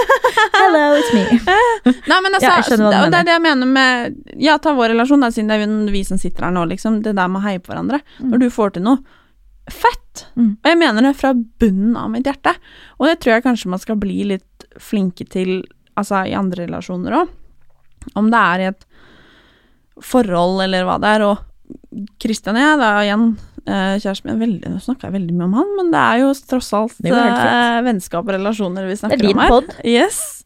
Hello, 0.60 0.82
it's 0.98 1.10
me. 1.16 1.24
Nei, 2.10 2.18
men 2.22 2.36
altså, 2.36 2.50
Ja, 2.52 2.76
du 2.76 2.84
og 2.86 3.10
det 3.10 3.18
er 3.22 3.26
det 3.28 3.34
jeg 3.34 3.42
mener 3.44 3.66
med 3.66 4.16
Ja, 4.38 4.58
ta 4.62 4.74
vår 4.76 4.92
relasjon, 4.94 5.20
da, 5.24 5.30
siden 5.34 5.48
det 5.50 5.56
er 5.58 5.64
jo 5.66 5.92
vi 5.94 6.04
som 6.06 6.20
sitter 6.20 6.46
her 6.46 6.54
nå, 6.54 6.66
liksom. 6.70 7.00
Det 7.02 7.16
der 7.18 7.28
med 7.32 7.40
å 7.42 7.46
heie 7.48 7.58
på 7.62 7.72
hverandre. 7.72 8.00
Når 8.22 8.44
du 8.44 8.48
får 8.54 8.76
til 8.76 8.86
noe 8.86 9.02
fett. 9.70 10.24
Mm. 10.36 10.56
Og 10.62 10.66
jeg 10.70 10.78
mener 10.80 11.02
det 11.06 11.16
fra 11.18 11.32
bunnen 11.34 11.96
av 11.98 12.10
mitt 12.10 12.26
hjerte. 12.26 12.54
Og 12.98 13.06
det 13.06 13.18
tror 13.20 13.36
jeg 13.36 13.44
kanskje 13.46 13.70
man 13.70 13.82
skal 13.82 13.98
bli 14.02 14.22
litt 14.32 14.64
flinke 14.82 15.26
til, 15.30 15.60
altså 15.98 16.24
i 16.26 16.34
andre 16.38 16.66
relasjoner 16.66 17.18
òg. 17.22 17.28
Om 18.16 18.30
det 18.32 18.40
er 18.40 18.60
i 18.64 18.68
et 18.72 18.86
forhold 20.02 20.62
eller 20.64 20.86
hva 20.88 20.96
det 21.02 21.12
er. 21.16 21.24
Og 21.28 21.46
Christian 22.22 22.56
og 22.56 22.62
jeg, 22.62 22.78
da 22.78 22.90
igjen, 23.02 23.24
eh, 23.66 23.96
kjæresten 23.98 24.30
min 24.30 24.38
veldig, 24.40 24.70
Nå 24.70 24.78
snakker 24.84 25.08
jeg 25.08 25.16
veldig 25.18 25.34
mye 25.34 25.48
om 25.48 25.54
han, 25.58 25.70
men 25.76 25.90
det 25.90 25.98
er 26.00 26.20
jo 26.22 26.28
tross 26.46 26.72
alt 26.78 26.94
Det 27.02 27.10
eh, 27.10 27.80
vennskap 27.82 28.24
og 28.28 28.34
relasjoner 28.36 28.86
vi 28.86 28.94
Det 28.94 29.00
snakker 29.02 29.18
er 29.18 29.26
din 29.26 29.36
om 29.38 29.42
her. 29.42 29.48
pod. 29.48 29.74
Yes. 29.84 30.44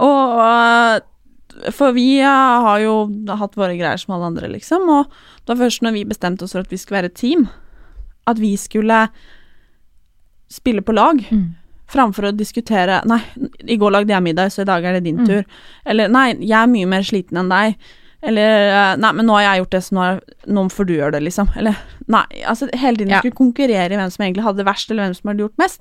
Og 0.00 0.38
uh, 0.40 1.00
For 1.76 1.92
vi 1.92 2.20
har 2.24 2.80
jo 2.80 2.94
hatt 3.28 3.58
våre 3.60 3.76
greier 3.76 4.00
som 4.00 4.14
alle 4.16 4.30
andre, 4.32 4.48
liksom. 4.48 4.88
Og 4.88 5.10
det 5.44 5.52
var 5.52 5.60
først 5.66 5.82
når 5.84 5.92
vi 5.98 6.04
bestemte 6.08 6.44
oss 6.46 6.52
for 6.56 6.60
at 6.64 6.70
vi 6.72 6.78
skulle 6.80 7.02
være 7.02 7.10
et 7.12 7.18
team, 7.20 7.48
at 8.26 8.38
vi 8.40 8.54
skulle 8.56 9.02
spille 10.50 10.82
på 10.82 10.94
lag. 10.96 11.20
Mm. 11.30 11.48
Framfor 11.90 12.28
å 12.30 12.36
diskutere 12.36 13.00
Nei, 13.10 13.18
i 13.66 13.76
går 13.76 13.90
lagde 13.92 14.14
jeg 14.14 14.22
middag, 14.22 14.52
så 14.54 14.62
i 14.62 14.68
dag 14.68 14.84
er 14.84 14.92
det 14.98 15.04
din 15.04 15.18
Mm. 15.18 15.26
tur. 15.26 15.44
Eller 15.84 16.08
nei, 16.08 16.32
jeg 16.38 16.56
er 16.62 16.66
mye 16.70 16.86
mer 16.86 17.02
sliten 17.02 17.36
enn 17.36 17.50
deg. 17.50 17.76
Eller 18.22 18.66
øh, 18.68 18.96
nei, 19.00 19.12
men 19.16 19.26
nå 19.26 19.36
har 19.38 19.46
jeg 19.46 19.62
gjort 19.62 19.74
det, 19.76 19.82
så 19.86 19.96
nå, 19.96 20.06
nå 20.52 20.64
får 20.74 20.88
du 20.88 20.94
gjøre 20.98 21.14
det, 21.16 21.22
liksom. 21.28 21.48
Eller 21.56 21.78
nei, 22.12 22.26
altså 22.44 22.68
hele 22.74 23.00
tiden 23.00 23.14
Ja. 23.14 23.20
skulle 23.22 23.38
konkurrere 23.38 23.88
i 23.92 23.96
hvem 23.96 24.12
som 24.12 24.24
egentlig 24.26 24.44
hadde 24.44 24.60
det 24.60 24.68
verst, 24.68 24.90
eller 24.90 25.06
hvem 25.08 25.16
som 25.16 25.32
hadde 25.32 25.44
gjort 25.46 25.62
mest. 25.62 25.80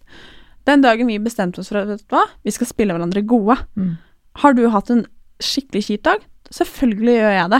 Den 0.69 0.83
dagen 0.85 1.07
vi 1.09 1.19
bestemte 1.19 1.59
oss 1.59 1.71
for 1.71 1.81
at 1.81 1.87
vet 1.91 2.03
du 2.05 2.15
hva, 2.15 2.23
vi 2.45 2.51
skal 2.55 2.69
spille 2.69 2.95
hverandre 2.95 3.25
gode. 3.27 3.57
Mm. 3.75 3.97
Har 4.43 4.53
du 4.55 4.67
hatt 4.71 4.91
en 4.93 5.05
skikkelig 5.43 5.83
kjip 5.87 6.03
dag? 6.07 6.23
Selvfølgelig 6.49 7.13
gjør 7.19 7.33
jeg 7.35 7.49
det. 7.53 7.59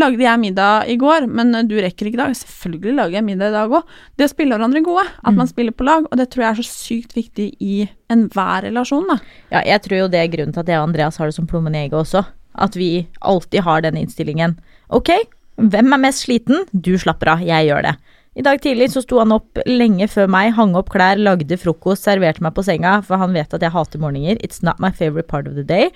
Lagde 0.00 0.22
jeg 0.22 0.40
middag 0.40 0.88
i 0.88 0.94
går, 0.96 1.26
men 1.28 1.50
du 1.68 1.74
rekker 1.82 2.08
ikke 2.08 2.16
i 2.16 2.22
dag? 2.22 2.34
Selvfølgelig 2.38 2.94
lager 2.96 3.18
jeg 3.18 3.24
middag 3.26 3.50
i 3.50 3.56
dag 3.58 3.74
òg. 3.74 3.90
Det 4.16 4.28
å 4.28 4.32
spille 4.32 4.54
hverandre 4.56 4.80
gode, 4.86 5.04
at 5.26 5.34
man 5.36 5.50
spiller 5.50 5.74
på 5.76 5.84
lag, 5.84 6.06
og 6.06 6.16
det 6.16 6.28
tror 6.30 6.46
jeg 6.46 6.50
er 6.54 6.60
så 6.62 6.68
sykt 6.70 7.16
viktig 7.18 7.48
i 7.60 7.88
enhver 8.12 8.64
relasjon, 8.68 9.08
da. 9.10 9.18
Ja, 9.52 9.64
jeg 9.66 9.82
tror 9.84 9.98
jo 10.04 10.08
det 10.14 10.22
er 10.22 10.30
grunnen 10.32 10.54
til 10.54 10.62
at 10.62 10.70
jeg 10.72 10.78
og 10.80 10.88
Andreas 10.88 11.18
har 11.20 11.28
det 11.28 11.36
som 11.36 11.48
plommen 11.50 11.74
i 11.74 11.82
egget 11.82 11.98
også. 12.00 12.24
At 12.54 12.78
vi 12.78 13.06
alltid 13.20 13.64
har 13.66 13.84
den 13.84 13.98
innstillingen. 14.00 14.56
Ok, 14.88 15.12
hvem 15.60 15.92
er 15.94 16.02
mest 16.02 16.24
sliten? 16.24 16.64
Du 16.72 16.96
slapper 16.98 17.34
av, 17.34 17.44
jeg 17.44 17.68
gjør 17.68 17.86
det. 17.86 17.94
I 18.38 18.44
dag 18.46 18.60
tidlig 18.62 18.92
så 18.92 19.02
sto 19.02 19.18
han 19.18 19.34
opp 19.34 19.58
lenge 19.66 20.06
før 20.08 20.28
meg, 20.30 20.52
hang 20.54 20.76
opp 20.78 20.92
klær, 20.94 21.18
lagde 21.18 21.58
frokost, 21.58 22.06
serverte 22.06 22.42
meg 22.44 22.54
på 22.54 22.62
senga, 22.64 23.00
for 23.06 23.18
han 23.20 23.34
vet 23.34 23.52
at 23.56 23.64
jeg 23.66 23.74
hater 23.74 24.02
morgener. 24.02 24.38
It's 24.38 24.62
not 24.62 24.78
my 24.82 24.92
favorite 24.94 25.28
part 25.28 25.50
of 25.50 25.58
the 25.58 25.66
day. 25.66 25.90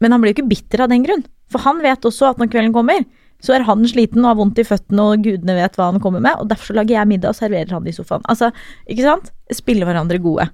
Men 0.00 0.14
han 0.14 0.22
blir 0.22 0.32
jo 0.32 0.40
ikke 0.40 0.50
bitter 0.50 0.86
av 0.86 0.92
den 0.92 1.04
grunn, 1.04 1.26
for 1.52 1.62
han 1.66 1.82
vet 1.84 2.06
også 2.08 2.30
at 2.30 2.40
når 2.40 2.50
kvelden 2.54 2.74
kommer, 2.74 3.04
så 3.40 3.54
er 3.56 3.64
han 3.68 3.84
sliten 3.88 4.22
og 4.24 4.30
har 4.30 4.38
vondt 4.40 4.60
i 4.60 4.66
føttene 4.68 5.06
og 5.12 5.24
gudene 5.24 5.56
vet 5.56 5.78
hva 5.78 5.90
han 5.90 6.00
kommer 6.02 6.22
med, 6.24 6.36
og 6.40 6.50
derfor 6.50 6.70
så 6.70 6.76
lager 6.78 6.98
jeg 6.98 7.10
middag 7.10 7.32
og 7.32 7.38
serverer 7.38 7.72
han 7.74 7.88
i 7.88 7.94
sofaen. 7.96 8.24
Altså, 8.30 8.50
ikke 8.90 9.06
sant? 9.06 9.30
Spille 9.56 9.88
hverandre 9.88 10.20
gode. 10.22 10.46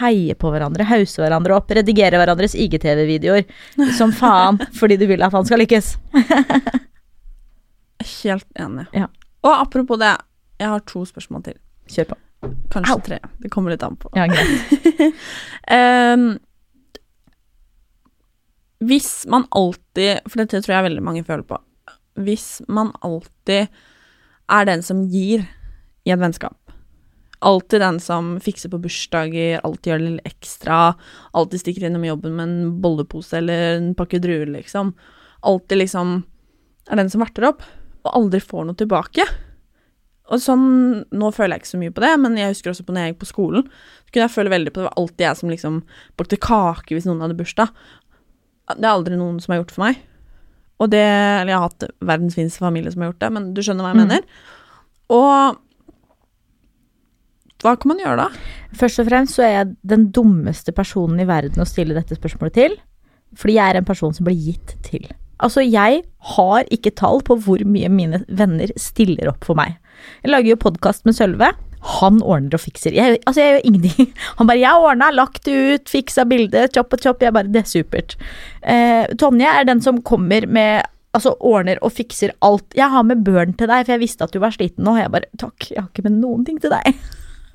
Heie 0.00 0.36
på 0.38 0.52
hverandre, 0.52 0.86
hause 0.86 1.22
hverandre 1.24 1.56
opp, 1.56 1.72
redigere 1.74 2.20
hverandres 2.20 2.54
IGTV-videoer 2.54 3.46
som 3.98 4.12
faen 4.14 4.60
fordi 4.80 4.98
du 5.00 5.06
vil 5.10 5.24
at 5.26 5.34
han 5.34 5.48
skal 5.48 5.62
lykkes. 5.64 5.94
Helt 8.22 8.46
enig. 8.60 8.86
Ja. 8.94 9.08
Og 9.46 9.52
apropos 9.54 9.98
det, 10.00 10.12
jeg 10.60 10.70
har 10.72 10.84
to 10.88 11.04
spørsmål 11.08 11.44
til. 11.48 11.58
Kjør 11.90 12.12
på. 12.12 12.18
Kanskje 12.70 12.94
Au. 12.94 13.00
tre. 13.02 13.18
Det 13.42 13.50
kommer 13.50 13.72
litt 13.72 13.84
an 13.86 13.96
på. 14.00 14.10
Ja. 14.16 14.26
Ehm, 15.76 16.36
hvis 18.78 19.24
man 19.26 19.48
alltid 19.50 20.20
For 20.28 20.38
dette 20.42 20.60
tror 20.62 20.76
jeg 20.76 20.86
veldig 20.90 21.02
mange 21.02 21.24
føler 21.26 21.42
på. 21.48 21.58
Hvis 22.16 22.62
man 22.68 22.94
alltid 23.04 23.68
er 24.46 24.68
den 24.68 24.82
som 24.86 25.04
gir 25.10 25.44
i 26.06 26.12
et 26.14 26.20
vennskap. 26.20 26.58
Alltid 27.44 27.82
den 27.82 27.98
som 28.00 28.36
fikser 28.40 28.70
på 28.72 28.80
bursdager, 28.80 29.60
alltid 29.66 29.92
gjør 29.92 30.04
litt 30.04 30.28
ekstra. 30.28 30.78
Alltid 31.36 31.62
stikker 31.62 31.88
innom 31.88 32.06
jobben 32.06 32.36
med 32.38 32.48
en 32.48 32.70
bollepose 32.82 33.40
eller 33.40 33.76
en 33.76 33.90
pakke 33.98 34.20
druer, 34.22 34.48
liksom. 34.48 34.94
Alltid 35.46 35.82
liksom 35.82 36.22
er 36.90 37.02
den 37.02 37.10
som 37.12 37.22
verter 37.22 37.50
opp, 37.50 37.66
og 38.06 38.14
aldri 38.14 38.40
får 38.40 38.68
noe 38.68 38.78
tilbake. 38.78 39.26
Og 40.32 40.42
sånn, 40.42 41.04
Nå 41.14 41.30
føler 41.34 41.54
jeg 41.54 41.64
ikke 41.64 41.74
så 41.74 41.82
mye 41.82 41.94
på 41.94 42.02
det, 42.02 42.14
men 42.22 42.38
jeg 42.38 42.54
husker 42.54 42.72
også 42.72 42.86
på 42.86 42.94
når 42.94 43.04
jeg 43.04 43.12
gikk 43.12 43.22
på 43.22 43.30
skolen. 43.30 43.68
Så 44.06 44.14
kunne 44.14 44.26
jeg 44.26 44.36
føle 44.38 44.54
veldig 44.54 44.72
på 44.72 44.80
det. 44.80 44.86
Det 44.86 44.88
var 44.88 45.02
alltid 45.02 45.26
jeg 45.26 45.40
som 45.40 45.52
liksom 45.52 45.78
bakte 46.18 46.40
kake 46.48 46.96
hvis 46.96 47.06
noen 47.06 47.22
hadde 47.22 47.38
bursdag. 47.38 47.86
Det 48.72 48.82
er 48.82 48.94
aldri 48.94 49.18
noen 49.18 49.38
som 49.42 49.54
har 49.54 49.62
gjort 49.62 49.74
for 49.76 49.86
meg. 49.86 50.00
Og 50.80 50.90
det 50.92 51.00
Eller 51.00 51.52
jeg 51.54 51.58
har 51.58 51.68
hatt 51.70 51.84
verdens 52.04 52.34
fineste 52.36 52.60
familie 52.60 52.92
som 52.92 53.02
har 53.02 53.12
gjort 53.12 53.22
det, 53.24 53.32
men 53.32 53.54
du 53.54 53.62
skjønner 53.62 53.86
hva 53.86 53.94
jeg 53.94 54.00
Mm. 54.00 54.08
mener. 54.08 54.22
Og 55.08 55.56
hva 57.64 57.72
kan 57.80 57.88
man 57.88 57.98
gjøre 58.02 58.16
da? 58.20 58.28
Først 58.76 59.00
og 59.00 59.08
fremst 59.08 59.38
så 59.38 59.44
er 59.46 59.52
jeg 59.54 59.76
den 59.88 60.08
dummeste 60.14 60.74
personen 60.76 61.22
i 61.22 61.28
verden 61.28 61.62
å 61.62 61.68
stille 61.68 61.96
dette 61.96 62.18
spørsmålet 62.18 62.52
til. 62.58 62.76
Fordi 63.36 63.56
jeg 63.56 63.70
er 63.72 63.78
en 63.80 63.88
person 63.88 64.12
som 64.14 64.26
blir 64.28 64.36
gitt 64.38 64.76
til. 64.86 65.06
Altså, 65.40 65.60
jeg 65.64 66.02
har 66.36 66.64
ikke 66.72 66.94
tall 66.96 67.20
på 67.24 67.36
hvor 67.44 67.60
mye 67.68 67.88
mine 67.92 68.22
venner 68.28 68.70
stiller 68.80 69.28
opp 69.32 69.44
for 69.44 69.54
meg. 69.58 69.76
Jeg 70.22 70.32
lager 70.32 70.52
jo 70.54 70.60
podkast 70.68 71.04
med 71.08 71.16
Sølve. 71.16 71.50
Han 71.86 72.18
ordner 72.22 72.56
og 72.58 72.62
fikser. 72.64 72.94
Jeg, 72.96 73.20
altså, 73.26 73.40
jeg 73.42 73.54
gjør 73.54 73.66
ingenting. 73.70 74.10
Han 74.38 74.48
bare 74.50 74.58
'Jeg 74.62 74.82
ordna, 74.88 75.10
lagt 75.14 75.44
det 75.46 75.54
ut, 75.54 75.88
fiksa 75.92 76.24
bildet, 76.28 76.74
chop 76.74 76.92
og 76.92 77.00
chop'. 77.00 77.22
Jeg 77.22 77.32
bare 77.32 77.48
'Det 77.52 77.62
er 77.62 77.70
supert'. 77.70 78.16
Eh, 78.62 79.06
Tonje 79.16 79.46
er 79.46 79.64
den 79.64 79.80
som 79.80 80.02
kommer 80.02 80.46
med 80.46 80.82
Altså 81.16 81.32
ordner 81.40 81.78
og 81.80 81.92
fikser 81.96 82.34
alt. 82.42 82.66
'Jeg 82.76 82.90
har 82.90 83.02
med 83.02 83.24
børn 83.24 83.54
til 83.56 83.68
deg, 83.70 83.86
for 83.86 83.92
jeg 83.94 84.00
visste 84.02 84.24
at 84.24 84.32
du 84.32 84.38
var 84.38 84.50
sliten 84.52 84.84
nå.' 84.84 84.98
Jeg 84.98 85.10
bare 85.10 85.30
'Takk, 85.38 85.70
jeg 85.70 85.80
har 85.80 85.88
ikke 85.88 86.02
med 86.10 86.18
noen 86.20 86.44
ting 86.44 86.58
til 86.60 86.70
deg'. 86.70 86.94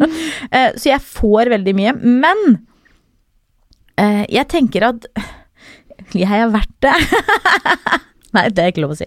Eh, 0.51 0.71
Så 0.77 0.89
jeg 0.89 0.99
får 1.01 1.49
veldig 1.51 1.75
mye. 1.77 1.91
Men 2.01 2.65
eh, 3.99 4.25
jeg 4.33 4.47
tenker 4.49 4.87
at 4.87 5.05
Jeg 6.15 6.25
har 6.27 6.49
vært 6.49 6.73
det. 6.81 6.93
Nei, 8.33 8.49
det 8.49 8.63
er 8.63 8.71
ikke 8.71 8.81
lov 8.81 8.95
å 8.95 8.97
si. 8.97 9.05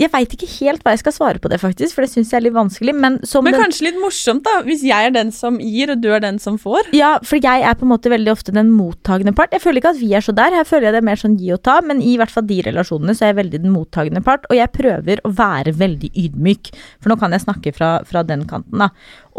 Jeg 0.00 0.08
veit 0.14 0.32
ikke 0.32 0.48
helt 0.54 0.84
hva 0.84 0.94
jeg 0.94 1.02
skal 1.02 1.12
svare 1.12 1.40
på 1.42 1.50
det, 1.52 1.58
faktisk, 1.60 1.92
for 1.96 2.06
det 2.06 2.10
syns 2.12 2.30
jeg 2.32 2.38
er 2.38 2.44
litt 2.46 2.56
vanskelig. 2.56 2.94
Men, 2.96 3.18
som 3.28 3.44
Men 3.44 3.54
den, 3.56 3.64
kanskje 3.66 3.86
litt 3.90 3.98
morsomt, 4.00 4.42
da, 4.46 4.62
hvis 4.64 4.84
jeg 4.86 5.10
er 5.10 5.12
den 5.12 5.32
som 5.36 5.58
gir, 5.60 5.92
og 5.92 6.00
du 6.00 6.08
er 6.14 6.22
den 6.24 6.40
som 6.40 6.56
får. 6.60 6.88
Ja, 6.96 7.12
for 7.26 7.36
jeg 7.36 7.66
er 7.66 7.76
på 7.76 7.84
en 7.84 7.92
måte 7.92 8.12
veldig 8.12 8.32
ofte 8.32 8.54
den 8.56 8.72
mottagende 8.72 9.34
part. 9.36 9.52
Jeg 9.52 9.64
føler 9.64 9.82
ikke 9.82 9.92
at 9.92 10.00
vi 10.00 10.10
er 10.16 10.24
så 10.24 10.34
der, 10.36 10.56
her 10.56 10.68
føler 10.68 10.88
jeg 10.88 10.96
det 10.96 11.02
er 11.02 11.08
mer 11.10 11.20
sånn 11.20 11.36
gi 11.40 11.52
og 11.52 11.60
ta, 11.68 11.76
men 11.84 12.00
i 12.00 12.16
hvert 12.20 12.32
fall 12.32 12.48
de 12.48 12.60
relasjonene 12.70 13.16
så 13.16 13.26
er 13.26 13.34
jeg 13.34 13.40
veldig 13.42 13.62
den 13.66 13.74
mottagende 13.74 14.24
part, 14.24 14.48
og 14.48 14.56
jeg 14.56 14.72
prøver 14.76 15.20
å 15.26 15.32
være 15.36 15.76
veldig 15.80 16.12
ydmyk, 16.24 16.72
for 17.00 17.12
nå 17.12 17.18
kan 17.20 17.36
jeg 17.36 17.44
snakke 17.44 17.74
fra, 17.76 17.90
fra 18.08 18.24
den 18.26 18.46
kanten, 18.48 18.80
da, 18.80 18.88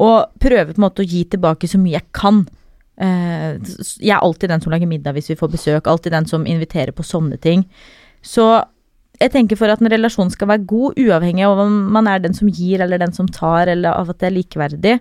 og 0.01 0.36
prøve 0.41 0.76
på 0.76 0.80
en 0.80 0.86
måte 0.86 1.03
å 1.03 1.09
gi 1.09 1.24
tilbake 1.32 1.70
så 1.70 1.82
mye 1.82 1.97
jeg 1.97 2.07
kan. 2.16 2.43
Eh, 3.01 3.57
jeg 3.97 4.14
er 4.14 4.22
alltid 4.22 4.53
den 4.53 4.62
som 4.62 4.74
lager 4.74 4.89
middag 4.89 5.18
hvis 5.18 5.32
vi 5.34 5.39
får 5.39 5.51
besøk, 5.55 5.89
alltid 5.89 6.14
den 6.14 6.30
som 6.30 6.45
inviterer 6.45 6.93
på 6.95 7.05
sånne 7.05 7.41
ting. 7.41 7.66
Så 8.22 8.45
jeg 9.22 9.32
tenker 9.34 9.60
for 9.60 9.70
at 9.70 9.82
en 9.82 9.92
relasjon 9.92 10.32
skal 10.34 10.50
være 10.50 10.66
god, 10.70 10.98
uavhengig 11.00 11.46
av 11.46 11.60
om 11.62 11.76
man 11.94 12.10
er 12.10 12.24
den 12.24 12.34
som 12.38 12.50
gir 12.50 12.82
eller 12.82 13.02
den 13.02 13.14
som 13.14 13.28
tar, 13.30 13.70
eller 13.70 13.94
av 13.94 14.10
at 14.10 14.22
det 14.22 14.30
er 14.32 14.38
likeverdig, 14.40 14.96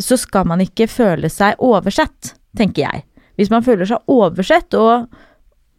så 0.00 0.16
skal 0.16 0.46
man 0.48 0.62
ikke 0.64 0.88
føle 0.90 1.28
seg 1.32 1.58
oversett, 1.64 2.34
tenker 2.56 2.86
jeg. 2.86 3.04
Hvis 3.38 3.52
man 3.52 3.64
føler 3.66 3.88
seg 3.90 4.10
oversett 4.10 4.74
og, 4.78 5.10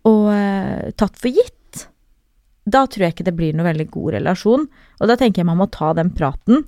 og 0.08 0.30
uh, 0.30 0.92
tatt 1.00 1.18
for 1.20 1.34
gitt, 1.34 1.56
da 2.70 2.86
tror 2.86 3.08
jeg 3.08 3.16
ikke 3.16 3.28
det 3.32 3.36
blir 3.40 3.56
noe 3.58 3.68
veldig 3.68 3.88
god 3.90 4.14
relasjon. 4.20 4.68
Og 5.00 5.10
da 5.10 5.18
tenker 5.18 5.42
jeg 5.42 5.50
man 5.50 5.60
må 5.60 5.70
ta 5.74 5.92
den 5.98 6.12
praten. 6.14 6.68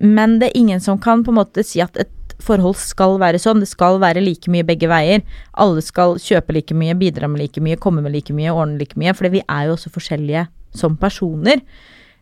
Men 0.00 0.38
det 0.40 0.50
er 0.50 0.60
ingen 0.62 0.80
som 0.82 0.98
kan 1.02 1.22
på 1.26 1.34
en 1.34 1.42
måte 1.42 1.64
si 1.66 1.82
at 1.84 1.98
et 2.00 2.10
forhold 2.42 2.78
skal 2.80 3.18
være 3.22 3.40
sånn. 3.42 3.62
Det 3.62 3.70
skal 3.70 4.00
være 4.02 4.22
like 4.24 4.50
mye 4.52 4.66
begge 4.66 4.88
veier. 4.90 5.22
Alle 5.60 5.82
skal 5.84 6.16
kjøpe 6.22 6.56
like 6.56 6.76
mye, 6.76 6.96
bidra 6.98 7.28
med 7.30 7.42
like 7.42 7.62
mye, 7.62 7.78
komme 7.80 8.02
med 8.04 8.14
like 8.14 8.34
mye, 8.34 8.52
ordne 8.52 8.80
like 8.80 8.98
mye. 9.00 9.14
For 9.14 9.30
vi 9.32 9.44
er 9.44 9.68
jo 9.68 9.76
også 9.76 9.92
forskjellige 9.94 10.46
som 10.74 10.98
personer. 11.00 11.62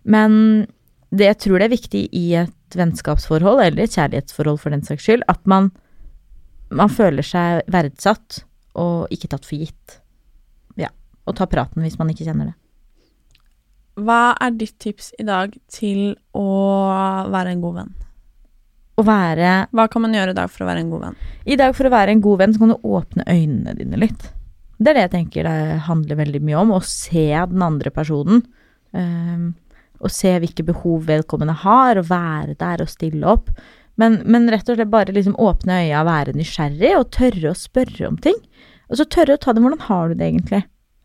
Men 0.04 0.66
det 1.12 1.28
jeg 1.28 1.40
tror 1.44 1.60
det 1.60 1.68
er 1.68 1.76
viktig 1.76 2.02
i 2.16 2.26
et 2.42 2.76
vennskapsforhold, 2.76 3.60
eller 3.60 3.84
et 3.84 3.96
kjærlighetsforhold 3.96 4.60
for 4.62 4.72
den 4.72 4.84
saks 4.86 5.04
skyld, 5.04 5.24
at 5.28 5.40
man, 5.48 5.70
man 6.72 6.92
føler 6.92 7.26
seg 7.26 7.66
verdsatt 7.72 8.42
og 8.80 9.12
ikke 9.12 9.28
tatt 9.32 9.46
for 9.48 9.60
gitt. 9.60 9.98
Ja. 10.80 10.88
Og 11.28 11.36
ta 11.36 11.46
praten 11.46 11.84
hvis 11.84 11.98
man 12.00 12.10
ikke 12.12 12.26
kjenner 12.28 12.52
det. 12.52 12.56
Hva 14.00 14.32
er 14.40 14.54
ditt 14.56 14.78
tips 14.80 15.10
i 15.20 15.26
dag 15.28 15.52
til 15.68 16.14
å 16.32 16.46
være 17.28 17.52
en 17.52 17.64
god 17.64 17.76
venn? 17.82 17.92
Å 18.92 19.04
være 19.06 19.52
Hva 19.72 19.88
kan 19.88 20.04
man 20.04 20.14
gjøre 20.16 20.34
i 20.34 20.36
dag 20.36 20.50
for 20.52 20.64
å 20.64 20.68
være 20.68 20.84
en 20.84 20.92
god 20.92 21.06
venn? 21.06 21.18
I 21.48 21.58
dag 21.60 21.74
for 21.76 21.88
å 21.88 21.92
være 21.94 22.12
en 22.12 22.22
god 22.24 22.42
venn, 22.42 22.54
så 22.54 22.62
kan 22.62 22.72
du 22.74 22.88
åpne 22.98 23.26
øynene 23.26 23.76
dine 23.78 24.00
litt. 24.00 24.26
Det 24.82 24.92
er 24.92 24.98
det 24.98 25.04
jeg 25.06 25.14
tenker 25.16 25.48
det 25.48 25.82
handler 25.86 26.18
veldig 26.18 26.42
mye 26.44 26.60
om. 26.60 26.74
Å 26.76 26.80
se 26.84 27.28
den 27.48 27.64
andre 27.64 27.92
personen. 27.94 28.42
Um, 28.92 29.52
og 30.02 30.10
se 30.12 30.32
hvilke 30.42 30.64
behov 30.66 31.06
vedkommende 31.06 31.54
har, 31.62 32.00
og 32.00 32.08
være 32.10 32.56
der 32.58 32.82
og 32.82 32.90
stille 32.90 33.26
opp. 33.28 33.52
Men, 34.00 34.18
men 34.26 34.48
rett 34.50 34.68
og 34.72 34.78
slett 34.78 34.90
bare 34.92 35.14
liksom 35.14 35.38
åpne 35.40 35.82
øya, 35.84 36.02
være 36.08 36.34
nysgjerrig 36.36 36.92
og 36.98 37.10
tørre 37.14 37.52
å 37.52 37.58
spørre 37.58 38.08
om 38.08 38.18
ting. 38.20 38.38
Og 38.90 38.98
så 38.98 39.06
tørre 39.08 39.36
å 39.36 39.40
ta 39.40 39.54
det 39.54 39.62
Hvordan 39.62 39.86
har 39.86 40.10
du 40.10 40.18
det 40.18 40.28
egentlig? 40.28 40.62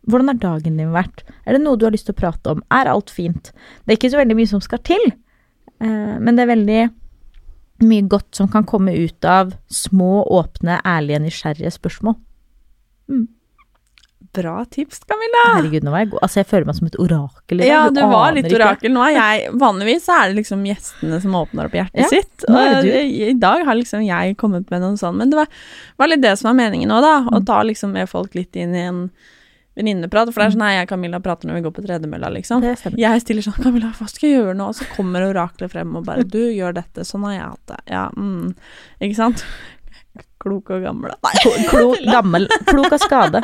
Hvordan 0.08 0.32
har 0.32 0.40
dagen 0.42 0.80
din 0.80 0.94
vært? 0.94 1.22
Er 1.44 1.54
det 1.54 1.62
noe 1.62 1.78
du 1.78 1.86
har 1.86 1.94
lyst 1.94 2.08
til 2.08 2.16
å 2.16 2.20
prate 2.20 2.54
om? 2.54 2.62
Er 2.74 2.90
alt 2.90 3.12
fint? 3.12 3.52
Det 3.84 3.92
er 3.92 4.00
ikke 4.00 4.12
så 4.12 4.20
veldig 4.20 4.38
mye 4.38 4.50
som 4.50 4.62
skal 4.64 4.82
til, 4.88 5.04
uh, 5.84 6.16
men 6.18 6.34
det 6.34 6.44
er 6.44 6.52
veldig 6.54 6.80
mye 7.84 8.06
godt 8.10 8.34
som 8.38 8.48
kan 8.50 8.66
komme 8.68 8.94
ut 8.96 9.24
av 9.28 9.52
små, 9.70 10.24
åpne, 10.34 10.80
ærlige, 10.86 11.20
nysgjerrige 11.24 11.70
spørsmål. 11.76 12.16
Mm. 13.08 13.26
Bra 14.34 14.64
tips, 14.70 14.98
Camilla. 15.08 15.44
Herregud, 15.56 15.84
nå 15.86 15.92
var 15.94 16.02
jeg 16.02 16.10
god. 16.12 16.20
Altså, 16.26 16.40
jeg 16.42 16.48
føler 16.50 16.66
meg 16.68 16.76
som 16.76 16.88
et 16.90 16.98
orakel. 17.00 17.62
Ja, 17.64 17.78
du, 17.88 17.96
du 17.96 18.10
var 18.10 18.34
litt 18.36 18.50
orakel. 18.52 18.92
Nå 18.92 19.04
er 19.06 19.14
jeg 19.14 19.54
Vanligvis 19.62 20.08
er 20.12 20.28
det 20.28 20.36
liksom 20.42 20.66
gjestene 20.68 21.20
som 21.22 21.38
åpner 21.38 21.70
opp 21.70 21.76
hjertet 21.78 22.02
Ja, 22.02 22.10
sitt. 22.12 22.44
nå 22.44 22.60
Og 22.60 22.90
i 22.90 23.32
dag 23.40 23.64
har 23.66 23.78
liksom 23.78 24.04
jeg 24.04 24.36
kommet 24.40 24.68
med 24.74 24.84
noe 24.84 25.00
sånt. 25.00 25.16
Men 25.22 25.32
det 25.32 25.40
var, 25.40 25.48
var 26.02 26.12
litt 26.12 26.22
det 26.26 26.34
som 26.38 26.50
var 26.50 26.58
meningen 26.60 26.92
òg, 26.92 27.06
da. 27.06 27.14
Å 27.38 27.40
ta 27.48 27.62
liksom 27.66 27.94
med 27.96 28.10
folk 28.10 28.36
litt 28.36 28.58
inn 28.58 28.76
i 28.76 28.84
en 28.90 29.02
venninneprat. 29.78 30.32
For 30.32 30.42
det 30.42 30.48
er 30.48 30.54
sånn 30.56 30.64
Nei, 30.64 30.74
jeg 30.76 30.88
og 30.88 30.92
Camilla 30.92 31.22
prater 31.24 31.50
når 31.50 31.58
vi 31.60 31.64
går 31.66 31.74
på 31.76 31.84
tredemølla, 31.86 32.30
liksom. 32.34 32.66
Jeg 32.98 33.24
stiller 33.24 33.46
sånn 33.46 33.58
'Camilla, 33.62 33.94
hva 33.96 34.10
skal 34.10 34.28
jeg 34.28 34.38
gjøre 34.40 34.58
nå?' 34.58 34.68
Og 34.72 34.78
så 34.78 34.86
kommer 34.96 35.26
oraklet 35.28 35.72
frem 35.72 35.96
og 35.96 36.06
bare 36.08 36.26
'Du, 36.26 36.40
gjør 36.50 36.78
dette. 36.80 37.06
Sånn 37.06 37.26
har 37.28 37.36
jeg 37.36 37.46
hatt 37.46 37.66
det.' 37.72 37.82
Ja, 37.94 38.04
mm. 38.16 38.54
Ikke 39.00 39.18
sant? 39.18 39.44
Klok 40.38 40.70
og 40.70 40.82
gammel. 40.82 41.14
Nei. 41.24 41.34
klo, 41.70 41.94
gammel, 42.06 42.46
klok 42.66 42.92
av 42.94 43.02
skade. 43.02 43.42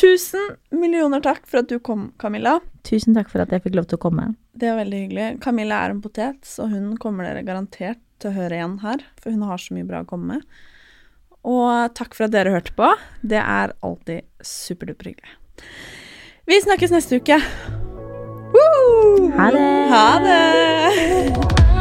Tusen 0.00 0.56
millioner 0.70 1.20
takk 1.20 1.46
for 1.46 1.62
at 1.62 1.68
du 1.68 1.78
kom, 1.78 2.12
Camilla. 2.18 2.58
Tusen 2.88 3.14
takk 3.14 3.30
for 3.30 3.42
at 3.42 3.52
jeg 3.52 3.62
fikk 3.62 3.76
lov 3.78 3.86
til 3.90 3.98
å 3.98 4.04
komme. 4.06 4.30
Det 4.56 4.70
var 4.70 4.80
veldig 4.82 5.02
hyggelig. 5.04 5.28
Camilla 5.44 5.84
er 5.84 5.94
en 5.94 6.02
potet, 6.02 6.40
så 6.46 6.66
hun 6.70 6.96
kommer 7.00 7.28
dere 7.28 7.44
garantert 7.46 8.00
til 8.20 8.30
å 8.30 8.36
høre 8.36 8.58
igjen 8.58 8.78
her, 8.84 9.04
for 9.20 9.34
hun 9.34 9.46
har 9.48 9.60
så 9.60 9.76
mye 9.76 9.86
bra 9.88 10.02
å 10.04 10.08
komme 10.08 10.38
med. 10.38 10.60
Og 11.44 11.94
takk 11.96 12.16
for 12.16 12.28
at 12.28 12.34
dere 12.34 12.52
hørte 12.52 12.74
på. 12.76 12.90
Det 13.22 13.40
er 13.40 13.72
alltid 13.86 14.26
superduper 14.44 15.12
hyggelig. 15.12 15.36
Vi 16.50 16.60
snakkes 16.64 16.92
neste 16.92 17.20
uke. 17.20 17.40
Woo! 18.50 19.30
Ha 19.38 19.50
det. 19.54 19.66
Ha 19.92 20.06
det. 20.26 21.79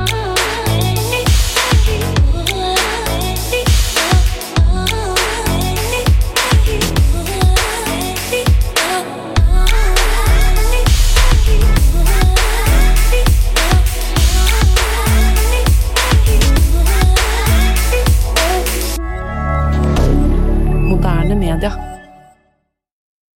D'accord. 21.59 21.88